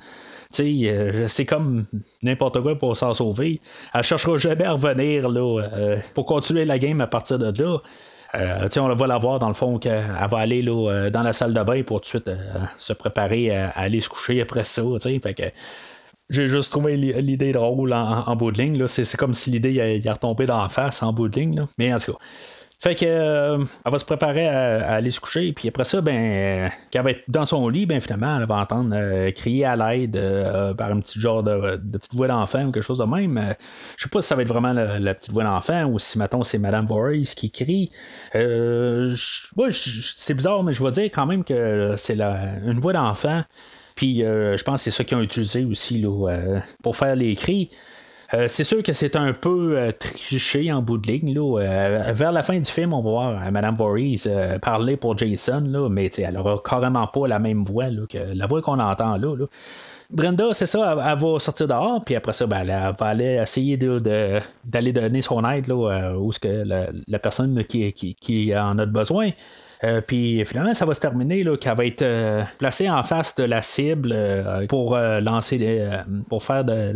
Euh, 0.59 1.27
c'est 1.27 1.45
comme 1.45 1.85
n'importe 2.23 2.62
quoi 2.62 2.75
pour 2.75 2.97
s'en 2.97 3.13
sauver. 3.13 3.62
Elle 3.93 4.03
cherchera 4.03 4.38
jamais 4.38 4.65
à 4.65 4.73
revenir 4.73 5.29
là, 5.29 5.62
euh, 5.62 5.97
pour 6.13 6.25
continuer 6.25 6.65
la 6.65 6.79
game 6.79 6.99
à 7.01 7.07
partir 7.07 7.38
de 7.38 7.63
là. 7.63 7.77
Euh, 8.35 8.69
on 8.77 8.93
va 8.93 9.07
la 9.07 9.17
voir 9.17 9.39
dans 9.39 9.47
le 9.47 9.53
fond 9.53 9.79
qu'elle 9.79 10.05
va 10.29 10.38
aller 10.38 10.62
là, 10.62 11.09
dans 11.09 11.23
la 11.23 11.33
salle 11.33 11.53
de 11.53 11.63
bain 11.63 11.81
pour 11.83 12.01
tout 12.01 12.19
de 12.19 12.23
suite 12.23 12.31
se 12.77 12.93
préparer 12.93 13.55
à, 13.55 13.69
aller 13.69 14.01
se 14.01 14.09
coucher 14.09 14.41
après 14.41 14.63
ça. 14.63 14.83
Fait 15.01 15.33
que 15.33 15.43
j'ai 16.29 16.45
juste 16.45 16.71
trouvé 16.71 16.95
l'idée 16.95 17.51
drôle 17.51 17.91
en, 17.91 18.27
en 18.27 18.35
bout 18.35 18.51
de 18.51 18.62
ligne. 18.62 18.88
C'est 18.88 19.17
comme 19.17 19.33
si 19.33 19.49
l'idée 19.49 19.77
est 19.77 20.12
retombée 20.12 20.45
dans 20.45 20.62
la 20.62 20.69
face 20.69 21.01
en 21.01 21.12
bout 21.12 21.27
de 21.27 21.39
ligne. 21.39 21.65
Mais 21.79 21.93
en 21.93 21.97
tout 21.97 22.13
cas. 22.13 22.19
Fait 22.81 22.95
que 22.95 23.05
elle 23.05 23.91
va 23.91 23.99
se 23.99 24.05
préparer 24.05 24.47
à, 24.47 24.93
aller 24.93 25.11
se 25.11 25.19
coucher, 25.19 25.51
puis 25.51 25.67
après 25.67 25.83
ça, 25.83 25.99
ben, 25.99 26.71
qu'elle 26.89 27.03
va 27.03 27.11
être 27.11 27.23
dans 27.27 27.45
son 27.45 27.67
lit, 27.67 27.85
ben 27.85 27.99
finalement, 27.99 28.39
elle 28.39 28.45
va 28.45 28.55
entendre 28.55 29.29
crier 29.31 29.65
à 29.65 29.75
l'aide 29.75 30.17
par 30.77 30.89
un 30.89 31.01
petit 31.01 31.19
genre 31.19 31.43
de, 31.43 31.75
petite 31.75 32.15
voix 32.15 32.27
d'enfant 32.27 32.65
ou 32.65 32.71
quelque 32.71 32.84
chose 32.84 32.99
de 32.99 33.03
même. 33.03 33.53
je 33.97 34.03
sais 34.03 34.09
pas 34.09 34.21
si 34.21 34.30
ça 34.30 34.36
va 34.36 34.43
être 34.43 34.47
vraiment 34.47 34.71
la, 34.71 35.13
petite 35.13 35.32
voix 35.32 35.43
d'enfant 35.43 35.88
ou 35.88 35.99
si 35.99 36.17
maintenant 36.17 36.43
c'est 36.43 36.57
Madame 36.57 36.86
Voorhees 36.86 37.34
qui 37.36 37.51
crie. 37.51 37.91
c'est 38.32 40.34
bizarre, 40.34 40.63
mais 40.63 40.73
je 40.73 40.82
vais 40.82 40.91
dire 40.91 41.05
quand 41.05 41.25
même 41.25 41.43
que 41.43 41.95
c'est 41.97 42.17
une 42.17 42.80
voix 42.80 42.93
d'enfant. 42.93 43.43
Puis 43.95 44.19
je 44.19 44.63
pense 44.63 44.80
que 44.80 44.89
c'est 44.89 44.97
ça 44.97 45.03
qu'ils 45.03 45.17
ont 45.17 45.21
utilisé 45.21 45.65
aussi 45.65 46.05
pour 46.82 46.95
faire 46.95 47.17
les 47.17 47.36
cris. 47.36 47.69
Euh, 48.34 48.47
c'est 48.47 48.63
sûr 48.63 48.84
que 48.84 48.93
c'est 48.93 49.15
un 49.15 49.34
peu 49.34 49.77
euh, 49.77 49.91
triché 49.91 50.71
en 50.71 50.82
bout 50.82 50.97
de 50.97 51.07
ligne. 51.07 51.36
Euh, 51.38 52.11
vers 52.13 52.32
la 52.32 52.43
fin 52.43 52.59
du 52.59 52.69
film, 52.69 52.93
on 52.93 53.01
va 53.01 53.09
voir 53.09 53.51
Madame 53.51 53.75
Voorhees 53.75 54.27
parler 54.61 54.97
pour 54.97 55.17
Jason, 55.17 55.63
là, 55.65 55.89
mais 55.89 56.07
elle 56.17 56.38
aura 56.38 56.61
carrément 56.63 57.07
pas 57.07 57.27
la 57.27 57.39
même 57.39 57.63
voix 57.63 57.86
que 58.09 58.17
la 58.34 58.45
voix 58.45 58.61
qu'on 58.61 58.80
entend 58.80 59.17
là. 59.17 59.36
Brenda, 60.11 60.53
c'est 60.53 60.65
ça, 60.65 60.95
elle, 61.07 61.19
va 61.19 61.39
sortir 61.39 61.67
dehors, 61.67 62.03
puis 62.03 62.15
après 62.15 62.34
ça, 62.34 62.47
ben, 62.47 62.61
elle, 62.61 62.95
va 62.99 63.05
aller 63.05 63.39
essayer 63.41 63.77
d'aller 63.77 64.91
donner 64.91 65.21
son 65.21 65.47
aide 65.47 65.67
là, 65.67 66.15
où 66.17 66.32
que 66.32 66.63
la, 67.07 67.19
personne 67.19 67.63
qui, 67.65 67.93
qui, 67.93 68.57
en 68.57 68.77
a 68.80 68.86
besoin. 68.86 69.30
Puis 70.07 70.43
finalement, 70.45 70.73
ça 70.73 70.86
va 70.86 70.93
se 70.93 70.99
terminer 70.99 71.45
qu'elle 71.59 71.77
va 71.77 71.86
être 71.86 72.45
placée 72.57 72.89
en 72.89 73.03
face 73.03 73.36
de 73.36 73.43
la 73.43 73.61
cible 73.61 74.15
pour 74.67 74.97
lancer 74.97 75.82
pour 76.27 76.43
faire 76.43 76.65
de, 76.65 76.93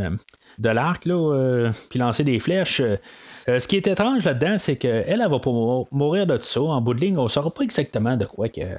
de 0.60 0.70
l'arc, 0.70 1.06
là, 1.06 1.16
euh, 1.16 1.72
puis 1.90 2.00
lancer 2.00 2.24
des 2.24 2.40
flèches. 2.40 2.82
Euh, 2.82 3.60
ce 3.60 3.68
qui 3.68 3.76
est 3.76 3.88
étrange 3.88 4.26
là-dedans, 4.26 4.58
c'est 4.58 4.78
qu'elle, 4.78 5.06
elle 5.08 5.30
va 5.30 5.40
pas 5.40 5.52
mourir 5.92 6.28
de 6.28 6.38
ça. 6.40 6.62
En 6.62 6.82
bout 6.82 6.94
de 6.94 7.02
ligne, 7.02 7.18
on 7.18 7.24
ne 7.24 7.30
saura 7.30 7.52
pas 7.52 7.64
exactement 7.64 8.18
de 8.18 8.26
quoi 8.26 8.50
qu'elle 8.50 8.78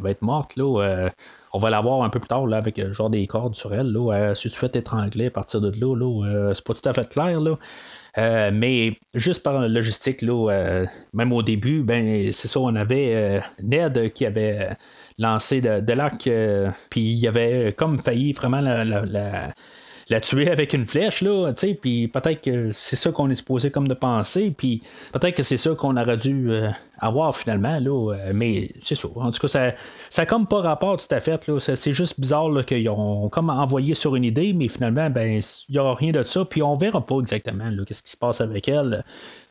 va 0.00 0.10
être 0.10 0.22
morte. 0.22 0.56
Là, 0.56 0.82
euh, 0.82 1.10
on 1.52 1.58
va 1.58 1.70
la 1.70 1.80
voir 1.80 2.02
un 2.02 2.10
peu 2.10 2.18
plus 2.18 2.28
tard 2.28 2.46
là, 2.46 2.58
avec 2.58 2.92
genre 2.92 3.10
des 3.10 3.26
cordes 3.26 3.54
sur 3.54 3.74
elle. 3.74 3.92
Là, 3.92 4.34
si 4.34 4.50
tu 4.50 4.58
fais 4.58 4.70
étrangler 4.74 5.26
à 5.26 5.30
partir 5.30 5.60
de 5.60 5.70
là, 5.70 5.94
là 5.94 6.52
c'est 6.54 6.64
pas 6.64 6.74
tout 6.74 6.88
à 6.88 6.92
fait 6.92 7.08
clair. 7.08 7.40
Là. 7.40 7.56
Mais 8.16 8.98
juste 9.14 9.42
par 9.42 9.60
logistique, 9.68 10.22
là, 10.22 10.86
même 11.12 11.32
au 11.32 11.42
début, 11.42 11.82
ben 11.82 12.30
c'est 12.32 12.48
ça, 12.48 12.60
on 12.60 12.74
avait 12.74 13.42
Ned 13.62 14.12
qui 14.12 14.26
avait 14.26 14.76
lancé 15.18 15.60
de, 15.60 15.92
l'arc, 15.92 16.28
puis 16.90 17.00
il 17.00 17.28
avait 17.28 17.74
comme 17.76 17.98
failli 17.98 18.32
vraiment 18.32 18.60
la 18.60 19.52
tuer 20.20 20.50
avec 20.50 20.72
une 20.72 20.86
flèche, 20.86 21.20
là, 21.20 21.52
tu 21.52 21.66
sais, 21.66 21.74
puis 21.74 22.06
peut-être 22.06 22.40
que 22.40 22.70
c'est 22.72 22.94
ça 22.94 23.10
qu'on 23.10 23.28
est 23.28 23.34
supposé 23.34 23.72
comme 23.72 23.88
de 23.88 23.94
penser, 23.94 24.52
puis 24.56 24.82
peut-être 25.12 25.34
que 25.34 25.42
c'est 25.42 25.56
ça 25.56 25.74
qu'on 25.74 25.96
aurait 25.96 26.16
dû 26.16 26.50
euh, 26.50 26.68
avoir 26.98 27.36
finalement, 27.36 27.80
là, 27.80 28.14
euh, 28.14 28.32
mais 28.32 28.70
c'est 28.82 28.94
ça. 28.94 29.08
En 29.16 29.32
tout 29.32 29.40
cas, 29.40 29.48
ça, 29.48 29.72
ça 30.08 30.24
comme 30.24 30.46
pas 30.46 30.60
rapport 30.60 30.96
tout 30.96 31.12
à 31.12 31.18
fait, 31.18 31.48
là, 31.48 31.58
c'est 31.58 31.92
juste 31.92 32.20
bizarre 32.20 32.64
qu'ils 32.64 32.88
ont 32.88 33.28
comme 33.28 33.50
envoyé 33.50 33.96
sur 33.96 34.14
une 34.14 34.24
idée, 34.24 34.52
mais 34.52 34.68
finalement, 34.68 35.10
ben, 35.10 35.40
il 35.68 35.72
n'y 35.72 35.78
aura 35.78 35.94
rien 35.94 36.12
de 36.12 36.22
ça, 36.22 36.44
puis 36.44 36.62
on 36.62 36.76
verra 36.76 37.04
pas 37.04 37.18
exactement 37.18 37.68
qu'est-ce 37.84 38.04
qui 38.04 38.10
se 38.12 38.16
passe 38.16 38.40
avec 38.40 38.68
elle. 38.68 39.04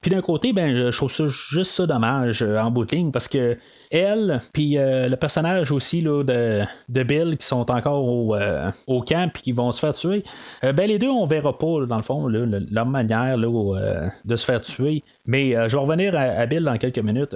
Puis 0.05 0.13
d'un 0.13 0.21
côté, 0.21 0.53
ben, 0.53 0.91
je 0.91 0.95
trouve 0.95 1.11
ça 1.11 1.25
juste 1.27 1.71
ça 1.71 1.87
dommage 1.87 2.43
euh, 2.43 2.59
en 2.59 2.69
bout 2.69 2.85
de 2.85 2.95
ligne 2.95 3.09
parce 3.09 3.27
que 3.27 3.57
elle, 3.89 4.39
puis 4.53 4.77
euh, 4.77 5.09
le 5.09 5.15
personnage 5.15 5.71
aussi 5.71 5.99
là, 6.01 6.21
de, 6.21 6.61
de, 6.89 7.01
Bill 7.01 7.35
qui 7.39 7.47
sont 7.47 7.71
encore 7.71 8.05
au, 8.05 8.35
euh, 8.35 8.69
au 8.85 9.01
camp 9.01 9.31
puis 9.33 9.41
qui 9.41 9.51
vont 9.51 9.71
se 9.71 9.79
faire 9.79 9.93
tuer, 9.95 10.23
ben 10.61 10.87
les 10.87 10.99
deux 10.99 11.09
on 11.09 11.25
verra 11.25 11.57
pas 11.57 11.87
dans 11.87 11.95
le 11.95 12.03
fond 12.03 12.27
leur 12.27 12.85
manière 12.85 13.35
là, 13.35 14.11
de 14.23 14.35
se 14.35 14.45
faire 14.45 14.61
tuer. 14.61 15.01
Mais 15.25 15.53
je 15.67 15.75
vais 15.75 15.81
revenir 15.81 16.13
à 16.15 16.45
Bill 16.45 16.63
dans 16.63 16.77
quelques 16.77 16.99
minutes. 16.99 17.35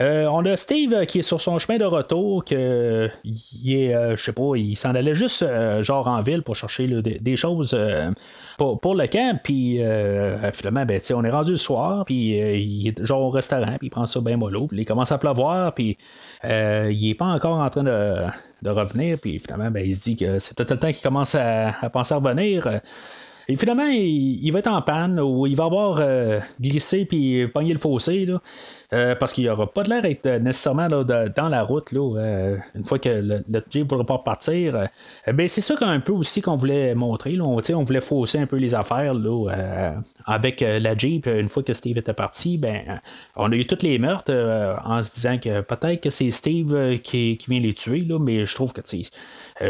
Euh, 0.00 0.26
on 0.26 0.44
a 0.44 0.56
Steve 0.56 0.94
euh, 0.94 1.04
qui 1.04 1.18
est 1.18 1.22
sur 1.22 1.40
son 1.40 1.58
chemin 1.58 1.78
de 1.78 1.84
retour, 1.84 2.44
que 2.44 3.10
il 3.24 3.76
est, 3.76 3.94
euh, 3.94 4.16
je 4.16 4.24
sais 4.24 4.32
pas, 4.32 4.52
il 4.56 4.74
s'en 4.74 4.94
allait 4.94 5.14
juste 5.14 5.44
genre 5.82 6.08
en 6.08 6.22
ville 6.22 6.42
pour 6.42 6.56
chercher 6.56 6.86
des, 7.02 7.36
choses 7.36 7.76
pour, 8.58 8.94
le 8.94 9.06
camp, 9.06 9.38
puis 9.42 9.80
finalement, 10.52 10.84
ben, 10.84 11.00
on 11.14 11.24
est 11.24 11.30
rendu 11.30 11.52
le 11.52 11.56
soir, 11.56 12.04
puis 12.04 12.36
il 12.36 12.88
est 12.88 13.04
genre 13.04 13.22
au 13.22 13.30
restaurant, 13.30 13.76
puis 13.78 13.88
il 13.88 13.90
prend 13.90 14.06
ça 14.06 14.20
bien 14.20 14.36
mollo, 14.36 14.66
puis 14.66 14.80
il 14.80 14.84
commence 14.84 15.12
à 15.12 15.18
pleuvoir, 15.18 15.74
puis 15.74 15.96
il 16.44 17.10
est 17.10 17.16
pas 17.16 17.26
encore 17.26 17.58
en 17.58 17.70
train 17.70 17.84
de, 17.84 18.26
revenir, 18.68 19.18
puis 19.20 19.38
finalement, 19.38 19.70
ben, 19.70 19.84
il 19.84 19.94
se 19.94 20.00
dit 20.00 20.16
que 20.16 20.38
c'est 20.38 20.56
peut-être 20.56 20.72
le 20.72 20.78
temps 20.78 20.92
qu'il 20.92 21.02
commence 21.02 21.34
à, 21.34 21.72
penser 21.92 22.14
à 22.14 22.18
revenir. 22.18 22.68
Et 23.48 23.56
finalement, 23.56 23.86
il, 23.86 24.50
va 24.50 24.58
être 24.60 24.70
en 24.70 24.82
panne 24.82 25.20
ou 25.20 25.46
il 25.46 25.56
va 25.56 25.64
avoir 25.64 26.00
glissé 26.60 27.04
puis 27.04 27.46
pogné 27.48 27.72
le 27.72 27.78
fossé. 27.78 28.26
Là. 28.26 28.40
Euh, 28.92 29.14
parce 29.14 29.32
qu'il 29.32 29.44
n'y 29.44 29.50
aura 29.50 29.66
pas 29.72 29.84
de 29.84 29.88
l'air 29.88 30.02
d'être 30.02 30.26
euh, 30.26 30.38
nécessairement 30.38 30.86
dans 30.86 31.48
la 31.48 31.62
route 31.62 31.92
là, 31.92 32.18
euh, 32.18 32.58
une 32.74 32.84
fois 32.84 32.98
que 32.98 33.08
le, 33.08 33.42
Jeep 33.70 33.84
ne 33.84 33.88
voudra 33.88 34.04
pas 34.04 34.18
partir. 34.18 34.88
ben, 35.32 35.48
c'est 35.48 35.62
ça 35.62 35.74
un 35.80 36.00
peu 36.00 36.12
aussi 36.12 36.42
qu'on 36.42 36.56
voulait 36.56 36.94
montrer. 36.94 37.32
Là. 37.32 37.44
On, 37.44 37.58
on, 37.58 37.82
voulait 37.84 38.02
fausser 38.02 38.38
un 38.38 38.46
peu 38.46 38.56
les 38.56 38.74
affaires 38.74 39.14
là, 39.14 39.94
avec 40.26 40.60
la 40.60 40.94
Jeep. 40.94 41.26
Une 41.26 41.48
fois 41.48 41.62
que 41.62 41.72
Steve 41.72 41.96
était 41.96 42.12
parti, 42.12 42.58
ben, 42.58 43.00
on 43.34 43.50
a 43.50 43.54
eu 43.54 43.66
toutes 43.66 43.82
les 43.82 43.98
meurtres 43.98 44.32
en 44.84 45.02
se 45.02 45.12
disant 45.14 45.38
que 45.38 45.62
peut-être 45.62 46.02
que 46.02 46.10
c'est 46.10 46.30
Steve 46.30 47.00
qui, 47.00 47.38
vient 47.48 47.60
les 47.60 47.72
tuer, 47.72 48.00
là, 48.00 48.18
mais 48.18 48.44
je 48.44 48.54
trouve 48.54 48.72
que 48.74 48.82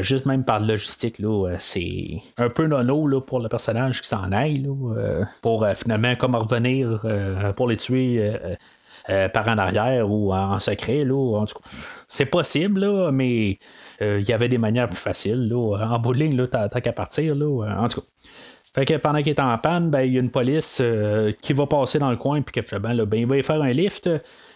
juste 0.01 0.27
même 0.27 0.45
par 0.45 0.61
logistique, 0.61 1.21
là, 1.21 1.55
c'est 1.59 2.21
un 2.39 2.49
peu 2.49 2.67
nono 2.67 3.21
pour 3.21 3.41
le 3.41 3.49
qui 4.03 4.09
s'en 4.09 4.33
aille, 4.33 4.67
pour 5.41 5.67
finalement 5.77 6.15
comme 6.17 6.35
revenir 6.35 7.05
pour 7.57 7.69
les 7.69 7.77
tuer 7.77 8.33
euh, 9.11 9.29
par 9.29 9.49
en 9.49 9.59
arrière 9.59 10.09
ou 10.09 10.33
en 10.33 10.61
secret. 10.61 11.03
Là, 11.05 11.45
c'est 12.07 12.27
possible, 12.27 12.81
là, 12.81 13.11
mais 13.11 13.59
euh, 14.01 14.21
il 14.21 14.29
y 14.29 14.33
avait 14.33 14.49
des 14.49 14.59
manières 14.59 14.89
plus 14.89 14.97
faciles. 14.97 15.49
Là, 15.49 15.89
en 15.91 15.99
bout 15.99 16.15
de 16.15 16.19
ligne, 16.21 16.47
t'as, 16.47 16.69
qu'à 16.69 16.93
partir. 16.93 17.35
Là, 17.35 17.79
en 17.81 17.89
tout 17.89 18.01
cas. 18.01 18.07
Fait 18.75 18.85
que 18.85 18.95
pendant 18.95 19.19
qu'il 19.19 19.31
est 19.31 19.41
en 19.41 19.59
panne, 19.59 19.91
ben, 19.91 20.03
il 20.03 20.15
y 20.15 20.17
a 20.17 20.21
une 20.21 20.31
police 20.31 20.79
euh, 20.81 21.33
qui 21.43 21.53
va 21.53 21.67
passer 21.67 21.99
dans 21.99 22.11
le 22.11 22.17
coin 22.17 22.41
puis 22.43 22.63
que 22.63 22.79
ben, 22.79 23.05
ben, 23.05 23.21
il 23.21 23.27
va 23.27 23.37
y 23.37 23.43
faire 23.43 23.61
un 23.61 23.73
lift. 23.73 24.09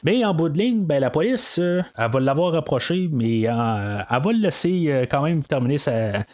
Mais 0.05 0.25
en 0.25 0.33
bout 0.33 0.49
de 0.49 0.59
ligne, 0.59 0.85
ben, 0.87 1.01
la 1.01 1.11
police, 1.11 1.59
elle 1.59 1.85
va 1.97 2.21
l'avoir 2.21 2.55
approché, 2.55 3.09
mais 3.13 3.41
elle 3.41 3.49
va 3.49 4.33
le 4.33 4.41
laisser 4.41 5.07
quand 5.11 5.23
même 5.23 5.43
terminer 5.43 5.79
sa, 5.79 6.25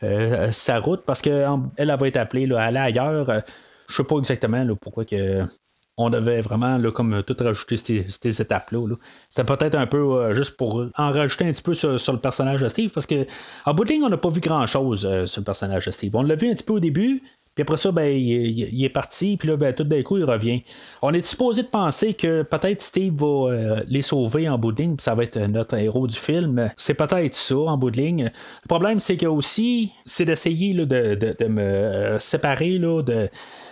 sa 0.00 0.78
route 0.78 1.02
parce 1.04 1.22
qu'elle 1.22 1.48
elle 1.76 1.96
va 1.98 2.08
être 2.08 2.16
appelée 2.16 2.46
là, 2.46 2.60
à 2.60 2.64
aller 2.66 2.78
ailleurs. 2.78 3.42
Je 3.88 3.94
sais 3.94 4.04
pas 4.04 4.18
exactement 4.18 4.64
pourquoi 4.80 5.04
que 5.04 5.44
on 5.98 6.10
devait 6.10 6.40
vraiment 6.40 6.78
là, 6.78 6.92
comme 6.92 7.22
tout 7.24 7.36
rajouter 7.40 7.76
ces, 7.76 8.40
étapes-là. 8.40 8.94
C'était 9.28 9.44
peut-être 9.44 9.74
un 9.74 9.86
peu 9.86 9.98
euh, 9.98 10.32
juste 10.32 10.56
pour 10.56 10.86
en 10.96 11.12
rajouter 11.12 11.44
un 11.44 11.52
petit 11.52 11.62
peu 11.62 11.74
sur, 11.74 11.90
le 11.90 12.18
personnage 12.20 12.62
de 12.62 12.68
Steve, 12.68 12.92
parce 12.92 13.04
que 13.04 13.26
en 13.66 13.74
bout 13.74 13.84
de 13.84 13.90
ligne, 13.90 14.04
on 14.04 14.08
n'a 14.08 14.16
pas 14.16 14.28
vu 14.28 14.40
grand-chose 14.40 15.04
euh, 15.04 15.26
sur 15.26 15.40
le 15.40 15.44
personnage 15.44 15.86
de 15.86 15.90
Steve. 15.90 16.14
On 16.14 16.22
l'a 16.22 16.36
vu 16.36 16.48
un 16.48 16.54
petit 16.54 16.62
peu 16.62 16.74
au 16.74 16.78
début, 16.78 17.20
puis 17.58 17.62
après 17.62 17.76
ça, 17.76 17.90
ben, 17.90 18.06
il, 18.06 18.84
est 18.84 18.88
parti, 18.88 19.36
puis 19.36 19.48
là, 19.48 19.56
ben, 19.56 19.74
tout 19.74 19.82
d'un 19.82 20.00
coup, 20.04 20.16
il 20.16 20.22
revient. 20.22 20.62
On 21.02 21.12
est 21.12 21.22
supposé 21.22 21.62
de 21.62 21.66
penser 21.66 22.14
que 22.14 22.44
peut-être 22.44 22.82
Steve 22.82 23.14
va 23.16 23.26
euh, 23.26 23.80
les 23.88 24.02
sauver 24.02 24.48
en 24.48 24.56
bout 24.58 24.70
de 24.70 24.80
ligne, 24.80 24.94
puis 24.94 25.02
ça 25.02 25.16
va 25.16 25.24
être 25.24 25.36
notre 25.38 25.76
héros 25.76 26.06
du 26.06 26.14
film. 26.14 26.70
C'est 26.76 26.94
peut-être 26.94 27.34
ça, 27.34 27.56
en 27.56 27.76
bout 27.76 27.90
de 27.90 27.96
ligne. 27.96 28.30
Le 28.62 28.68
problème, 28.68 29.00
c'est 29.00 29.16
que 29.16 29.26
aussi, 29.26 29.90
c'est 30.04 30.24
d'essayer 30.24 30.72
de, 30.72 30.84
de, 30.84 31.46
me 31.46 32.16
séparer 32.20 32.78
là, 32.78 33.02
de 33.02 33.28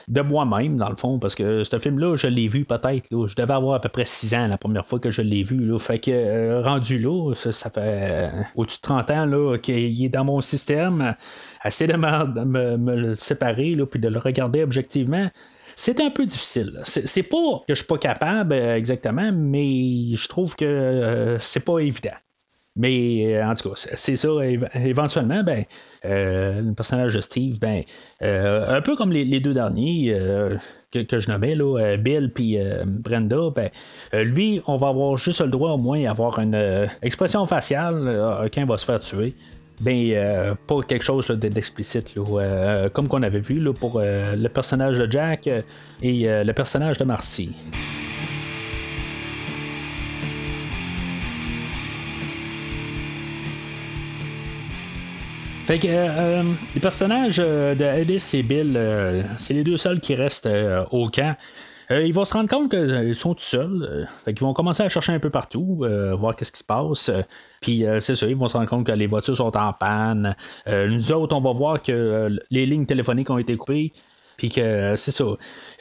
de 0.08 0.20
moi-même, 0.20 0.76
dans 0.76 0.88
le 0.88 0.96
fond, 0.96 1.18
parce 1.18 1.34
que 1.34 1.64
ce 1.64 1.78
film-là, 1.78 2.14
je 2.16 2.28
l'ai 2.28 2.46
vu 2.46 2.64
peut-être. 2.64 3.08
Je 3.10 3.34
devais 3.34 3.54
avoir 3.54 3.74
à 3.74 3.80
peu 3.80 3.88
près 3.88 4.04
6 4.04 4.34
ans 4.34 4.46
la 4.46 4.56
première 4.56 4.86
fois 4.86 5.00
que 5.00 5.10
je 5.10 5.20
l'ai 5.20 5.42
vu. 5.42 5.66
Là. 5.66 5.78
Fait 5.78 5.98
que 5.98 6.10
euh, 6.12 6.62
rendu 6.62 6.98
là, 6.98 7.34
ça, 7.34 7.70
fait 7.70 7.80
euh, 7.80 8.42
au-dessus 8.54 8.78
de 8.78 8.82
30 8.82 9.10
ans 9.10 9.58
qu'il 9.58 10.04
est 10.04 10.08
dans 10.08 10.24
mon 10.24 10.40
système. 10.40 11.14
Assez 11.60 11.88
de 11.88 11.96
me, 11.96 12.76
me, 12.76 13.14
séparer 13.16 13.74
là, 13.74 13.84
puis 13.86 13.98
de 13.98 14.08
le 14.08 14.18
regarder 14.18 14.62
objectivement. 14.62 15.28
C'est 15.74 16.00
un 16.00 16.10
peu 16.10 16.24
difficile. 16.24 16.80
C'est 16.84 17.24
pas 17.24 17.58
que 17.66 17.74
je 17.74 17.74
suis 17.74 17.86
pas 17.86 17.98
capable 17.98 18.54
euh, 18.54 18.76
exactement, 18.76 19.30
mais 19.32 20.14
je 20.14 20.28
trouve 20.28 20.54
que 20.54 21.36
c'est 21.40 21.64
pas 21.64 21.80
évident. 21.80 22.14
Mais 22.76 23.34
euh, 23.34 23.46
en 23.46 23.54
tout 23.54 23.70
cas, 23.70 23.86
c'est 23.96 24.16
ça. 24.16 24.28
Éventuellement, 24.74 25.42
ben, 25.42 25.64
euh, 26.04 26.60
le 26.60 26.74
personnage 26.74 27.14
de 27.14 27.20
Steve, 27.20 27.58
ben, 27.58 27.82
euh, 28.22 28.76
un 28.76 28.82
peu 28.82 28.96
comme 28.96 29.10
les, 29.10 29.40
deux 29.40 29.54
derniers 29.54 30.14
que, 30.92 31.18
je 31.18 31.30
nommais, 31.30 31.54
là, 31.54 31.96
Bill 31.96 32.30
puis 32.32 32.58
Brenda, 32.84 33.50
ben, 33.54 33.70
lui, 34.12 34.60
on 34.66 34.76
va 34.76 34.88
avoir 34.88 35.16
juste 35.16 35.40
le 35.40 35.48
droit 35.48 35.72
au 35.72 35.78
moins 35.78 36.02
d'avoir 36.02 36.38
une 36.38 36.88
expression 37.02 37.46
faciale 37.46 38.48
quand 38.52 38.60
il 38.60 38.66
va 38.66 38.76
se 38.76 38.84
faire 38.84 39.00
tuer. 39.00 39.34
Ben, 39.80 40.56
pas 40.66 40.80
quelque 40.86 41.04
chose 41.04 41.26
d'explicite, 41.28 42.14
comme 42.92 43.08
qu'on 43.08 43.22
avait 43.22 43.40
vu 43.40 43.58
là, 43.60 43.72
pour 43.72 44.00
le 44.02 44.48
personnage 44.48 44.98
de 44.98 45.10
Jack 45.10 45.48
et 46.02 46.26
le 46.44 46.52
personnage 46.52 46.98
de 46.98 47.04
Marcy. 47.04 47.56
Fait 55.66 55.80
que 55.80 55.88
euh, 55.88 56.08
euh, 56.08 56.52
les 56.76 56.80
personnages 56.80 57.42
euh, 57.44 57.74
de 57.74 57.82
Alice 57.82 58.34
et 58.34 58.44
Bill, 58.44 58.80
c'est 59.36 59.52
les 59.52 59.64
deux 59.64 59.76
seuls 59.76 59.98
qui 59.98 60.14
restent 60.14 60.48
au 60.92 61.08
camp. 61.08 61.36
ils 61.90 62.14
vont 62.14 62.24
se 62.24 62.34
rendre 62.34 62.48
compte 62.48 62.70
qu'ils 62.70 63.16
sont 63.16 63.34
tout 63.34 63.42
seuls. 63.42 64.08
ils 64.28 64.38
vont 64.38 64.54
commencer 64.54 64.84
à 64.84 64.88
chercher 64.88 65.10
un 65.10 65.18
peu 65.18 65.30
partout, 65.30 65.84
voir 66.16 66.36
qu'est-ce 66.36 66.52
qui 66.52 66.60
se 66.60 66.64
passe. 66.64 67.10
Puis 67.60 67.84
c'est 67.98 68.14
ça, 68.14 68.28
ils 68.28 68.36
vont 68.36 68.46
se 68.46 68.56
rendre 68.56 68.68
compte 68.68 68.86
que 68.86 68.92
les 68.92 69.08
voitures 69.08 69.36
sont 69.36 69.56
en 69.56 69.72
panne. 69.72 70.36
nous 70.68 71.10
autres, 71.10 71.34
on 71.34 71.40
va 71.40 71.52
voir 71.52 71.82
que 71.82 72.28
les 72.52 72.64
lignes 72.64 72.86
téléphoniques 72.86 73.30
ont 73.30 73.38
été 73.38 73.56
coupées. 73.56 73.92
Puis 74.36 74.50
que 74.50 74.60
euh, 74.60 74.96
c'est 74.96 75.10
ça. 75.10 75.24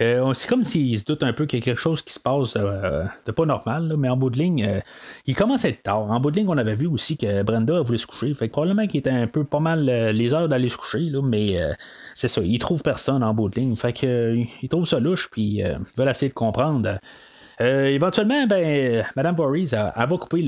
Euh, 0.01 0.33
c'est 0.33 0.47
comme 0.47 0.63
s'il 0.63 0.97
se 0.97 1.05
doute 1.05 1.23
un 1.23 1.33
peu 1.33 1.45
qu'il 1.45 1.59
y 1.59 1.61
a 1.61 1.65
quelque 1.65 1.79
chose 1.79 2.01
qui 2.01 2.13
se 2.13 2.19
passe 2.19 2.55
euh, 2.55 3.03
de 3.25 3.31
pas 3.31 3.45
normal, 3.45 3.95
mais 3.97 4.09
en 4.09 4.17
bout 4.17 4.29
de 4.29 4.37
ligne, 4.37 4.81
il 5.25 5.35
commence 5.35 5.65
à 5.65 5.69
être 5.69 5.83
tard. 5.83 6.09
En 6.09 6.19
bout 6.19 6.31
de 6.31 6.37
ligne, 6.37 6.47
on 6.49 6.57
avait 6.57 6.75
vu 6.75 6.87
aussi 6.87 7.17
que 7.17 7.43
Brenda 7.43 7.81
voulait 7.81 7.97
se 7.97 8.07
coucher. 8.07 8.33
Fait 8.33 8.47
que 8.47 8.53
probablement 8.53 8.87
qu'il 8.87 8.99
était 8.99 9.09
un 9.09 9.27
peu 9.27 9.43
pas 9.43 9.59
mal 9.59 9.83
les 9.85 10.33
heures 10.33 10.47
d'aller 10.47 10.69
se 10.69 10.77
coucher, 10.77 11.11
mais 11.23 11.59
c'est 12.13 12.27
ça. 12.27 12.41
Il 12.41 12.59
trouve 12.59 12.81
personne 12.81 13.23
en 13.23 13.33
bout 13.33 13.49
de 13.49 13.59
ligne. 13.59 13.75
Fait 13.75 13.93
que 13.93 14.35
il 14.61 14.69
trouve 14.69 14.85
ça 14.85 14.99
louche, 14.99 15.29
puis 15.29 15.57
il 15.57 15.77
veut 15.97 16.07
essayer 16.07 16.29
de 16.29 16.33
comprendre. 16.33 16.99
éventuellement, 17.59 18.47
ben, 18.47 19.03
Madame 19.15 19.35
Voorhees, 19.35 19.73
elle, 19.73 20.07
va 20.07 20.17
couper 20.17 20.41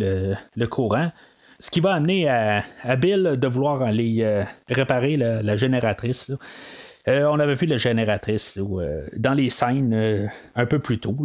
le, 0.56 0.68
courant. 0.68 1.12
Ce 1.60 1.72
qui 1.72 1.80
va 1.80 1.94
amener 1.94 2.30
à, 2.30 2.64
Bill 2.96 3.34
de 3.38 3.48
vouloir 3.48 3.82
aller 3.82 4.46
réparer 4.70 5.16
la, 5.16 5.56
génératrice. 5.56 6.32
Euh, 6.32 6.36
on 7.08 7.40
avait 7.40 7.54
vu 7.54 7.66
la 7.68 7.78
génératrice 7.78 8.58
euh, 8.58 9.08
dans 9.16 9.34
les 9.34 9.50
scènes 9.50 9.94
euh, 9.94 10.28
un 10.56 10.66
peu 10.66 10.80
plus 10.80 11.00
tôt. 11.00 11.16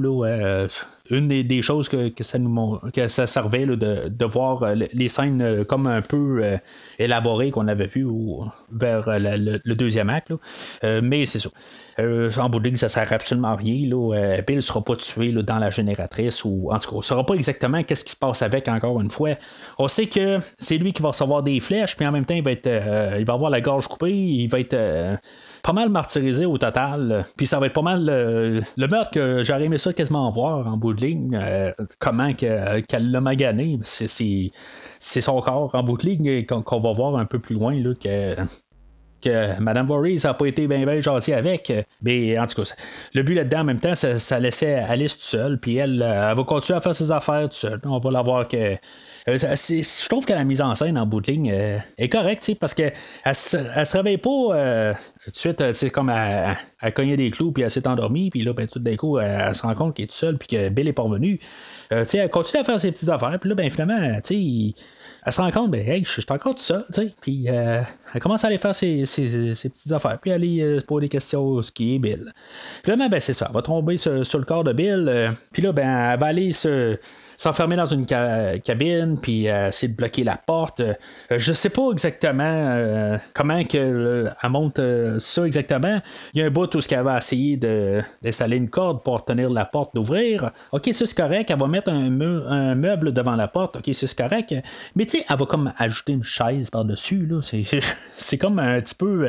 une 1.10 1.28
des, 1.28 1.62
choses 1.62 1.88
que, 1.88 2.12
ça 2.20 2.38
nous 2.38 2.78
que 2.94 3.08
ça 3.08 3.26
servait 3.26 3.66
de, 3.66 4.24
voir 4.24 4.74
les 4.74 5.08
scènes 5.08 5.64
comme 5.64 5.86
un 5.86 6.00
peu 6.00 6.58
élaborées 6.98 7.50
qu'on 7.50 7.66
avait 7.68 7.86
vues 7.86 8.06
vers 8.70 9.04
le, 9.08 9.74
deuxième 9.74 10.08
acte. 10.08 10.32
mais 10.82 11.26
c'est 11.26 11.40
ça. 11.40 11.50
en 11.98 12.48
bout 12.48 12.60
de 12.60 12.76
ça 12.76 12.88
sert 12.88 13.12
absolument 13.12 13.48
à 13.48 13.56
rien. 13.56 13.74
Bill 14.46 14.56
ne 14.56 14.60
sera 14.60 14.82
pas 14.82 14.96
tué 14.96 15.32
dans 15.32 15.58
la 15.58 15.70
génératrice 15.70 16.44
ou 16.44 16.70
en 16.70 16.78
tout 16.78 16.90
cas, 16.90 16.96
on 16.96 16.98
ne 16.98 17.04
saura 17.04 17.26
pas 17.26 17.34
exactement 17.34 17.82
qu'est-ce 17.82 18.04
qui 18.04 18.12
se 18.12 18.16
passe 18.16 18.42
avec 18.42 18.68
encore 18.68 19.00
une 19.00 19.10
fois. 19.10 19.34
On 19.78 19.88
sait 19.88 20.06
que 20.06 20.38
c'est 20.56 20.78
lui 20.78 20.92
qui 20.92 21.02
va 21.02 21.08
recevoir 21.08 21.42
des 21.42 21.58
flèches, 21.60 21.96
puis 21.96 22.06
en 22.06 22.12
même 22.12 22.24
temps, 22.24 22.34
il 22.34 22.44
va 22.44 22.52
être 22.52 22.70
il 23.18 23.24
va 23.24 23.34
avoir 23.34 23.50
la 23.50 23.60
gorge 23.60 23.88
coupée, 23.88 24.12
il 24.12 24.46
va 24.46 24.60
être 24.60 25.18
pas 25.62 25.72
mal 25.72 25.88
martyrisé 25.90 26.44
au 26.44 26.58
total. 26.58 27.24
Puis 27.36 27.46
ça 27.46 27.60
va 27.60 27.66
être 27.66 27.72
pas 27.72 27.82
mal 27.82 28.08
euh, 28.08 28.60
le 28.76 28.88
meurtre 28.88 29.10
que 29.10 29.42
j'aurais 29.42 29.64
aimé 29.64 29.78
ça 29.78 29.92
quasiment 29.92 30.30
voir 30.30 30.66
en 30.66 30.76
bout 30.76 30.92
de 30.92 31.00
ligne. 31.04 31.38
Euh, 31.40 31.72
comment 31.98 32.34
qu'elle 32.34 33.10
l'a 33.10 33.20
magané. 33.20 33.78
C'est 33.84 35.20
son 35.20 35.40
corps 35.40 35.74
en 35.74 35.82
bout 35.82 35.96
de 35.96 36.06
ligne 36.06 36.44
qu'on 36.46 36.78
va 36.78 36.92
voir 36.92 37.16
un 37.16 37.24
peu 37.24 37.38
plus 37.38 37.54
loin 37.54 37.74
là, 37.74 37.94
que 37.94 38.36
que 39.22 39.60
Mme 39.60 39.86
Voorhees 39.86 40.20
n'a 40.24 40.34
pas 40.34 40.46
été 40.46 40.66
bien 40.66 40.84
bien 40.84 41.00
gentille 41.00 41.34
avec. 41.34 41.72
Mais 42.02 42.38
en 42.38 42.46
tout 42.46 42.62
cas, 42.62 42.74
le 43.14 43.22
but 43.22 43.34
là-dedans, 43.34 43.60
en 43.60 43.64
même 43.64 43.80
temps, 43.80 43.94
ça, 43.94 44.40
laissait 44.40 44.74
Alice 44.74 45.16
tout 45.16 45.24
seule. 45.24 45.58
Puis 45.58 45.76
elle, 45.76 46.02
elle 46.02 46.36
va 46.36 46.44
continuer 46.44 46.76
à 46.76 46.80
faire 46.80 46.94
ses 46.94 47.10
affaires 47.10 47.48
tout 47.48 47.56
seule. 47.56 47.80
On 47.84 47.98
va 47.98 48.10
la 48.10 48.22
voir 48.22 48.48
que 48.48 48.76
euh, 49.28 49.38
je 49.38 50.08
trouve 50.08 50.26
que 50.26 50.32
la 50.32 50.44
mise 50.44 50.60
en 50.60 50.74
scène 50.74 50.98
en 50.98 51.06
bout 51.06 51.22
euh, 51.28 51.78
est 51.96 52.08
correcte, 52.08 52.50
parce 52.58 52.74
que 52.74 52.90
elle 53.24 53.34
se, 53.34 53.96
réveille 53.96 54.18
pas 54.18 54.30
euh, 54.30 54.94
tout 55.24 55.30
de 55.30 55.36
suite, 55.36 55.72
c'est 55.74 55.90
comme 55.90 56.08
à, 56.08 56.56
cogner 56.94 57.16
des 57.16 57.30
clous, 57.30 57.52
puis 57.52 57.62
elle 57.62 57.70
s'est 57.70 57.86
endormie, 57.86 58.30
puis 58.30 58.42
là, 58.42 58.52
ben, 58.52 58.66
tout 58.66 58.80
d'un 58.80 58.96
coup, 58.96 59.18
elle, 59.18 59.54
se 59.54 59.62
rend 59.62 59.74
compte 59.74 59.94
qu'elle 59.94 60.04
est 60.04 60.08
toute 60.08 60.16
seule, 60.16 60.38
puis 60.38 60.48
que 60.48 60.68
Bill 60.68 60.88
est 60.88 60.92
pas 60.92 61.02
revenu. 61.02 61.38
elle 61.90 62.30
continue 62.30 62.60
à 62.60 62.64
faire 62.64 62.80
ses 62.80 62.90
petites 62.90 63.08
affaires, 63.08 63.38
puis 63.40 63.48
là, 63.48 63.54
ben, 63.54 63.70
finalement, 63.70 64.20
elle 65.24 65.32
se 65.32 65.40
rend 65.40 65.50
compte, 65.50 65.70
ben, 65.70 65.88
hey, 65.88 66.04
je 66.04 66.10
suis 66.10 66.24
encore 66.30 66.54
tout 66.54 66.62
seul, 66.62 66.84
puis 67.20 67.46
elle 67.46 68.20
commence 68.20 68.44
à 68.44 68.48
aller 68.48 68.58
faire 68.58 68.74
ses, 68.74 69.04
petites 69.04 69.92
affaires, 69.92 70.18
puis 70.20 70.32
aller 70.32 70.78
poser 70.86 71.02
des 71.02 71.08
questions 71.08 71.62
ce 71.62 71.70
qui 71.70 71.94
est 71.94 71.98
Bill. 71.98 72.32
Finalement, 72.84 73.08
ben, 73.08 73.20
c'est 73.20 73.34
ça, 73.34 73.46
elle 73.48 73.54
va 73.54 73.62
tomber 73.62 73.96
sur, 73.96 74.12
le 74.12 74.44
corps 74.44 74.64
de 74.64 74.72
Bill, 74.72 75.32
puis 75.52 75.62
là, 75.62 75.72
ben, 75.72 76.12
elle 76.12 76.18
va 76.18 76.26
aller 76.26 76.50
se 76.50 76.98
s'enfermer 77.36 77.76
dans 77.76 77.86
une 77.86 78.06
cabine, 78.06 79.18
puis 79.20 79.48
euh, 79.48 79.68
essayer 79.68 79.92
de 79.92 79.96
bloquer 79.96 80.24
la 80.24 80.36
porte. 80.36 80.80
Euh, 80.80 80.94
je 81.30 81.52
sais 81.52 81.70
pas 81.70 81.90
exactement 81.92 82.42
euh, 82.44 83.18
comment 83.34 83.56
elle 83.56 84.34
monte 84.50 84.80
ça 85.18 85.46
exactement. 85.46 86.00
Il 86.34 86.40
y 86.40 86.42
a 86.42 86.46
un 86.46 86.50
bout 86.50 86.74
où 86.74 86.80
ce 86.80 86.88
qu'elle 86.88 87.02
va 87.02 87.18
essayer 87.18 87.56
d'installer 87.56 88.56
une 88.56 88.70
corde 88.70 89.02
pour 89.02 89.24
tenir 89.24 89.50
la 89.50 89.64
porte 89.64 89.94
d'ouvrir. 89.94 90.50
Ok, 90.72 90.88
ça 90.92 91.06
c'est 91.06 91.16
correct. 91.16 91.50
Elle 91.50 91.58
va 91.58 91.66
mettre 91.66 91.90
un, 91.90 92.10
meuble 92.74 93.12
devant 93.12 93.36
la 93.36 93.48
porte. 93.48 93.76
Ok, 93.76 93.90
c'est 93.92 94.16
correct. 94.16 94.54
Mais 94.94 95.04
tu 95.04 95.18
sais, 95.18 95.26
elle 95.28 95.36
va 95.36 95.46
comme 95.46 95.72
ajouter 95.78 96.12
une 96.12 96.24
chaise 96.24 96.70
par-dessus. 96.70 97.28
C'est 98.16 98.38
comme 98.38 98.58
un 98.58 98.80
petit 98.80 98.94
peu. 98.94 99.28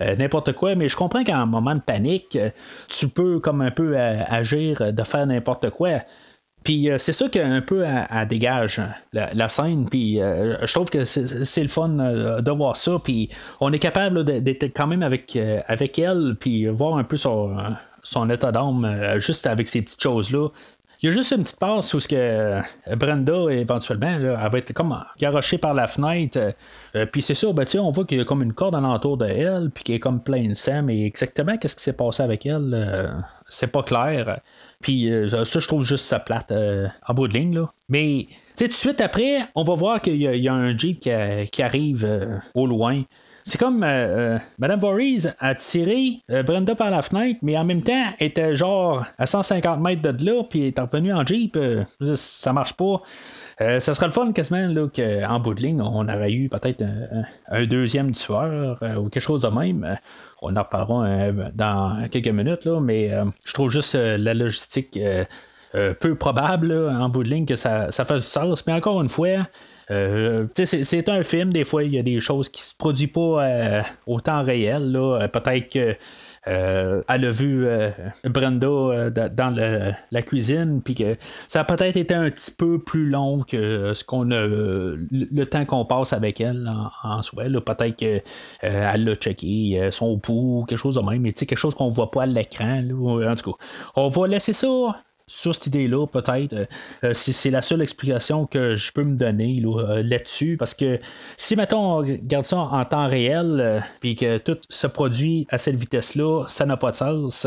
n'importe 0.00 0.52
quoi, 0.52 0.74
mais 0.74 0.88
je 0.88 0.96
comprends 0.96 1.24
qu'en 1.24 1.46
moment 1.46 1.74
de 1.74 1.80
panique, 1.80 2.38
tu 2.88 3.08
peux 3.08 3.40
comme 3.40 3.60
un 3.60 3.70
peu 3.70 3.96
agir 3.98 4.92
de 4.92 5.02
faire 5.02 5.26
n'importe 5.26 5.70
quoi. 5.70 6.00
Puis 6.64 6.90
euh, 6.90 6.96
c'est 6.96 7.12
ça 7.12 7.28
qu'un 7.28 7.60
peu 7.60 7.84
à, 7.86 8.24
dégage 8.24 8.78
hein, 8.78 8.94
la, 9.12 9.48
scène. 9.48 9.86
Puis 9.88 10.20
euh, 10.20 10.66
je 10.66 10.72
trouve 10.72 10.88
que 10.88 11.04
c'est 11.04 11.62
le 11.62 11.68
fun 11.68 11.98
euh, 11.98 12.40
de 12.40 12.50
voir 12.50 12.76
ça. 12.76 12.92
Puis 13.04 13.28
on 13.60 13.72
est 13.72 13.78
capable 13.78 14.24
d'être 14.24 14.64
quand 14.64 14.86
même 14.86 15.02
avec, 15.02 15.38
avec 15.68 15.98
elle, 15.98 16.36
puis 16.40 16.66
voir 16.66 16.96
un 16.96 17.04
peu 17.04 17.18
son, 17.18 17.54
son 18.02 18.30
état 18.30 18.50
d'âme 18.50 19.18
juste 19.18 19.46
avec 19.46 19.68
ces 19.68 19.82
petites 19.82 20.02
choses-là. 20.02 20.48
Il 21.02 21.06
y 21.06 21.08
a 21.10 21.12
juste 21.12 21.32
une 21.32 21.42
petite 21.42 21.58
passe 21.58 21.92
où 21.92 22.00
ce 22.00 22.08
que 22.08 22.62
Brenda, 22.96 23.50
éventuellement, 23.50 24.06
elle 24.06 24.50
va 24.50 24.58
être 24.58 24.72
comme 24.72 24.96
garochée 25.18 25.58
par 25.58 25.74
la 25.74 25.86
fenêtre. 25.86 26.54
puis 27.12 27.20
c'est 27.20 27.34
ça, 27.34 27.52
ben, 27.52 27.66
on 27.78 27.90
voit 27.90 28.06
qu'il 28.06 28.16
y 28.16 28.20
a 28.22 28.24
comme 28.24 28.42
une 28.42 28.54
corde 28.54 28.74
alentour 28.74 29.18
de 29.18 29.26
elle, 29.26 29.70
puis 29.70 29.84
qu'elle 29.84 29.96
est 29.96 30.00
comme 30.00 30.22
pleine 30.22 30.50
de 30.50 30.54
sang, 30.54 30.82
mais 30.82 31.04
exactement 31.04 31.58
qu'est-ce 31.58 31.76
qui 31.76 31.82
s'est 31.82 31.96
passé 31.96 32.22
avec 32.22 32.46
elle, 32.46 33.22
c'est 33.50 33.70
pas 33.70 33.82
clair. 33.82 34.40
Puis 34.84 35.10
euh, 35.10 35.44
ça, 35.46 35.60
je 35.60 35.66
trouve 35.66 35.82
juste 35.82 36.04
ça 36.04 36.18
plate 36.18 36.52
euh, 36.52 36.88
en 37.08 37.14
bout 37.14 37.26
de 37.26 37.32
ligne. 37.32 37.54
Là. 37.54 37.72
Mais 37.88 38.26
tout 38.58 38.66
de 38.66 38.72
suite 38.72 39.00
après, 39.00 39.48
on 39.54 39.62
va 39.62 39.74
voir 39.74 40.02
qu'il 40.02 40.16
y, 40.16 40.46
a 40.46 40.52
un 40.52 40.76
Jeep 40.76 41.00
qui, 41.00 41.62
arrive 41.62 42.04
euh, 42.04 42.36
au 42.54 42.66
loin. 42.66 43.02
C'est 43.46 43.58
comme 43.58 43.80
Madame 44.58 44.80
Voorhees 44.80 45.28
a 45.38 45.54
tiré 45.54 46.22
Brenda 46.46 46.74
par 46.74 46.90
la 46.90 47.02
fenêtre, 47.02 47.40
mais 47.42 47.58
en 47.58 47.64
même 47.64 47.82
temps, 47.82 48.12
était 48.18 48.56
genre 48.56 49.04
à 49.18 49.26
150 49.26 49.80
mètres 49.80 50.00
de 50.00 50.24
là, 50.24 50.42
puis 50.48 50.66
est 50.66 50.78
revenue 50.78 51.12
en 51.12 51.26
Jeep. 51.26 51.58
ça 52.14 52.52
marche 52.54 52.72
pas. 52.72 53.02
Euh, 53.60 53.80
ça 53.80 53.94
serait 53.94 54.06
le 54.06 54.12
fun 54.12 54.32
quasiment 54.32 54.66
là, 54.66 54.88
qu'en 54.88 55.40
bout 55.40 55.54
de 55.54 55.60
ligne, 55.60 55.80
on 55.80 56.08
aurait 56.08 56.32
eu 56.32 56.48
peut-être 56.48 56.84
un, 57.48 57.66
deuxième 57.66 58.12
tueur 58.12 58.78
euh, 58.82 58.96
ou 58.96 59.08
quelque 59.08 59.22
chose 59.22 59.42
de 59.42 59.48
même. 59.48 59.84
Euh, 59.84 59.94
on 60.42 60.56
en 60.56 60.62
reparlera 60.62 61.30
dans 61.54 62.08
quelques 62.10 62.28
minutes, 62.28 62.64
là, 62.64 62.80
mais 62.80 63.10
je 63.46 63.52
trouve 63.54 63.70
juste 63.70 63.94
la 63.94 64.34
logistique 64.34 64.98
peu 65.72 66.14
probable 66.16 66.74
en 66.74 67.08
bout 67.08 67.22
de 67.22 67.30
ligne 67.30 67.46
que 67.46 67.56
ça, 67.56 67.90
ça 67.90 68.04
fasse 68.04 68.24
du 68.24 68.28
sens. 68.28 68.66
Mais 68.66 68.74
encore 68.74 69.00
une 69.00 69.08
fois, 69.08 69.38
c'est 69.88 71.08
un 71.08 71.22
film, 71.22 71.52
des 71.52 71.64
fois, 71.64 71.84
il 71.84 71.94
y 71.94 71.98
a 71.98 72.02
des 72.02 72.20
choses 72.20 72.48
qui 72.48 72.62
se 72.62 72.76
produisent 72.76 73.12
pas 73.12 73.82
au 74.06 74.20
temps 74.20 74.42
réel. 74.42 74.98
Peut-être 75.32 75.68
que 75.70 75.96
euh, 76.46 77.02
elle 77.08 77.24
a 77.24 77.30
vu 77.30 77.66
euh, 77.66 77.90
Brenda 78.24 78.66
euh, 78.66 79.10
dans 79.10 79.54
la 80.10 80.22
cuisine, 80.22 80.82
puis 80.82 80.94
que 80.94 81.16
ça 81.48 81.60
a 81.60 81.64
peut-être 81.64 81.96
été 81.96 82.14
un 82.14 82.30
petit 82.30 82.50
peu 82.50 82.78
plus 82.78 83.08
long 83.08 83.42
que 83.42 83.94
ce 83.94 84.04
qu'on 84.04 84.30
a, 84.30 84.46
le 84.46 85.44
temps 85.44 85.64
qu'on 85.64 85.84
passe 85.84 86.12
avec 86.12 86.40
elle 86.40 86.70
en, 87.02 87.22
soi. 87.22 87.44
Peut-être 87.44 87.96
qu'elle 87.96 89.08
a 89.08 89.14
checké 89.14 89.88
son 89.90 90.18
pouls, 90.18 90.64
quelque 90.68 90.78
chose 90.78 90.96
de 90.96 91.00
même, 91.00 91.22
mais 91.22 91.32
quelque 91.32 91.56
chose 91.56 91.74
qu'on 91.74 91.88
voit 91.88 92.10
pas 92.10 92.24
à 92.24 92.26
l'écran. 92.26 92.82
En 92.90 93.34
tout 93.34 93.52
cas, 93.52 93.58
on 93.96 94.08
va 94.08 94.26
laisser 94.26 94.52
ça 94.52 94.96
sur 95.26 95.54
cette 95.54 95.66
idée-là, 95.68 96.06
peut-être. 96.06 96.52
Euh, 96.52 96.66
euh, 97.04 97.12
c'est 97.14 97.50
la 97.50 97.62
seule 97.62 97.82
explication 97.82 98.46
que 98.46 98.74
je 98.74 98.92
peux 98.92 99.04
me 99.04 99.16
donner 99.16 99.62
euh, 99.64 100.02
là-dessus. 100.02 100.56
parce 100.58 100.74
que 100.74 101.00
si, 101.36 101.56
mettons, 101.56 101.78
on 101.78 101.96
regarde 101.98 102.44
ça 102.44 102.58
en 102.58 102.84
temps 102.84 103.08
réel, 103.08 103.82
puis 104.00 104.16
que 104.16 104.38
tout 104.38 104.58
se 104.68 104.86
produit 104.86 105.46
à 105.50 105.58
cette 105.58 105.76
vitesse-là, 105.76 106.44
ça 106.48 106.66
n'a 106.66 106.76
pas 106.76 106.90
de 106.90 106.96
sens. 106.96 107.46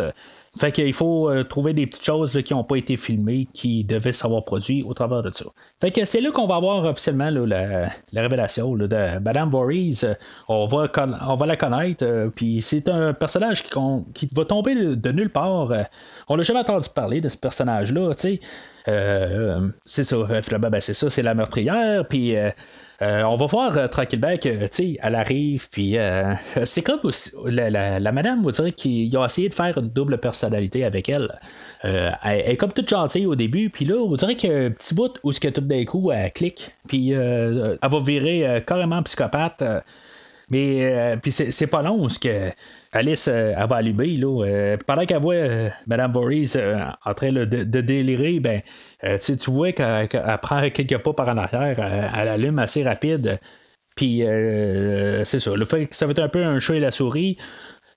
Fait 0.57 0.71
qu'il 0.71 0.93
faut 0.93 1.29
euh, 1.29 1.43
trouver 1.43 1.73
des 1.73 1.87
petites 1.87 2.05
choses 2.05 2.41
qui 2.43 2.53
n'ont 2.53 2.63
pas 2.63 2.77
été 2.77 2.97
filmées, 2.97 3.47
qui 3.53 3.83
devaient 3.83 4.11
s'avoir 4.11 4.43
produit 4.43 4.83
au 4.83 4.93
travers 4.93 5.23
de 5.23 5.31
ça. 5.31 5.45
Fait 5.79 5.91
que 5.91 6.05
c'est 6.05 6.21
là 6.21 6.31
qu'on 6.31 6.47
va 6.47 6.59
voir 6.59 6.85
officiellement 6.85 7.29
la, 7.29 7.89
révélation 8.15 8.75
de 8.75 9.19
Madame 9.19 9.49
Voorhees. 9.49 10.05
On 10.47 10.65
va, 10.67 10.87
on 11.27 11.35
va 11.35 11.45
la 11.45 11.57
connaître, 11.57 12.05
euh, 12.05 12.29
puis 12.29 12.61
c'est 12.61 12.89
un 12.89 13.13
personnage 13.13 13.63
qui, 13.63 14.27
va 14.33 14.45
tomber 14.45 14.95
de, 14.95 15.11
nulle 15.11 15.29
part. 15.29 15.71
on 16.27 16.37
n'a 16.37 16.43
jamais 16.43 16.59
entendu 16.59 16.87
parler 16.93 17.21
de 17.21 17.29
ce 17.29 17.37
personnage-là, 17.37 18.13
tu 18.15 18.21
sais. 18.21 18.39
Euh, 18.87 19.67
c'est 19.85 20.03
ça, 20.03 20.17
ben, 20.17 20.79
c'est 20.79 20.93
ça, 20.93 21.09
c'est 21.09 21.21
la 21.21 21.33
meurtrière, 21.33 22.07
puis 22.07 22.35
euh, 22.35 22.51
on 23.01 23.35
va 23.35 23.45
voir 23.45 23.77
euh, 23.77 23.87
tranquillement 23.87 24.37
que, 24.37 24.65
tu 24.65 24.69
sais, 24.71 24.97
elle 25.01 25.15
arrive, 25.15 25.69
puis 25.69 25.97
euh, 25.97 26.33
c'est 26.63 26.81
comme 26.81 26.99
la, 27.45 28.11
madame, 28.11 28.41
vous 28.41 28.51
direz 28.51 28.71
qu'ils 28.71 29.15
ont 29.17 29.25
essayé 29.25 29.49
de 29.49 29.53
faire 29.53 29.77
une 29.77 29.89
double 29.89 30.17
personnalité 30.17 30.83
avec 30.83 31.09
elle. 31.09 31.39
elle. 31.83 32.17
est 32.23 32.57
comme 32.57 32.73
toute 32.73 32.89
gentille 32.89 33.25
au 33.25 33.35
début, 33.35 33.69
puis 33.69 33.85
là, 33.85 34.03
vous 34.05 34.15
direz 34.15 34.35
qu'il 34.35 34.51
y 34.51 34.53
a 34.53 34.57
un 34.57 34.71
petit 34.71 34.95
bout 34.95 35.19
où 35.23 35.31
ce 35.31 35.39
que 35.39 35.47
tout 35.49 35.61
d'un 35.61 35.85
coup, 35.85 36.11
elle 36.11 36.31
clique, 36.31 36.71
puis 36.87 37.11
elle 37.11 37.77
va 37.81 37.99
virer 37.99 38.63
carrément 38.65 39.03
psychopathe. 39.03 39.63
Mais 40.49 41.17
puis 41.21 41.31
c'est 41.31 41.67
pas 41.67 41.81
long 41.81 42.07
ce 42.07 42.19
que 42.19 42.51
Alice 42.93 43.27
elle 43.27 43.55
va 43.69 43.75
allumer. 43.75 44.15
Là, 44.15 44.77
pendant 44.85 45.05
qu'elle 45.05 45.21
voit 45.21 45.35
Madame 45.87 46.13
Voorhees 46.13 46.55
en 47.05 47.13
train 47.13 47.31
de, 47.33 47.43
délirer, 47.81 48.39
ben, 48.39 48.61
tu 49.19 49.51
vois 49.51 49.73
qu'elle 49.73 50.07
prend 50.41 50.69
quelques 50.69 50.97
pas 50.99 51.13
par 51.13 51.27
en 51.27 51.37
arrière, 51.37 51.79
elle, 51.79 52.27
allume 52.29 52.59
assez 52.59 52.81
rapide. 52.83 53.39
Puis 53.95 54.21
c'est 55.25 55.39
ça. 55.39 55.53
Le 55.53 55.65
fait 55.65 55.87
que 55.87 55.95
ça 55.95 56.05
va 56.05 56.11
être 56.11 56.19
un 56.19 56.29
peu 56.29 56.43
un 56.43 56.59
chat 56.59 56.75
et 56.75 56.79
la 56.79 56.91
souris. 56.91 57.37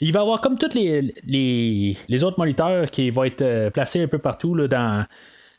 Il 0.01 0.13
va 0.13 0.21
y 0.21 0.23
avoir 0.23 0.41
comme 0.41 0.57
tous 0.59 0.75
les, 0.75 1.15
les, 2.09 2.25
autres 2.25 2.39
moniteurs 2.39 2.91
qui 2.91 3.11
vont 3.11 3.25
être 3.25 3.69
placés 3.69 4.03
un 4.03 4.09
peu 4.09 4.19
partout 4.19 4.55
là, 4.55 4.67
dans, 4.67 5.05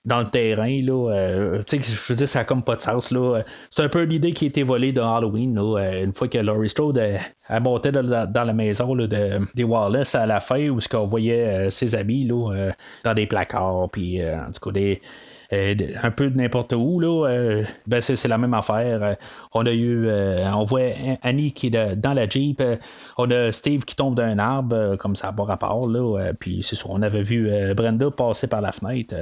dans 0.05 0.19
le 0.19 0.29
terrain. 0.29 0.81
Là, 0.81 1.11
euh, 1.11 1.63
je 1.69 2.07
veux 2.09 2.15
dire, 2.15 2.27
ça 2.27 2.39
n'a 2.39 2.45
comme 2.45 2.63
pas 2.63 2.75
de 2.75 2.81
sens. 2.81 3.11
Là. 3.11 3.41
C'est 3.69 3.83
un 3.83 3.89
peu 3.89 4.03
l'idée 4.03 4.33
qui 4.33 4.45
a 4.45 4.47
été 4.47 4.63
volée 4.63 4.91
de 4.91 5.01
Halloween. 5.01 5.55
Là, 5.55 5.79
euh, 5.79 6.03
une 6.03 6.13
fois 6.13 6.27
que 6.27 6.39
Laurie 6.39 6.69
Strode 6.69 6.97
euh, 6.97 7.17
a, 7.47 7.59
monté 7.59 7.91
dans, 7.91 8.01
la 8.01 8.53
maison 8.53 8.95
de, 8.95 9.07
des 9.53 9.63
Wallace 9.63 10.15
à 10.15 10.25
la 10.25 10.39
fin, 10.39 10.69
où 10.69 10.79
ce 10.79 10.89
qu'on 10.89 11.05
voyait 11.05 11.69
ses 11.69 11.95
amis 11.95 12.25
là, 12.25 12.71
dans 13.03 13.13
des 13.13 13.27
placards, 13.27 13.89
puis 13.91 14.23
en 14.23 14.51
tout 14.51 14.69
cas 14.69 14.71
des. 14.71 15.01
un 15.51 16.11
peu 16.11 16.29
de 16.29 16.37
n'importe 16.37 16.73
où, 16.73 16.99
là, 16.99 17.61
ben 17.85 18.01
c'est, 18.01 18.27
la 18.27 18.37
même 18.37 18.53
affaire. 18.53 19.17
on 19.53 19.65
a 19.65 19.71
eu, 19.71 20.09
on 20.09 20.63
voit 20.63 20.89
Annie 21.21 21.51
qui 21.51 21.67
est 21.67 21.95
dans 21.95 22.13
la 22.13 22.27
Jeep, 22.27 22.63
on 23.17 23.29
a 23.29 23.51
Steve 23.51 23.83
qui 23.83 23.95
tombe 23.95 24.15
d'un 24.15 24.39
arbre, 24.39 24.95
comme 24.95 25.15
ça 25.15 25.33
n'a 25.37 25.43
rapport, 25.43 25.89
là, 25.89 26.31
puis 26.39 26.61
c'est 26.63 26.75
sûr, 26.75 26.89
on 26.89 27.01
avait 27.01 27.21
vu 27.21 27.51
Brenda 27.75 28.09
passer 28.11 28.47
par 28.47 28.61
la 28.61 28.71
fenêtre 28.71 29.15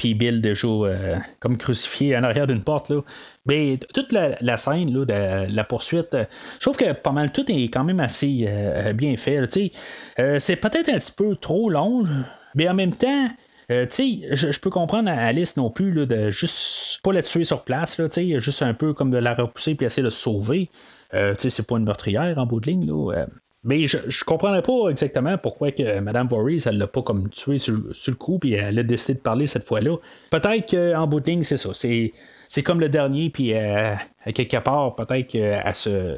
puis 0.00 0.14
Bill 0.14 0.40
déjà 0.40 0.66
euh, 0.66 1.18
comme 1.40 1.58
crucifié 1.58 2.16
en 2.16 2.22
arrière 2.22 2.46
d'une 2.46 2.62
porte. 2.62 2.88
Là. 2.88 3.02
Mais 3.44 3.78
toute 3.92 4.12
la, 4.12 4.56
scène 4.56 4.90
là, 4.98 5.04
de 5.04 5.54
la 5.54 5.64
poursuite, 5.64 6.14
euh, 6.14 6.24
je 6.54 6.60
trouve 6.60 6.78
que 6.78 6.92
pas 6.92 7.12
mal 7.12 7.30
tout 7.32 7.44
est 7.52 7.64
quand 7.64 7.84
même 7.84 8.00
assez 8.00 8.46
euh, 8.48 8.94
bien 8.94 9.14
fait. 9.18 9.36
c'est 10.38 10.56
peut-être 10.56 10.88
un 10.88 10.98
petit 10.98 11.12
peu 11.12 11.36
trop 11.36 11.68
long, 11.68 12.04
mais 12.54 12.66
en 12.66 12.72
même 12.72 12.94
temps. 12.94 13.28
je, 13.68 14.58
peux 14.60 14.70
comprendre 14.70 15.10
Alice 15.10 15.58
non 15.58 15.68
plus 15.68 16.06
de 16.06 16.30
juste 16.30 17.02
pas 17.02 17.12
la 17.12 17.22
tuer 17.22 17.44
sur 17.44 17.62
place, 17.62 17.98
là, 17.98 18.06
juste 18.38 18.62
un 18.62 18.72
peu 18.72 18.94
comme 18.94 19.10
de 19.10 19.18
la 19.18 19.34
repousser 19.34 19.74
puis 19.74 19.84
essayer 19.84 20.02
de 20.02 20.08
sauver. 20.08 20.70
c'est 21.12 21.66
pas 21.66 21.76
une 21.76 21.84
meurtrière 21.84 22.38
en 22.38 22.46
bout 22.46 22.60
de 22.60 22.70
ligne. 22.70 22.86
Là, 22.86 23.26
mais 23.62 23.86
je, 23.86 23.98
je 24.08 24.24
comprenais 24.24 24.62
pas 24.62 24.88
exactement 24.88 25.36
pourquoi 25.36 25.70
que 25.70 26.00
Mme 26.00 26.28
Voorhees, 26.28 26.62
elle 26.66 26.78
l'a 26.78 26.86
pas 26.86 27.02
comme 27.02 27.28
tué 27.28 27.58
sur, 27.58 27.74
le 27.74 28.14
coup, 28.14 28.38
puis 28.38 28.54
elle 28.54 28.78
a 28.78 28.82
décidé 28.82 29.14
de 29.14 29.18
parler 29.18 29.46
cette 29.46 29.66
fois-là. 29.66 29.96
Peut-être 30.30 30.70
qu'en 30.70 31.06
bout 31.06 31.20
de 31.20 31.30
ligne, 31.30 31.44
c'est 31.44 31.58
ça. 31.58 31.70
C'est, 31.74 32.12
c'est 32.48 32.62
comme 32.62 32.80
le 32.80 32.88
dernier, 32.88 33.28
puis 33.28 33.52
euh, 33.54 33.94
quelque 34.34 34.56
part, 34.56 34.94
peut-être 34.94 35.28
qu'elle 35.28 35.74
se. 35.74 36.16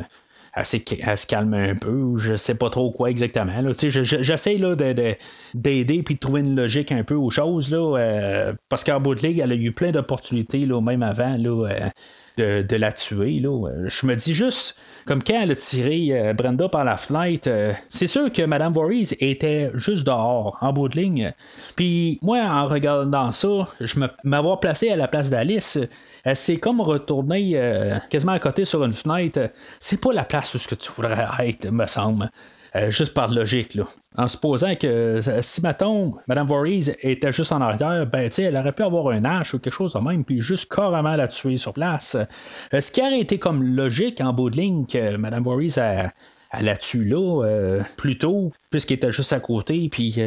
Elle, 0.54 0.66
se 0.66 1.26
calme 1.26 1.54
un 1.54 1.74
peu, 1.74 1.94
ou 1.94 2.18
je 2.18 2.36
sais 2.36 2.54
pas 2.54 2.68
trop 2.68 2.90
quoi 2.90 3.08
exactement. 3.08 3.54
j'essaie 3.72 4.58
là, 4.58 4.76
de, 4.76 5.16
d'aider 5.54 6.02
puis 6.02 6.16
de 6.16 6.20
trouver 6.20 6.42
une 6.42 6.54
logique 6.54 6.92
un 6.92 7.04
peu 7.04 7.14
aux 7.14 7.30
choses. 7.30 7.70
Là, 7.70 7.96
euh, 7.96 8.52
parce 8.68 8.84
qu'en 8.84 9.00
bout 9.00 9.14
de 9.14 9.26
elle 9.26 9.50
a 9.50 9.54
eu 9.54 9.72
plein 9.72 9.92
d'opportunités, 9.92 10.66
là, 10.66 10.82
même 10.82 11.02
avant, 11.02 11.38
là, 11.38 11.70
euh, 11.70 11.88
de, 12.36 12.66
de, 12.66 12.76
la 12.76 12.92
tuer. 12.92 13.40
Là. 13.40 13.66
Je 13.86 14.06
me 14.06 14.14
dis 14.14 14.34
juste, 14.34 14.76
comme 15.06 15.22
quand 15.22 15.34
elle 15.42 15.50
a 15.50 15.56
tiré 15.56 16.08
euh, 16.10 16.32
Brenda 16.32 16.68
par 16.68 16.84
la 16.84 16.96
fenêtre, 16.96 17.48
euh, 17.48 17.72
c'est 17.88 18.06
sûr 18.06 18.30
que 18.32 18.42
Madame 18.42 18.72
Voorhees 18.72 19.14
était 19.20 19.70
juste 19.74 20.04
dehors, 20.04 20.56
en 20.60 20.72
bout 20.72 20.88
de 20.88 20.96
ligne. 20.96 21.32
Puis 21.76 22.18
moi, 22.22 22.40
en 22.40 22.66
regardant 22.66 23.32
ça, 23.32 23.68
je 23.80 23.98
m'avoir 24.24 24.60
placé 24.60 24.90
à 24.90 24.96
la 24.96 25.08
place 25.08 25.30
d'Alice, 25.30 25.78
elle 26.24 26.60
comme 26.60 26.80
retournée 26.80 27.52
euh, 27.54 27.98
quasiment 28.10 28.32
à 28.32 28.38
côté 28.38 28.64
sur 28.64 28.84
une 28.84 28.92
fenêtre. 28.92 29.50
C'est 29.80 30.00
pas 30.00 30.12
la 30.12 30.24
place 30.24 30.54
où 30.54 30.58
ce 30.58 30.68
que 30.68 30.74
tu 30.74 30.90
voudrais 30.92 31.26
être, 31.40 31.70
me 31.70 31.86
semble. 31.86 32.30
Euh, 32.74 32.90
juste 32.90 33.12
par 33.12 33.30
logique. 33.30 33.74
Là. 33.74 33.84
En 34.16 34.28
supposant 34.28 34.74
que 34.76 34.86
euh, 34.86 35.42
si, 35.42 35.60
mettons, 35.60 36.14
Mme 36.26 36.46
Voorhees 36.46 36.96
était 37.02 37.32
juste 37.32 37.52
en 37.52 37.60
arrière, 37.60 38.06
ben, 38.06 38.30
elle 38.38 38.56
aurait 38.56 38.72
pu 38.72 38.82
avoir 38.82 39.08
un 39.08 39.24
hache 39.24 39.52
ou 39.54 39.58
quelque 39.58 39.74
chose 39.74 39.92
de 39.92 39.98
même, 39.98 40.24
puis 40.24 40.40
juste 40.40 40.72
carrément 40.72 41.14
la 41.14 41.28
tuer 41.28 41.58
sur 41.58 41.74
place. 41.74 42.16
Euh, 42.72 42.80
ce 42.80 42.90
qui 42.90 43.02
aurait 43.02 43.20
été 43.20 43.38
comme 43.38 43.62
logique 43.62 44.22
en 44.22 44.32
bout 44.32 44.48
de 44.48 44.56
ligne 44.56 44.86
que 44.86 45.16
Mme 45.16 45.42
Voorhees 45.42 45.78
a, 45.78 46.12
la 46.60 46.76
tue 46.76 47.04
là 47.04 47.80
plus 47.96 48.18
tôt, 48.18 48.52
puisqu'il 48.70 48.94
était 48.94 49.10
juste 49.10 49.32
à 49.32 49.40
côté, 49.40 49.88
puis 49.90 50.18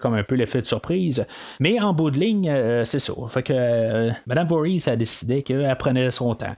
comme 0.00 0.14
un 0.14 0.22
peu 0.22 0.34
l'effet 0.34 0.62
de 0.62 0.66
surprise. 0.66 1.26
Mais 1.60 1.78
en 1.80 1.92
bout 1.92 2.10
de 2.10 2.18
ligne, 2.18 2.50
c'est 2.84 2.98
ça. 2.98 3.12
Fait 3.28 3.42
que 3.42 4.10
Mme 4.26 4.46
Voorhees 4.48 4.88
a 4.88 4.96
décidé 4.96 5.42
qu'elle 5.42 5.76
prenait 5.76 6.10
son 6.10 6.34
temps. 6.34 6.56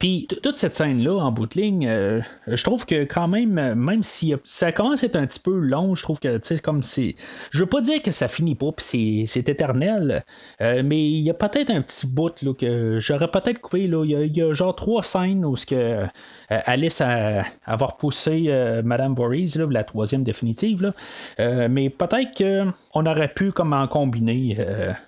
Puis 0.00 0.26
toute 0.42 0.56
cette 0.56 0.74
scène-là, 0.74 1.14
en 1.18 1.30
bout 1.30 1.46
de 1.46 1.60
ligne, 1.60 1.86
euh, 1.86 2.22
je 2.46 2.64
trouve 2.64 2.86
que 2.86 3.04
quand 3.04 3.28
même, 3.28 3.74
même 3.74 4.02
si 4.02 4.32
ça 4.44 4.72
commence 4.72 5.02
à 5.02 5.06
être 5.06 5.16
un 5.16 5.26
petit 5.26 5.38
peu 5.38 5.54
long, 5.58 5.94
je 5.94 6.02
trouve 6.02 6.18
que, 6.18 6.38
tu 6.38 6.56
sais, 6.56 6.58
comme 6.58 6.82
c'est. 6.82 7.16
Je 7.50 7.60
veux 7.60 7.68
pas 7.68 7.82
dire 7.82 8.00
que 8.00 8.10
ça 8.10 8.26
finit 8.26 8.54
pas, 8.54 8.72
puis 8.72 9.26
c'est 9.28 9.46
éternel, 9.50 10.24
euh, 10.62 10.80
mais 10.82 10.98
il 10.98 11.20
y 11.20 11.28
a 11.28 11.34
peut-être 11.34 11.68
un 11.68 11.82
petit 11.82 12.06
bout 12.06 12.32
là, 12.40 12.54
que 12.58 12.98
j'aurais 12.98 13.30
peut-être 13.30 13.60
coupé. 13.60 13.88
Là. 13.88 14.02
Il, 14.06 14.34
y 14.34 14.40
a, 14.40 14.54
genre 14.54 14.74
trois 14.74 15.02
scènes 15.02 15.44
où 15.44 15.54
ce 15.54 15.66
que, 15.66 15.74
euh, 15.74 16.06
Alice 16.48 17.02
a 17.02 17.44
avoir 17.66 17.98
poussé 17.98 18.50
Madame 18.82 19.14
Voorhees, 19.14 19.56
là, 19.56 19.66
la 19.70 19.84
troisième 19.84 20.22
définitive, 20.22 20.82
là. 20.82 21.68
mais 21.68 21.90
peut-être 21.90 22.36
qu'on 22.36 23.06
aurait 23.06 23.32
pu 23.32 23.52
comme 23.52 23.74
en 23.74 23.86
combiner 23.86 24.56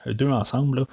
deux 0.07 0.30
ensemble. 0.30 0.80
Là. 0.80 0.86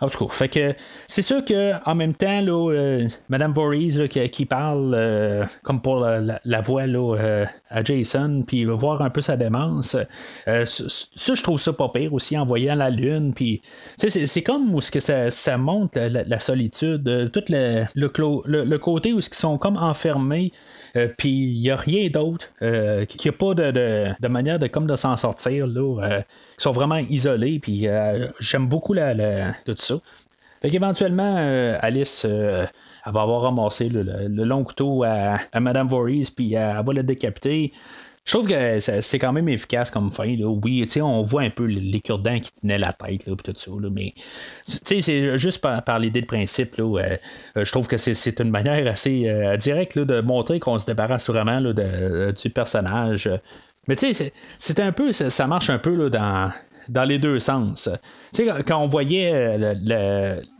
En 0.00 0.08
tout 0.08 0.26
cas, 0.26 0.34
fait 0.34 0.48
que 0.48 0.74
c'est 1.06 1.22
sûr 1.22 1.44
que 1.44 1.72
en 1.88 1.94
même 1.94 2.14
temps, 2.14 2.40
là, 2.40 2.98
Madame 3.28 3.43
Madame 3.44 3.56
Voorhees 3.56 4.08
qui, 4.08 4.46
parle 4.46 4.94
euh, 4.94 5.44
comme 5.62 5.82
pour 5.82 6.00
la, 6.00 6.60
voix 6.62 6.84
euh, 6.84 7.44
à 7.68 7.84
Jason, 7.84 8.42
puis 8.46 8.64
voir 8.64 9.02
un 9.02 9.10
peu 9.10 9.20
sa 9.20 9.36
démence. 9.36 9.98
Euh, 10.48 10.64
ça, 10.64 11.34
je 11.34 11.42
trouve 11.42 11.60
ça 11.60 11.74
pas 11.74 11.90
pire 11.90 12.14
aussi 12.14 12.38
en 12.38 12.46
voyant 12.46 12.74
la 12.74 12.88
lune. 12.88 13.34
Puis, 13.34 13.60
c'est, 13.98 14.42
comme 14.42 14.74
où 14.74 14.80
ce 14.80 14.90
que 14.90 15.00
ça, 15.00 15.58
montre 15.58 15.98
la, 16.00 16.40
solitude, 16.40 17.30
tout 17.32 17.44
le, 17.50 17.84
le, 17.94 18.78
côté 18.78 19.12
où 19.12 19.18
ils 19.18 19.22
sont 19.22 19.58
comme 19.58 19.76
enfermés. 19.76 20.50
puis 21.18 21.54
il 21.54 21.60
n'y 21.60 21.70
a 21.70 21.76
rien 21.76 22.08
d'autre, 22.08 22.50
qu'il 22.60 23.20
n'y 23.24 23.28
a 23.28 23.32
pas 23.32 23.54
de, 23.54 24.28
manière 24.28 24.58
de 24.58 24.68
comme 24.68 24.86
de 24.86 24.96
s'en 24.96 25.18
sortir 25.18 25.66
là, 25.66 26.22
ils 26.58 26.62
sont 26.62 26.72
vraiment 26.72 26.96
isolés. 26.96 27.58
Puis 27.58 27.86
j'aime 28.40 28.68
beaucoup 28.68 28.94
tout 28.94 29.74
ça. 29.76 29.96
Fait 30.62 30.70
qu'éventuellement, 30.70 31.36
Alice, 31.82 32.26
elle 33.06 33.12
va 33.12 33.22
avoir 33.22 33.42
ramassé 33.42 33.88
le, 33.88 34.44
long 34.44 34.64
couteau 34.64 35.04
à, 35.04 35.38
à 35.52 35.60
Madame 35.60 35.88
Voorhees, 35.88 36.30
puis 36.34 36.54
elle, 36.54 36.82
va 36.84 36.92
la 36.92 37.02
décapiter. 37.02 37.72
Je 38.24 38.32
trouve 38.32 38.46
que 38.48 38.80
c'est 38.80 39.18
quand 39.18 39.34
même 39.34 39.50
efficace 39.50 39.90
comme 39.90 40.10
fin. 40.10 40.24
Là. 40.24 40.46
Oui, 40.46 40.86
on 41.02 41.20
voit 41.20 41.42
un 41.42 41.50
peu 41.50 41.64
les 41.64 42.00
cure-dents 42.00 42.40
qui 42.40 42.52
tenaient 42.52 42.78
la 42.78 42.94
tête, 42.94 43.26
là, 43.26 43.34
tout 43.36 43.52
ça. 43.54 43.70
Là, 43.78 43.90
mais 43.92 44.14
c'est 44.64 45.36
juste 45.38 45.60
par, 45.60 45.98
l'idée 45.98 46.22
de 46.22 46.26
principe. 46.26 46.76
Là, 46.76 46.84
euh, 46.84 47.64
je 47.64 47.70
trouve 47.70 47.86
que 47.86 47.98
c'est 47.98 48.40
une 48.40 48.48
manière 48.48 48.86
assez 48.86 49.28
euh, 49.28 49.58
directe 49.58 49.98
de 49.98 50.22
montrer 50.22 50.58
qu'on 50.58 50.78
se 50.78 50.86
débarrasse 50.86 51.28
vraiment 51.28 51.60
de, 51.60 51.74
euh, 51.78 52.32
du 52.32 52.48
personnage. 52.48 53.28
Mais 53.88 53.96
tu 53.96 54.14
sais, 54.14 54.32
c'est 54.56 54.80
un 54.80 54.92
peu, 54.92 55.12
ça, 55.12 55.46
marche 55.46 55.68
un 55.68 55.78
peu 55.78 55.94
là, 55.94 56.50
dans 56.88 57.04
les 57.04 57.18
deux 57.18 57.38
sens. 57.38 57.90
Tu 58.34 58.46
sais, 58.46 58.62
quand 58.66 58.82
on 58.82 58.86
voyait 58.86 59.58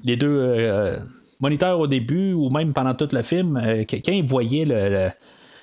les 0.02 0.16
deux 0.16 0.98
moniteur 1.40 1.78
au 1.78 1.86
début 1.86 2.32
ou 2.32 2.50
même 2.50 2.72
pendant 2.72 2.94
tout 2.94 3.08
le 3.12 3.22
film, 3.22 3.56
euh, 3.56 3.84
quand 3.88 4.12
il 4.12 4.24
voyait 4.24 4.64
le, 4.64 5.10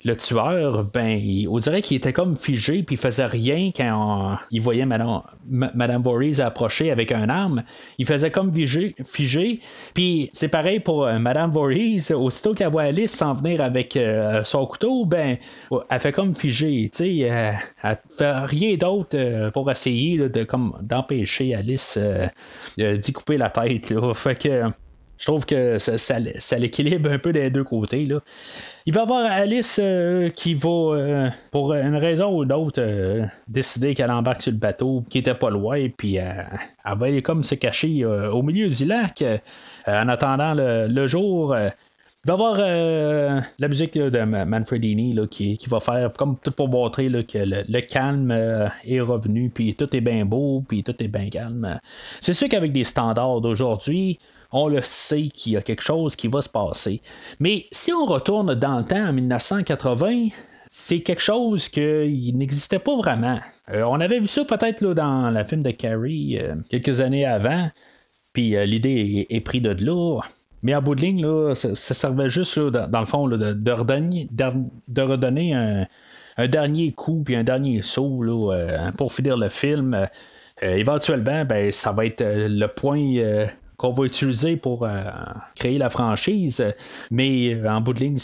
le 0.04 0.16
tueur, 0.16 0.86
ben, 0.92 1.22
on 1.50 1.60
dirait 1.60 1.82
qu'il 1.82 1.98
était 1.98 2.14
comme 2.14 2.36
figé, 2.36 2.84
puis 2.84 2.96
il 2.96 2.98
faisait 2.98 3.26
rien 3.26 3.72
quand 3.76 4.38
il 4.50 4.62
voyait 4.62 4.86
Madame, 4.86 5.22
Madame 5.48 6.02
Voorhees 6.02 6.40
approcher 6.40 6.92
avec 6.92 7.12
un 7.12 7.30
arme. 7.30 7.64
Il 7.98 8.06
faisait 8.06 8.32
comme 8.32 8.52
figé, 8.52 8.96
figé. 9.06 9.60
puis 9.94 10.30
c'est 10.34 10.48
pareil 10.48 10.80
pour 10.80 11.06
euh, 11.06 11.20
Madame 11.20 11.52
Voorhees. 11.52 12.12
Aussitôt 12.14 12.54
qu'elle 12.54 12.70
voit 12.70 12.84
Alice 12.84 13.12
s'en 13.12 13.34
venir 13.34 13.62
avec 13.62 13.96
euh, 13.96 14.44
son 14.44 14.66
couteau, 14.66 15.06
ben, 15.06 15.38
elle 15.90 16.00
fait 16.00 16.12
comme 16.12 16.36
figé, 16.36 16.90
sais, 16.92 17.18
elle, 17.18 17.58
fait 18.10 18.40
rien 18.46 18.76
d'autre 18.76 19.50
pour 19.52 19.70
essayer 19.70 20.18
de 20.30 20.44
comme 20.44 20.74
d'empêcher 20.82 21.54
Alice 21.54 22.00
d'y 22.78 23.14
couper 23.14 23.38
la 23.38 23.50
tête. 23.50 23.94
Fait 24.16 24.36
que 24.36 24.72
je 25.22 25.28
trouve 25.28 25.46
que 25.46 25.78
ça, 25.78 26.58
l'équilibre 26.58 27.12
un 27.12 27.20
peu 27.20 27.32
des 27.32 27.52
deux 27.52 27.64
côtés. 27.64 28.06
Là. 28.06 28.22
Il 28.88 28.94
va 28.94 29.02
y 29.02 29.04
avoir 29.04 29.32
Alice 29.32 29.80
euh, 29.80 30.30
qui 30.30 30.56
va, 30.56 30.68
euh, 30.68 31.30
pour 31.52 31.76
une 31.76 31.96
raison 31.96 32.36
ou 32.36 32.44
une 32.44 32.52
autre, 32.52 32.82
euh, 32.82 33.28
décider 33.48 33.94
qu'elle 33.94 34.10
embarque 34.10 34.42
sur 34.42 34.52
le 34.52 34.58
bateau 34.58 35.04
qui 35.12 35.20
était 35.20 35.36
pas 35.36 35.52
loin, 35.52 35.88
puis 35.96 36.16
elle 36.16 36.50
va 36.84 37.06
aller 37.06 37.22
comme 37.22 37.44
se 37.44 37.54
cacher 37.54 38.04
au 38.04 38.42
milieu 38.42 38.68
du 38.68 38.86
lac 38.86 39.24
en 39.86 40.08
attendant 40.08 40.56
le, 40.56 41.06
jour. 41.08 41.56
il 41.56 41.72
va 42.26 42.32
y 42.32 42.32
avoir 42.32 42.58
la 42.58 43.68
musique 43.68 44.00
de 44.00 44.24
Manfredini 44.24 45.14
là, 45.14 45.28
qui, 45.28 45.56
va 45.68 45.80
faire 45.80 46.12
comme 46.14 46.38
tout 46.40 46.52
pour 46.52 46.68
montrer 46.68 47.10
que 47.26 47.38
le, 47.38 47.82
calme 47.82 48.32
est 48.32 49.02
revenu, 49.02 49.52
puis 49.52 49.76
tout 49.76 49.96
est 49.96 50.02
bien 50.02 50.26
beau, 50.26 50.64
puis 50.68 50.84
tout 50.84 50.96
est 50.98 51.08
bien 51.08 51.30
calme. 51.30 51.80
C'est 52.22 52.34
sûr 52.34 52.50
qu'avec 52.50 52.72
des 52.72 52.86
standards 52.86 53.42
d'aujourd'hui, 53.42 54.18
on 54.52 54.68
le 54.68 54.82
sait 54.82 55.30
qu'il 55.30 55.54
y 55.54 55.58
a 55.58 55.62
quelque 55.62 55.84
chose 55.84 56.16
qui 56.16 56.28
va 56.28 56.42
se 56.42 56.50
passer. 56.50 57.02
Mais 57.40 57.66
si 57.72 57.94
on 57.94 58.06
retourne 58.06 58.56
dans 58.56 58.80
le 58.80 58.86
temps 58.86 59.08
en 59.08 59.14
1980, 59.14 60.30
c'est 60.74 61.02
quelque 61.02 61.22
chose 61.22 61.68
qui 61.68 62.32
n'existait 62.34 62.80
pas 62.80 62.96
vraiment. 62.96 63.40
Euh, 63.74 63.84
on 63.84 64.00
avait 64.00 64.20
vu 64.20 64.28
ça 64.28 64.46
peut-être 64.46 64.86
dans 64.94 65.30
le 65.30 65.44
film 65.44 65.64
de 65.64 65.72
Carrie 65.72 66.40
euh, 66.40 66.56
quelques 66.70 67.02
années 67.02 67.26
avant, 67.26 67.70
puis 68.32 68.56
euh, 68.56 68.64
l'idée 68.64 69.28
est, 69.30 69.42
prise 69.42 69.62
de 69.62 69.86
là. 69.86 70.22
Mais 70.64 70.74
en 70.74 70.82
bout 70.82 70.96
de 70.96 71.02
ligne, 71.02 71.24
là, 71.24 71.56
ça, 71.56 71.76
servait 71.76 72.30
juste, 72.30 72.58
dans, 72.58 73.00
le 73.02 73.06
fond, 73.06 73.28
de, 73.28 73.52
de, 73.52 73.72
redonner, 73.72 74.30
de, 74.32 75.02
redonner 75.02 75.54
un, 75.56 76.48
dernier 76.48 76.94
coup 76.94 77.22
puis 77.26 77.36
un 77.36 77.44
dernier 77.44 77.82
saut 77.82 78.24
pour 78.96 79.12
finir 79.12 79.38
le 79.38 79.50
film. 79.50 80.08
éventuellement, 80.62 81.46
ben, 81.46 81.72
ça 81.72 81.92
va 81.92 82.06
être 82.06 82.24
le 82.24 82.68
point 82.68 83.50
qu'on 83.82 83.94
va 83.94 84.06
utiliser 84.06 84.58
pour 84.58 84.86
euh, 84.86 85.02
créer 85.56 85.80
la 85.80 85.90
franchise. 85.90 86.64
Mais 87.10 87.56
euh, 87.56 87.68
en 87.68 87.82
bout 87.82 87.94
de 87.94 88.00
ligne, 88.00 88.20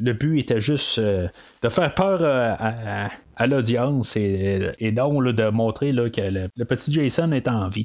le 0.00 0.12
but 0.14 0.40
était 0.40 0.62
juste 0.62 0.98
euh, 0.98 1.28
de 1.60 1.68
faire 1.68 1.94
peur 1.94 2.22
à, 2.22 3.46
l'audience 3.46 4.16
et, 4.16 4.92
non 4.96 5.20
de 5.20 5.50
montrer 5.50 5.90
que 5.90 6.48
le, 6.56 6.64
petit 6.64 6.90
Jason 6.90 7.32
est 7.32 7.48
en 7.48 7.68
vie. 7.68 7.84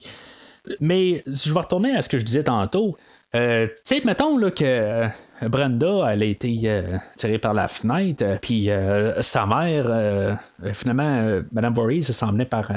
Mais 0.79 1.23
je 1.27 1.53
vais 1.53 1.59
retourner 1.59 1.93
à 1.93 2.01
ce 2.01 2.07
que 2.07 2.17
je 2.17 2.23
disais 2.23 2.45
tantôt. 2.45 2.95
Euh, 3.35 3.67
tu 3.67 3.81
sais, 3.83 4.01
mettons 4.05 4.37
que 4.51 4.63
euh, 4.63 5.07
Brenda, 5.41 6.05
a 6.05 6.15
été 6.15 6.59
euh, 6.65 6.97
tirée 7.15 7.39
par 7.39 7.55
la 7.55 7.67
fenêtre, 7.67 8.23
puis 8.41 8.69
sa 9.21 9.45
mère, 9.45 10.37
finalement, 10.73 11.41
Madame 11.51 11.73
Voorhees 11.73 12.03
s'en 12.03 12.37
par 12.45 12.71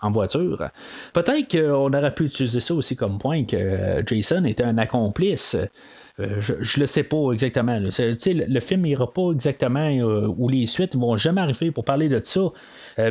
en 0.00 0.10
voiture. 0.10 0.68
Peut-être 1.12 1.58
qu'on 1.58 1.92
aurait 1.92 2.14
pu 2.14 2.24
utiliser 2.24 2.60
ça 2.60 2.74
aussi 2.74 2.96
comme 2.96 3.18
point 3.18 3.44
que 3.44 4.02
Jason 4.06 4.44
était 4.44 4.64
un 4.64 4.78
accomplice. 4.78 5.56
Je, 6.18 6.80
le 6.80 6.86
sais 6.86 7.02
pas 7.02 7.32
exactement. 7.32 7.78
Le, 7.78 8.46
le 8.46 8.60
film 8.60 8.82
n'ira 8.82 9.12
pas 9.12 9.32
exactement 9.32 9.90
où 9.90 10.48
les 10.48 10.66
suites 10.66 10.94
vont 10.96 11.16
jamais 11.16 11.40
arriver 11.40 11.70
pour 11.70 11.84
parler 11.84 12.08
de 12.08 12.20
ça. 12.22 12.42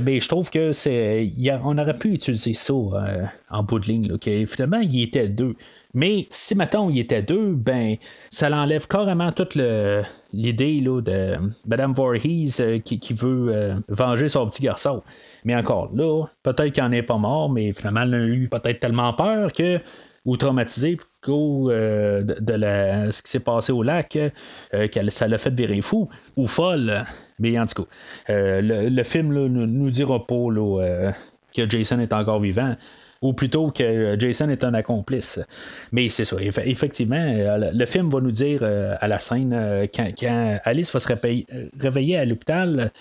mais 0.02 0.20
je 0.20 0.28
trouve 0.30 0.50
que 0.50 0.72
c'est. 0.72 1.32
on 1.64 1.78
aurait 1.78 1.98
pu 1.98 2.14
utiliser 2.14 2.54
ça 2.54 2.74
en 3.50 3.64
bout 3.64 3.80
de 3.80 3.88
ligne. 3.88 4.18
Finalement, 4.46 4.80
il 4.80 4.94
y 4.96 5.04
était 5.04 5.28
deux. 5.28 5.56
Mais 5.94 6.26
si 6.30 6.56
maintenant 6.56 6.90
il 6.90 6.98
était 6.98 7.22
deux, 7.22 7.54
ben 7.54 7.98
ça 8.32 8.50
l'enlève 8.50 8.88
carrément 8.88 9.32
toute 9.32 9.56
l'idée 9.56 10.82
de 10.82 11.38
Madame 11.68 11.94
Voorhees 11.94 12.60
euh, 12.60 12.80
qui, 12.80 13.14
veut 13.14 13.54
euh, 13.54 13.76
venger 13.90 14.28
son 14.28 14.48
petit 14.48 14.64
garçon. 14.64 15.04
Mais 15.46 15.56
encore 15.56 15.92
là, 15.94 16.26
peut-être 16.42 16.74
qu'il 16.74 16.84
n'en 16.84 16.92
est 16.92 17.04
pas 17.04 17.18
mort, 17.18 17.50
mais 17.52 17.72
finalement, 17.74 18.04
il 18.04 18.14
a 18.16 18.26
eu 18.26 18.50
peut-être 18.50 18.80
tellement 18.80 19.14
peur 19.14 19.54
que 19.54 19.80
ou 20.26 20.38
traumatisé 20.38 20.98
euh, 21.28 22.24
de, 22.24 23.12
ce 23.12 23.22
qui 23.22 23.32
s'est 23.32 23.40
passé 23.40 23.72
au 23.72 23.84
lac, 23.84 24.18
que 24.72 25.10
ça 25.10 25.28
l'a 25.28 25.38
fait 25.38 25.54
virer 25.54 25.82
fou 25.82 26.10
ou 26.36 26.48
folle. 26.48 27.04
Mais 27.40 27.60
en 27.60 27.66
tout 27.66 27.84
cas, 27.84 27.90
le, 28.30 29.04
film 29.04 29.34
ne 29.34 29.48
nous, 29.48 29.90
dira 29.90 30.26
pas 30.26 30.36
que 31.56 31.70
Jason 31.70 32.00
est 32.00 32.14
encore 32.14 32.40
vivant 32.40 32.76
ou 33.24 33.34
plutôt 33.34 33.72
que 33.72 34.16
Jason 34.20 34.50
est 34.50 34.64
un 34.64 34.74
accomplice. 34.76 35.40
Mais 35.92 36.10
c'est 36.10 36.26
ça, 36.26 36.36
effectivement, 36.40 37.16
euh, 37.16 37.72
le 37.74 37.86
film 37.86 38.10
va 38.10 38.20
nous 38.20 38.32
dire 38.32 38.60
euh, 38.62 38.96
à 39.00 39.08
la 39.08 39.18
scène, 39.18 39.54
euh, 39.54 39.88
quand, 39.94 40.12
Alice 40.66 40.92
va 40.92 41.00
se 41.00 41.08
réveiller 41.80 42.18
à 42.18 42.26
l'hôpital, 42.26 42.92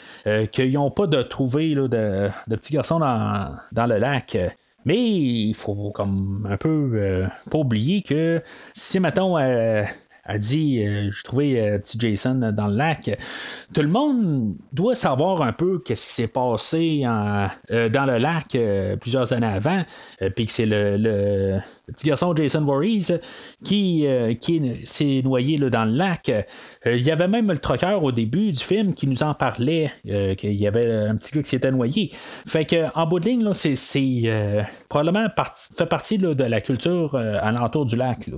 qu'ils 0.53 0.73
n'ont 0.73 0.93
pas 0.93 1.09
de 1.09 1.23
trouver 1.23 1.75
de, 1.75 1.89
de, 1.89 2.57
petits 2.57 2.73
garçons 2.73 3.01
dans, 3.01 3.57
dans 3.73 3.87
le 3.87 3.99
lac. 3.99 4.39
Mais 4.85 4.97
il 4.99 5.55
faut 5.55 5.91
comme 5.93 6.47
un 6.51 6.57
peu 6.57 7.26
pas 7.51 7.59
oublier 7.59 8.03
que 8.03 8.43
si 8.74 9.01
maintenant 9.01 9.37
a 10.25 10.39
dit 10.39 10.83
euh, 10.83 11.11
J'ai 11.11 11.23
trouvé 11.25 11.61
euh, 11.61 11.79
petit 11.79 11.99
Jason 11.99 12.53
dans 12.53 12.68
le 12.68 12.77
lac. 12.77 13.18
Tout 13.75 13.83
le 13.83 13.89
monde 13.89 14.55
doit 14.73 14.95
savoir 14.95 15.43
un 15.43 15.53
peu 15.53 15.83
ce 15.87 15.93
qui 15.93 15.97
s'est 15.97 16.29
passé 16.29 17.03
euh, 17.05 17.89
dans 17.89 18.05
le 18.05 18.18
lac 18.18 18.57
plusieurs 19.01 19.33
années 19.33 19.47
avant, 19.47 19.83
puis 20.37 20.47
que 20.47 20.53
c'est 20.53 20.66
le, 20.66 21.59
petit 21.87 22.09
garçon 22.09 22.35
Jason 22.37 22.62
Voorhees 22.62 23.18
qui, 23.64 24.07
s'est 24.85 25.23
noyé 25.25 25.59
dans 25.59 25.85
le 25.85 25.93
lac. 25.93 26.31
Il 26.87 27.03
y 27.03 27.11
avait 27.11 27.29
même 27.29 27.51
le 27.51 27.59
troqueur 27.59 28.03
au 28.03 28.12
début 28.12 28.53
du 28.53 28.62
film 28.62 28.95
qui 28.95 29.07
nous 29.07 29.23
en 29.23 29.35
parlait, 29.35 29.91
qu'il 30.05 30.55
y 30.55 30.66
avait 30.66 31.07
un 31.07 31.16
petit 31.16 31.35
gars 31.35 31.43
qui 31.43 31.49
s'était 31.49 31.70
noyé. 31.70 32.11
Fait 32.47 32.64
que 32.64 32.87
en 32.95 33.07
bout 33.07 33.20
de 33.20 33.29
ligne, 33.29 33.53
c'est, 33.55 34.64
probablement 34.89 35.27
fait 35.77 35.87
partie 35.87 36.18
de 36.18 36.45
la 36.45 36.61
culture 36.61 37.16
alentour 37.16 37.87
du 37.87 37.97
lac. 37.97 38.29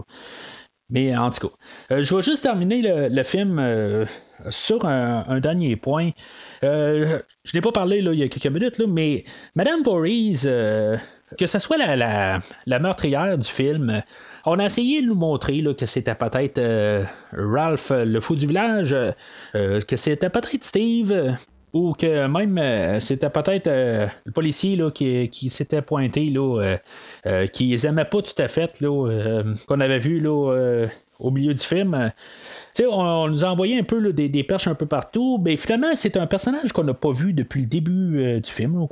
Mais 0.91 1.17
en 1.17 1.31
tout 1.31 1.49
cas, 1.49 1.55
euh, 1.95 2.03
je 2.03 2.15
vais 2.15 2.23
juste 2.23 2.43
terminer 2.43 3.09
le, 3.09 3.23
film 3.23 3.59
euh, 3.59 4.05
sur 4.51 4.85
un, 4.85 5.41
dernier 5.41 5.77
point. 5.77 6.11
Euh, 6.63 7.21
je 7.43 7.57
n'ai 7.57 7.63
pas 7.63 7.73
parlé 7.73 8.03
là, 8.03 8.13
il 8.13 8.19
y 8.19 8.23
a 8.23 8.29
quelques 8.29 8.55
minutes, 8.55 8.81
mais 8.87 9.25
Madame 9.55 9.83
Voorhees, 9.83 10.47
que 11.39 11.47
ce 11.47 11.59
soit 11.59 11.79
la, 11.79 12.79
meurtrière 12.79 13.39
du 13.39 13.49
film, 13.49 14.03
on 14.45 14.59
a 14.59 14.67
essayé 14.67 15.01
de 15.01 15.07
nous 15.07 15.15
montrer 15.15 15.63
que 15.75 15.87
c'était 15.87 16.15
peut-être 16.15 16.61
Ralph, 17.33 17.91
le 17.91 18.21
fou 18.21 18.35
du 18.35 18.47
village, 18.47 18.95
que 19.55 19.97
c'était 19.97 20.29
peut-être 20.29 20.63
Steve, 20.63 21.37
ou 21.75 21.93
que 21.93 22.27
même 22.29 22.57
euh, 22.57 23.01
c'était 23.01 23.29
peut-être 23.29 23.67
euh, 23.67 24.07
le 24.25 24.33
policier 24.33 24.79
qui, 24.95 25.29
qui 25.29 25.51
s'était 25.51 25.83
pointé, 25.83 26.31
là, 26.31 26.79
euh, 27.27 27.47
qui 27.49 27.67
les 27.67 27.87
aimait 27.87 28.05
pas 28.05 28.23
tout 28.23 28.41
à 28.41 28.47
fait, 28.47 28.81
là, 28.81 29.43
qu'on 29.67 29.81
avait 29.81 29.99
vu 29.99 30.21
là, 30.21 30.87
au 31.19 31.31
milieu 31.31 31.55
du 31.55 31.63
film 31.63 32.13
on, 32.83 33.29
nous 33.29 33.45
a 33.45 33.49
envoyé 33.49 33.79
un 33.79 33.85
peu 33.85 34.13
des, 34.13 34.43
perches 34.43 34.67
un 34.67 34.75
peu 34.75 34.87
partout. 34.87 35.39
Mais 35.43 35.57
finalement, 35.57 35.95
c'est 35.95 36.17
un 36.17 36.27
personnage 36.27 36.73
qu'on 36.73 36.85
n'a 36.85 36.95
pas 36.95 37.13
vu 37.13 37.33
depuis 37.33 37.61
le 37.61 37.67
début 37.67 38.19
euh, 38.19 38.41
du 38.41 38.51
film, 38.51 38.87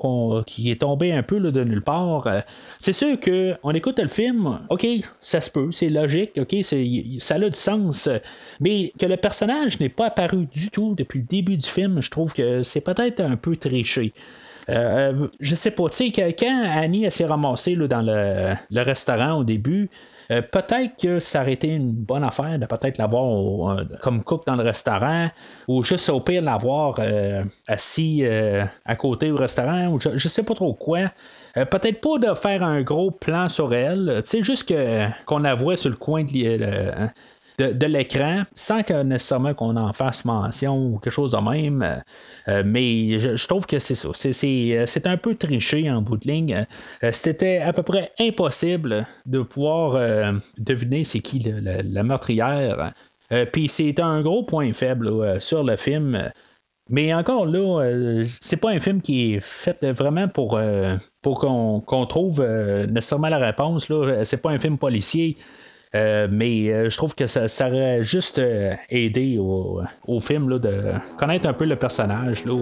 qui 0.46 0.70
est 0.70 0.80
tombé 0.80 1.12
un 1.12 1.22
peu 1.22 1.40
de 1.40 1.64
nulle 1.64 1.82
part. 1.82 2.26
Euh, 2.26 2.40
c'est 2.78 2.92
sûr 2.92 3.18
qu'on 3.20 3.70
écoute 3.72 3.98
le 3.98 4.08
film, 4.08 4.60
ok, 4.70 4.86
ça 5.20 5.40
se 5.40 5.50
peut, 5.50 5.70
c'est 5.72 5.88
logique, 5.88 6.32
ok, 6.38 6.56
ça 6.62 7.34
a 7.34 7.38
du 7.38 7.58
sens. 7.58 8.08
Mais 8.60 8.92
que 8.98 9.06
le 9.06 9.16
personnage 9.16 9.80
n'est 9.80 9.88
pas 9.88 10.06
apparu 10.06 10.46
du 10.46 10.70
tout 10.70 10.94
depuis 10.94 11.20
le 11.20 11.26
début 11.26 11.56
du 11.56 11.68
film, 11.68 12.00
je 12.00 12.10
trouve 12.10 12.32
que 12.32 12.62
c'est 12.62 12.82
peut-être 12.82 13.20
un 13.20 13.36
peu 13.36 13.56
triché. 13.56 14.12
Euh, 14.68 15.26
je 15.40 15.54
sais 15.54 15.72
pas, 15.72 15.88
tu 15.88 16.12
sais, 16.12 16.34
quand 16.38 16.64
Annie 16.64 17.10
s'est 17.10 17.24
ramassée 17.24 17.74
dans 17.76 18.02
le, 18.02 18.54
restaurant 18.80 19.38
au 19.38 19.44
début, 19.44 19.90
euh, 20.32 20.40
peut-être 20.40 21.00
que 21.00 21.18
ça 21.18 21.42
aurait 21.42 21.52
été 21.52 21.68
une 21.68 21.92
bonne 21.92 22.24
affaire 22.24 22.58
de 22.58 22.64
peut-être 22.64 22.98
l'avoir 22.98 23.84
comme 24.00 24.24
cook 24.24 24.46
dans 24.46 24.56
le 24.56 24.62
restaurant 24.62 25.28
ou 25.68 25.82
juste 25.82 26.08
au 26.08 26.20
pire 26.20 26.42
l'avoir 26.42 26.96
euh, 27.00 27.44
assis 27.68 28.20
euh, 28.22 28.64
à 28.86 28.96
côté 28.96 29.30
au 29.30 29.36
restaurant 29.36 29.88
ou 29.88 30.00
je, 30.00 30.28
sais 30.28 30.42
pas 30.42 30.54
trop 30.54 30.72
quoi. 30.72 31.10
peut-être 31.54 32.00
pas 32.00 32.18
de 32.18 32.34
faire 32.34 32.62
un 32.62 32.82
gros 32.82 33.10
plan 33.10 33.48
sur 33.48 33.74
elle, 33.74 34.22
tu 34.24 34.30
sais, 34.30 34.42
juste 34.42 34.72
qu'on 35.26 35.38
la 35.38 35.54
voit 35.54 35.76
sur 35.76 35.90
le 35.90 35.96
coin 35.96 36.24
de, 36.24 37.08
de, 37.58 37.86
l'écran 37.86 38.42
sans 38.54 38.82
que 38.82 39.02
nécessairement 39.02 39.54
qu'on 39.54 39.76
en 39.76 39.92
fasse 39.92 40.24
mention 40.24 40.76
ou 40.76 40.98
quelque 40.98 41.12
chose 41.12 41.32
de 41.32 41.38
même. 41.38 41.82
Euh, 41.82 41.96
euh, 42.48 42.62
mais 42.64 43.18
je, 43.18 43.46
trouve 43.46 43.66
que 43.66 43.78
c'est 43.78 43.94
ça. 43.94 44.08
Euh, 44.08 44.86
c'est, 44.86 45.06
un 45.06 45.16
peu 45.16 45.34
triché 45.34 45.90
en 45.90 46.02
bout 46.02 46.16
de 46.16 46.28
ligne. 46.28 46.66
c'était 47.12 47.58
à 47.58 47.72
peu 47.72 47.82
près 47.82 48.12
impossible 48.18 49.06
de 49.26 49.42
pouvoir 49.42 50.34
deviner 50.58 51.04
c'est 51.04 51.20
qui 51.20 51.38
la, 51.40 52.02
meurtrière. 52.02 52.92
Puis 53.52 53.68
c'est 53.68 53.98
un 54.00 54.20
gros 54.22 54.44
point 54.44 54.72
faible 54.72 55.40
sur 55.40 55.64
le 55.64 55.76
film. 55.76 56.30
Mais 56.88 57.14
encore 57.14 57.46
là, 57.46 58.24
c'est 58.40 58.56
pas 58.56 58.70
un 58.70 58.80
film 58.80 59.00
qui 59.00 59.34
est 59.34 59.40
fait 59.40 59.84
vraiment 59.92 60.28
pour, 60.28 60.60
pour 61.22 61.38
qu'on, 61.38 62.06
trouve 62.06 62.44
nécessairement 62.88 63.28
la 63.28 63.38
réponse. 63.38 63.88
Là. 63.88 64.24
C'est 64.24 64.40
pas 64.40 64.50
un 64.50 64.58
film 64.58 64.78
policier. 64.78 65.36
Euh, 65.94 66.26
mais 66.30 66.70
euh, 66.70 66.88
je 66.88 66.96
trouve 66.96 67.14
que 67.14 67.26
ça, 67.26 67.48
ça 67.48 67.68
aurait 67.68 68.02
juste 68.02 68.38
euh, 68.38 68.74
aidé 68.88 69.38
au, 69.38 69.82
film 70.20 70.58
de 70.58 70.94
connaître 71.18 71.46
un 71.46 71.52
peu 71.52 71.64
le 71.64 71.76
personnage. 71.76 72.44
Là, 72.44 72.54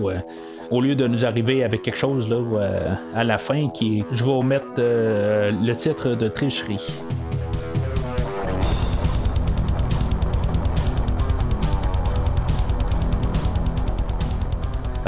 au 0.70 0.80
lieu 0.80 0.94
de 0.94 1.06
nous 1.06 1.24
arriver 1.24 1.62
avec 1.64 1.82
quelque 1.82 1.98
chose 1.98 2.28
là, 2.28 2.96
à 3.14 3.24
la 3.24 3.38
fin 3.38 3.68
qui 3.68 4.04
je 4.12 4.24
vais 4.24 4.32
vous 4.32 4.42
mettre 4.42 4.78
le 4.78 5.72
titre 5.72 6.14
de 6.14 6.28
tricherie. 6.28 6.92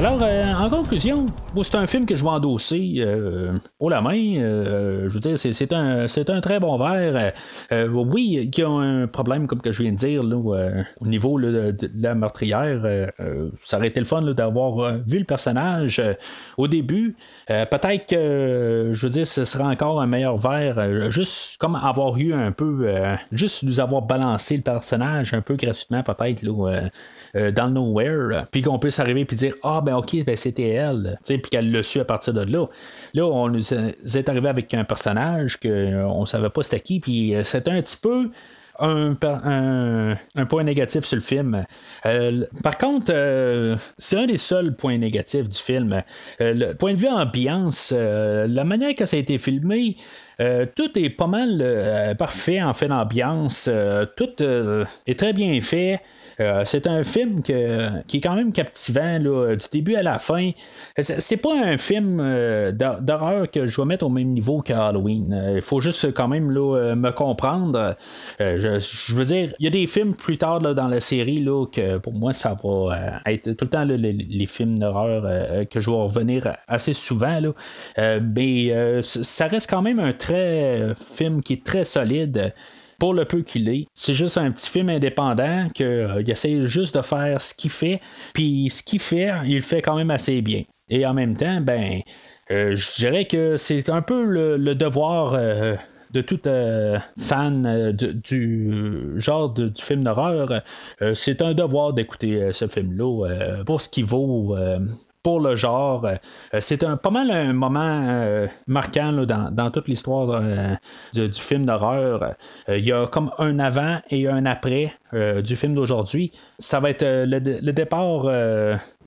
Alors, 0.05 0.20
euh, 0.20 0.42
en 0.55 0.68
conclusion, 0.68 1.26
c'est 1.62 1.76
un 1.76 1.86
film 1.86 2.07
que 2.07 2.16
je 2.16 2.24
vais 2.24 2.30
endosser 2.30 2.94
euh, 2.98 3.53
haut 3.78 3.88
la 3.88 4.00
main. 4.00 4.34
Euh, 4.36 5.09
je 5.09 5.14
veux 5.14 5.20
dire, 5.20 5.38
c'est, 5.38 5.72
un, 5.72 6.07
un 6.09 6.40
très 6.40 6.59
bon 6.59 6.76
verre. 6.76 7.32
oui, 7.88 8.50
y 8.53 8.62
a 8.62 8.68
un 8.68 9.07
problème, 9.07 9.46
comme 9.46 9.61
que 9.61 9.70
je 9.70 9.84
viens 9.84 9.92
de 9.92 9.96
dire, 9.96 10.24
au 10.24 11.07
niveau 11.07 11.38
de, 11.38 11.76
la 12.03 12.16
meurtrière. 12.16 13.12
ça 13.62 13.76
aurait 13.76 13.86
été 13.86 14.00
le 14.00 14.07
fun 14.07 14.22
d'avoir 14.22 14.98
vu 15.07 15.20
le 15.20 15.24
personnage 15.24 16.03
au 16.57 16.66
début. 16.66 17.14
peut-être 17.46 18.07
que, 18.09 18.90
je 18.92 19.07
veux 19.07 19.12
dire, 19.12 19.26
ce 19.28 19.44
serait 19.44 19.62
encore 19.62 20.00
un 20.00 20.09
meilleur 20.09 20.36
verre. 20.36 21.12
juste 21.12 21.59
comme 21.59 21.76
avoir 21.76 22.16
eu 22.16 22.34
un 22.34 22.50
peu, 22.50 22.92
juste 23.30 23.62
nous 23.62 23.78
avoir 23.78 24.03
balancé 24.03 24.57
le 24.57 24.62
personnage 24.62 25.32
un 25.32 25.42
peu 25.42 25.55
gratuitement, 25.55 26.03
peut-être, 26.03 26.44
dans 26.44 27.66
le 27.66 27.72
nowhere. 27.72 28.46
Puis 28.50 28.62
qu'on 28.62 28.80
puisse 28.80 28.98
arriver 28.98 29.20
et 29.20 29.34
dire, 29.36 29.55
ah, 29.62 29.80
ben 29.80 29.91
ok, 29.93 30.24
ben 30.24 30.36
c'était 30.36 30.68
elle. 30.68 31.18
Puis 31.24 31.40
qu'elle 31.51 31.70
l'a 31.70 31.82
su 31.82 32.01
à 32.01 32.05
partir 32.05 32.34
de 32.34 32.43
là. 32.43 32.66
Là, 33.14 33.26
on 33.26 33.49
nous 33.49 33.72
est 33.72 34.28
arrivé 34.28 34.49
avec 34.49 34.72
un 34.74 34.84
personnage 34.84 35.59
qu'on 35.59 35.68
euh, 35.68 36.20
ne 36.20 36.26
savait 36.26 36.51
pas 36.51 36.62
c'était 36.62 36.80
qui, 36.80 37.01
puis 37.01 37.34
euh, 37.34 37.45
c'était 37.45 37.70
un 37.70 37.82
petit 37.82 37.99
peu. 38.01 38.30
Un, 38.78 39.36
point 40.49 40.64
négatif 40.64 41.05
sur 41.05 41.14
le 41.14 41.22
film. 41.22 41.64
Euh, 42.05 42.45
par 42.64 42.78
contre, 42.78 43.12
c'est 43.97 44.16
un 44.16 44.26
des 44.26 44.38
seuls 44.38 44.74
points 44.74 44.99
négatifs 44.99 45.49
du 45.49 45.59
film. 45.59 46.03
le 46.40 46.72
point 46.72 46.95
de 46.95 46.99
vue 46.99 47.07
ambiance, 47.07 47.93
la 47.93 48.64
manière 48.64 48.95
que 48.97 49.05
ça 49.05 49.16
a 49.16 49.20
été 49.20 49.38
filmé, 49.38 49.95
tout 50.74 50.99
est 50.99 51.11
pas 51.11 51.28
mal 51.28 52.16
parfait 52.18 52.61
en 52.61 52.74
fait 52.74 52.88
d'ambiance. 52.88 53.70
tout 54.16 54.43
est 54.43 55.18
très 55.18 55.32
bien 55.32 55.61
fait. 55.61 56.01
Euh, 56.41 56.62
c'est 56.64 56.87
un 56.87 57.03
film 57.05 57.43
qui 57.43 57.53
est 57.53 58.20
quand 58.22 58.35
même 58.35 58.53
captivant 58.53 59.18
du 59.18 59.66
début 59.70 59.95
à 59.95 60.03
la 60.03 60.18
fin. 60.18 60.51
C'est 60.99 61.37
pas 61.37 61.55
un 61.55 61.78
film 61.78 62.20
euh, 62.20 62.72
d'horreur 62.72 63.51
que 63.51 63.66
je 63.66 63.80
vais 63.80 63.87
mettre 63.87 64.07
au 64.07 64.09
même 64.09 64.28
niveau 64.28 64.61
qu'Halloween. 64.62 65.33
Euh, 65.33 65.53
il 65.57 65.62
faut 65.62 65.80
juste 65.80 66.12
quand 66.12 66.28
même 66.28 66.47
me 66.47 67.11
comprendre. 67.11 67.97
Je, 68.39 69.14
veux 69.14 69.24
dire, 69.24 69.53
il 69.59 69.64
y 69.64 69.66
a 69.66 69.70
des 69.70 69.87
films 69.87 70.14
plus 70.14 70.39
tard 70.39 70.61
dans 70.61 70.89
la 70.89 71.01
série 71.01 71.45
que 71.72 71.99
pour 71.99 72.12
moi 72.12 72.33
ça 72.33 72.57
va 72.62 73.20
être 73.26 73.53
tout 73.53 73.64
le 73.64 73.70
temps 73.70 73.85
les, 73.85 74.47
films 74.47 74.78
d'horreur 74.78 75.66
que 75.68 75.80
je 75.80 75.91
vais 75.91 75.97
revenir 75.97 76.57
assez 76.68 76.95
souvent. 76.95 77.41
mais 77.97 79.03
ça 79.03 79.47
reste 79.47 79.70
quand 79.70 79.83
même 79.83 79.99
un 79.99 80.12
très 80.12 80.95
film 80.97 81.43
qui 81.43 81.55
est 81.55 81.64
très 81.64 81.85
solide 81.85 82.53
pour 83.03 83.14
le 83.14 83.24
peu 83.24 83.42
qu'il 83.42 83.68
est. 83.68 83.88
C'est 83.94 84.14
juste 84.14 84.38
un 84.38 84.53
petit 84.53 84.70
film 84.70 84.88
indépendant 84.88 85.68
qu'il 85.74 85.86
euh, 85.86 86.22
essaie 86.24 86.68
juste 86.68 86.96
de 86.96 87.03
faire 87.03 87.42
ce 87.42 87.53
qu'il 87.53 87.72
fait, 87.72 88.00
puis 88.32 88.70
ce 88.70 88.84
qu'il 88.84 89.00
fait, 89.00 89.32
il 89.44 89.61
fait 89.61 89.82
quand 89.82 89.96
même 89.96 90.12
assez 90.12 90.40
bien. 90.40 90.62
Et 90.88 91.05
en 91.05 91.12
même 91.12 91.36
temps, 91.36 91.61
ben, 91.61 92.03
euh, 92.53 92.76
je 92.76 92.94
dirais 92.94 93.24
que 93.24 93.57
c'est 93.57 93.88
un 93.88 94.03
peu 94.03 94.22
le, 94.24 94.74
devoir. 94.76 95.34
Euh, 95.34 95.74
de 96.12 96.20
tout 96.20 96.40
fan 97.18 97.92
du 97.92 99.14
genre 99.16 99.48
du 99.48 99.72
film 99.82 100.05
d'horreur, 100.05 100.61
c'est 101.14 101.40
un 101.40 101.55
devoir 101.55 101.94
d'écouter 101.94 102.50
ce 102.53 102.68
film-là 102.68 103.64
pour 103.64 103.80
ce 103.80 103.88
qu'il 103.88 104.05
vaut 104.05 104.55
pour 105.23 105.41
le 105.41 105.55
genre. 105.55 106.05
Euh, 106.05 106.16
c'est 106.61 106.85
un, 106.85 106.97
pas 106.97 107.11
mal 107.11 107.31
un 107.31 107.53
moment 107.53 108.03
euh, 108.09 108.47
marquant 108.66 109.12
dans, 109.12 109.70
toute 109.70 109.89
l'histoire 109.89 110.31
euh, 110.31 110.75
du, 111.12 111.33
film 111.33 111.66
d'horreur. 111.66 112.35
Il 112.68 112.85
y 112.85 112.93
a 112.93 113.07
comme 113.07 113.31
un 113.39 113.59
avant 113.59 114.01
et 114.11 114.29
un 114.29 114.47
après 114.47 114.93
du 115.12 115.57
film 115.57 115.75
d'aujourd'hui. 115.75 116.33
Ça 116.59 116.81
va 116.81 116.91
être 116.91 117.05
le, 117.05 117.73
départ 117.73 118.25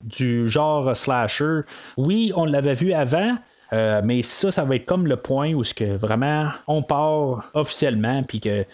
du 0.03 0.47
genre 0.47 0.95
slasher. 0.95 1.61
Oui, 1.97 2.32
on 2.36 2.45
l'avait 2.45 2.74
vu 2.74 2.93
avant. 2.93 3.36
mais 3.72 4.22
ça, 4.22 4.51
ça 4.51 4.63
va 4.63 4.76
être 4.76 4.86
comme 4.86 5.07
le 5.07 5.18
point 5.18 5.53
où 5.53 5.63
ce 5.63 5.74
que 5.74 5.95
vraiment 5.95 6.49
on 6.68 6.84
part 6.84 7.49
officiellement, 7.53 8.24
puis 8.24 8.39
que 8.39 8.66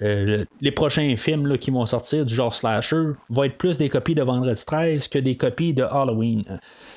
les 0.00 0.70
prochains 0.70 1.14
films 1.16 1.58
qui 1.58 1.70
vont 1.70 1.84
sortir 1.84 2.24
du 2.24 2.34
genre 2.34 2.54
slasher 2.54 3.12
vont 3.28 3.44
être 3.44 3.58
plus 3.58 3.76
des 3.76 3.88
copies 3.88 4.14
de 4.14 4.22
Vendredi 4.22 4.64
13 4.64 5.08
que 5.08 5.18
des 5.18 5.36
copies 5.36 5.74
de 5.74 5.82
Halloween. 5.82 6.44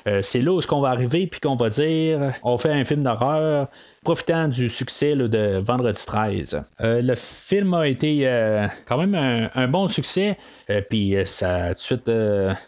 Euh, 0.06 0.22
c'est 0.22 0.40
là 0.40 0.52
où 0.52 0.60
ce 0.60 0.66
qu'on 0.66 0.80
va 0.80 0.88
arriver 0.90 1.26
puis 1.26 1.40
qu'on 1.40 1.56
va 1.56 1.68
dire 1.68 2.34
on 2.42 2.56
fait 2.58 2.72
un 2.72 2.84
film 2.84 3.02
d'horreur 3.02 3.68
profitant 4.04 4.48
du 4.48 4.68
succès 4.68 5.16
de 5.16 5.58
Vendredi 5.58 6.00
13. 6.06 6.62
Euh, 6.80 7.02
le 7.02 7.14
film 7.16 7.74
a 7.74 7.88
été 7.88 8.20
euh, 8.24 8.68
quand 8.86 8.98
même 8.98 9.14
un, 9.54 9.68
bon 9.68 9.88
succès, 9.88 10.36
puis 10.88 11.16
ça 11.24 11.54
a 11.54 11.68
tout 11.68 11.74
de 11.74 11.78
suite 11.78 12.10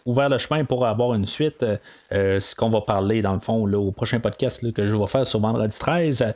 ouvert 0.05 0.29
le 0.29 0.37
chemin 0.37 0.65
pour 0.65 0.85
avoir 0.85 1.13
une 1.13 1.25
suite. 1.25 1.63
ce 2.11 2.55
qu'on 2.55 2.69
va 2.69 2.81
parler 2.81 3.21
dans 3.21 3.33
le 3.33 3.39
fond 3.39 3.71
au 3.71 3.91
prochain 3.91 4.19
podcast 4.19 4.71
que 4.73 4.85
je 4.85 4.95
vais 4.95 5.07
faire 5.07 5.25
sur 5.25 5.39
Vendredi 5.39 5.77
13. 5.77 6.33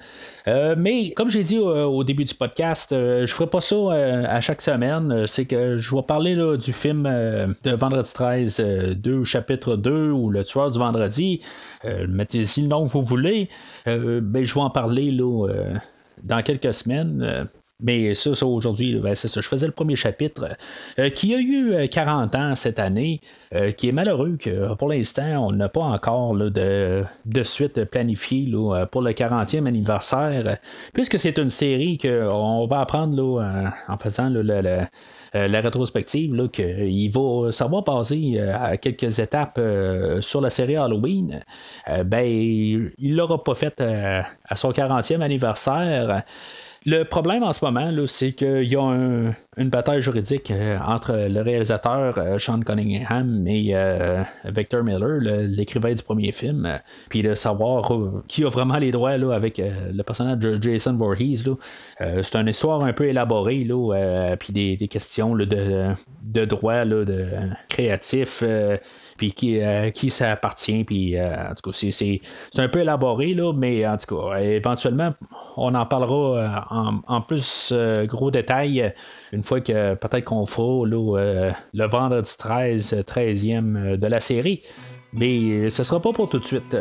mais 0.77 1.11
comme 1.11 1.29
j'ai 1.29 1.43
dit 1.43 1.57
au 1.57 2.03
début 2.03 2.23
du 2.23 2.35
podcast, 2.35 2.89
je 2.91 3.33
ferai 3.33 3.47
pas 3.47 3.61
ça 3.61 3.75
à 4.29 4.39
chaque 4.39 4.61
semaine. 4.61 5.25
C'est 5.25 5.45
que 5.45 5.77
je 5.77 5.95
vais 5.95 6.03
parler 6.03 6.35
du 6.57 6.71
film 6.71 7.03
de 7.03 7.71
Vendredi 7.71 8.13
13, 8.13 8.63
2, 8.95 9.23
chapitre 9.23 9.75
2 9.75 10.11
ou 10.11 10.29
Le 10.29 10.43
tueur 10.43 10.69
du 10.69 10.79
vendredi 10.79 11.41
euh, 11.85 12.05
mettez-y 12.07 12.61
le 12.61 12.67
nom 12.67 12.85
que 12.85 12.91
vous 12.91 13.01
voulez, 13.01 13.49
euh, 13.87 14.21
ben, 14.21 14.43
je 14.43 14.53
vais 14.53 14.61
en 14.61 14.69
parler 14.69 14.90
là, 14.91 15.47
euh, 15.47 15.73
dans 16.23 16.41
quelques 16.41 16.73
semaines. 16.73 17.47
Mais 17.83 18.13
ça, 18.13 18.35
ça 18.35 18.45
aujourd'hui, 18.45 18.99
ben, 18.99 19.15
c'est 19.15 19.27
ça. 19.27 19.41
Je 19.41 19.47
faisais 19.47 19.65
le 19.65 19.71
premier 19.71 19.95
chapitre 19.95 20.49
qui 21.15 21.33
a 21.33 21.39
eu 21.39 21.89
40 21.89 22.35
ans 22.35 22.55
cette 22.55 22.77
année, 22.77 23.21
qui 23.75 23.89
est 23.89 23.91
malheureux 23.91 24.37
que 24.39 24.75
pour 24.75 24.87
l'instant, 24.87 25.47
on 25.47 25.51
n'a 25.51 25.67
pas 25.67 25.81
encore 25.81 26.35
de, 26.35 27.03
de, 27.25 27.43
suite 27.43 27.83
planifiée 27.85 28.47
pour 28.91 29.01
le 29.01 29.13
40e 29.13 29.65
anniversaire, 29.65 30.57
puisque 30.93 31.17
c'est 31.17 31.39
une 31.39 31.49
série 31.49 31.97
qu'on 31.97 32.67
va 32.67 32.81
apprendre 32.81 33.43
en 33.87 33.97
faisant 33.97 34.29
le, 34.29 34.47
euh, 34.47 34.83
la 35.33 35.61
rétrospective, 35.61 36.49
qu'il 36.49 37.11
va 37.11 37.51
savoir 37.51 37.83
passer 37.83 38.33
euh, 38.35 38.53
à 38.55 38.77
quelques 38.77 39.19
étapes 39.19 39.57
euh, 39.57 40.21
sur 40.21 40.41
la 40.41 40.49
série 40.49 40.75
Halloween, 40.75 41.41
ben, 42.05 42.25
il 42.25 43.15
l'aura 43.15 43.43
pas 43.43 43.55
fait 43.55 43.81
à 43.81 44.55
son 44.55 44.71
40e 44.71 45.21
anniversaire. 45.21 46.23
Le 46.85 47.03
problème 47.03 47.43
en 47.43 47.53
ce 47.53 47.63
moment, 47.63 47.91
c'est 48.07 48.33
qu'il 48.33 48.63
y 48.63 48.75
a 48.75 49.33
une 49.57 49.69
bataille 49.69 50.01
juridique 50.01 50.49
euh, 50.49 50.79
entre 50.79 51.11
le 51.27 51.41
réalisateur 51.41 52.17
euh, 52.17 52.39
Sean 52.39 52.61
Cunningham 52.61 53.45
et 53.45 53.71
euh, 53.75 54.23
Victor 54.45 54.81
Miller, 54.81 55.19
l'écrivain 55.19 55.93
du 55.93 56.01
premier 56.01 56.31
film, 56.31 56.79
puis 57.09 57.21
de 57.21 57.35
savoir 57.35 57.91
qui 58.29 58.45
a 58.45 58.49
vraiment 58.49 58.77
les 58.77 58.91
droits 58.91 59.17
là, 59.17 59.33
avec 59.33 59.57
le 59.61 60.01
personnage 60.03 60.37
de 60.37 60.61
Jason 60.61 60.95
Voorhees. 60.95 61.43
c'est 61.99 62.35
une 62.35 62.47
histoire 62.47 62.81
un 62.81 62.93
peu 62.93 63.05
élaborée, 63.05 63.67
puis 64.39 64.53
des, 64.53 64.87
questions 64.87 65.35
de, 65.35 65.93
de 66.23 66.45
droits 66.45 66.85
de, 66.85 67.27
créatifs 67.67 68.43
puis 69.17 69.33
qui, 69.33 69.59
qui 69.93 70.09
ça 70.09 70.31
appartient. 70.31 70.83
Puis, 70.83 71.19
en 71.19 71.53
tout 71.55 71.71
cas, 71.71 71.77
c'est, 71.91 72.21
un 72.57 72.69
peu 72.69 72.79
élaboré, 72.79 73.33
là, 73.33 73.53
mais 73.53 73.85
en 73.85 73.97
tout 73.97 74.15
cas, 74.15 74.39
éventuellement, 74.39 75.11
on 75.57 75.75
en 75.75 75.85
parlera 75.85 76.37
euh, 76.37 77.01
en, 77.07 77.21
plus 77.21 77.73
gros 78.05 78.31
détail 78.31 78.93
fois 79.43 79.61
que 79.61 79.95
peut-être 79.95 80.25
qu'on 80.25 80.45
fera 80.45 80.85
le 80.87 81.87
vendredi 81.87 82.29
13, 82.37 83.03
13e 83.07 83.97
de 83.97 84.07
la 84.07 84.19
série. 84.19 84.61
Mais 85.13 85.69
ce 85.69 85.83
sera 85.83 85.99
pas 85.99 86.13
pour 86.13 86.29
tout 86.29 86.39
de 86.39 86.45
suite. 86.45 86.75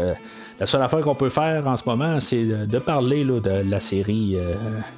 La 0.61 0.67
seule 0.67 0.83
affaire 0.83 1.01
qu'on 1.01 1.15
peut 1.15 1.31
faire 1.31 1.67
en 1.67 1.77
ce 1.77 1.83
moment, 1.89 2.21
c'est 2.21 2.45
de 2.45 2.79
parler 2.79 3.25
de 3.25 3.69
la 3.69 3.81
série 3.81 4.37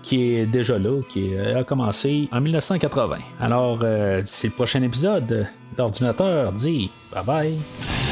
qui 0.03 0.35
est 0.35 0.47
déjà 0.47 0.79
là, 0.79 1.01
qui 1.09 1.37
a 1.39 1.65
commencé 1.65 2.29
en 2.33 2.41
1980. 2.41 3.17
Alors, 3.41 3.79
d'ici 3.79 4.49
le 4.49 4.53
prochain 4.53 4.83
épisode, 4.83 5.47
l'ordinateur 5.79 6.53
dit 6.53 6.91
bye 7.15 7.25
bye. 7.25 8.12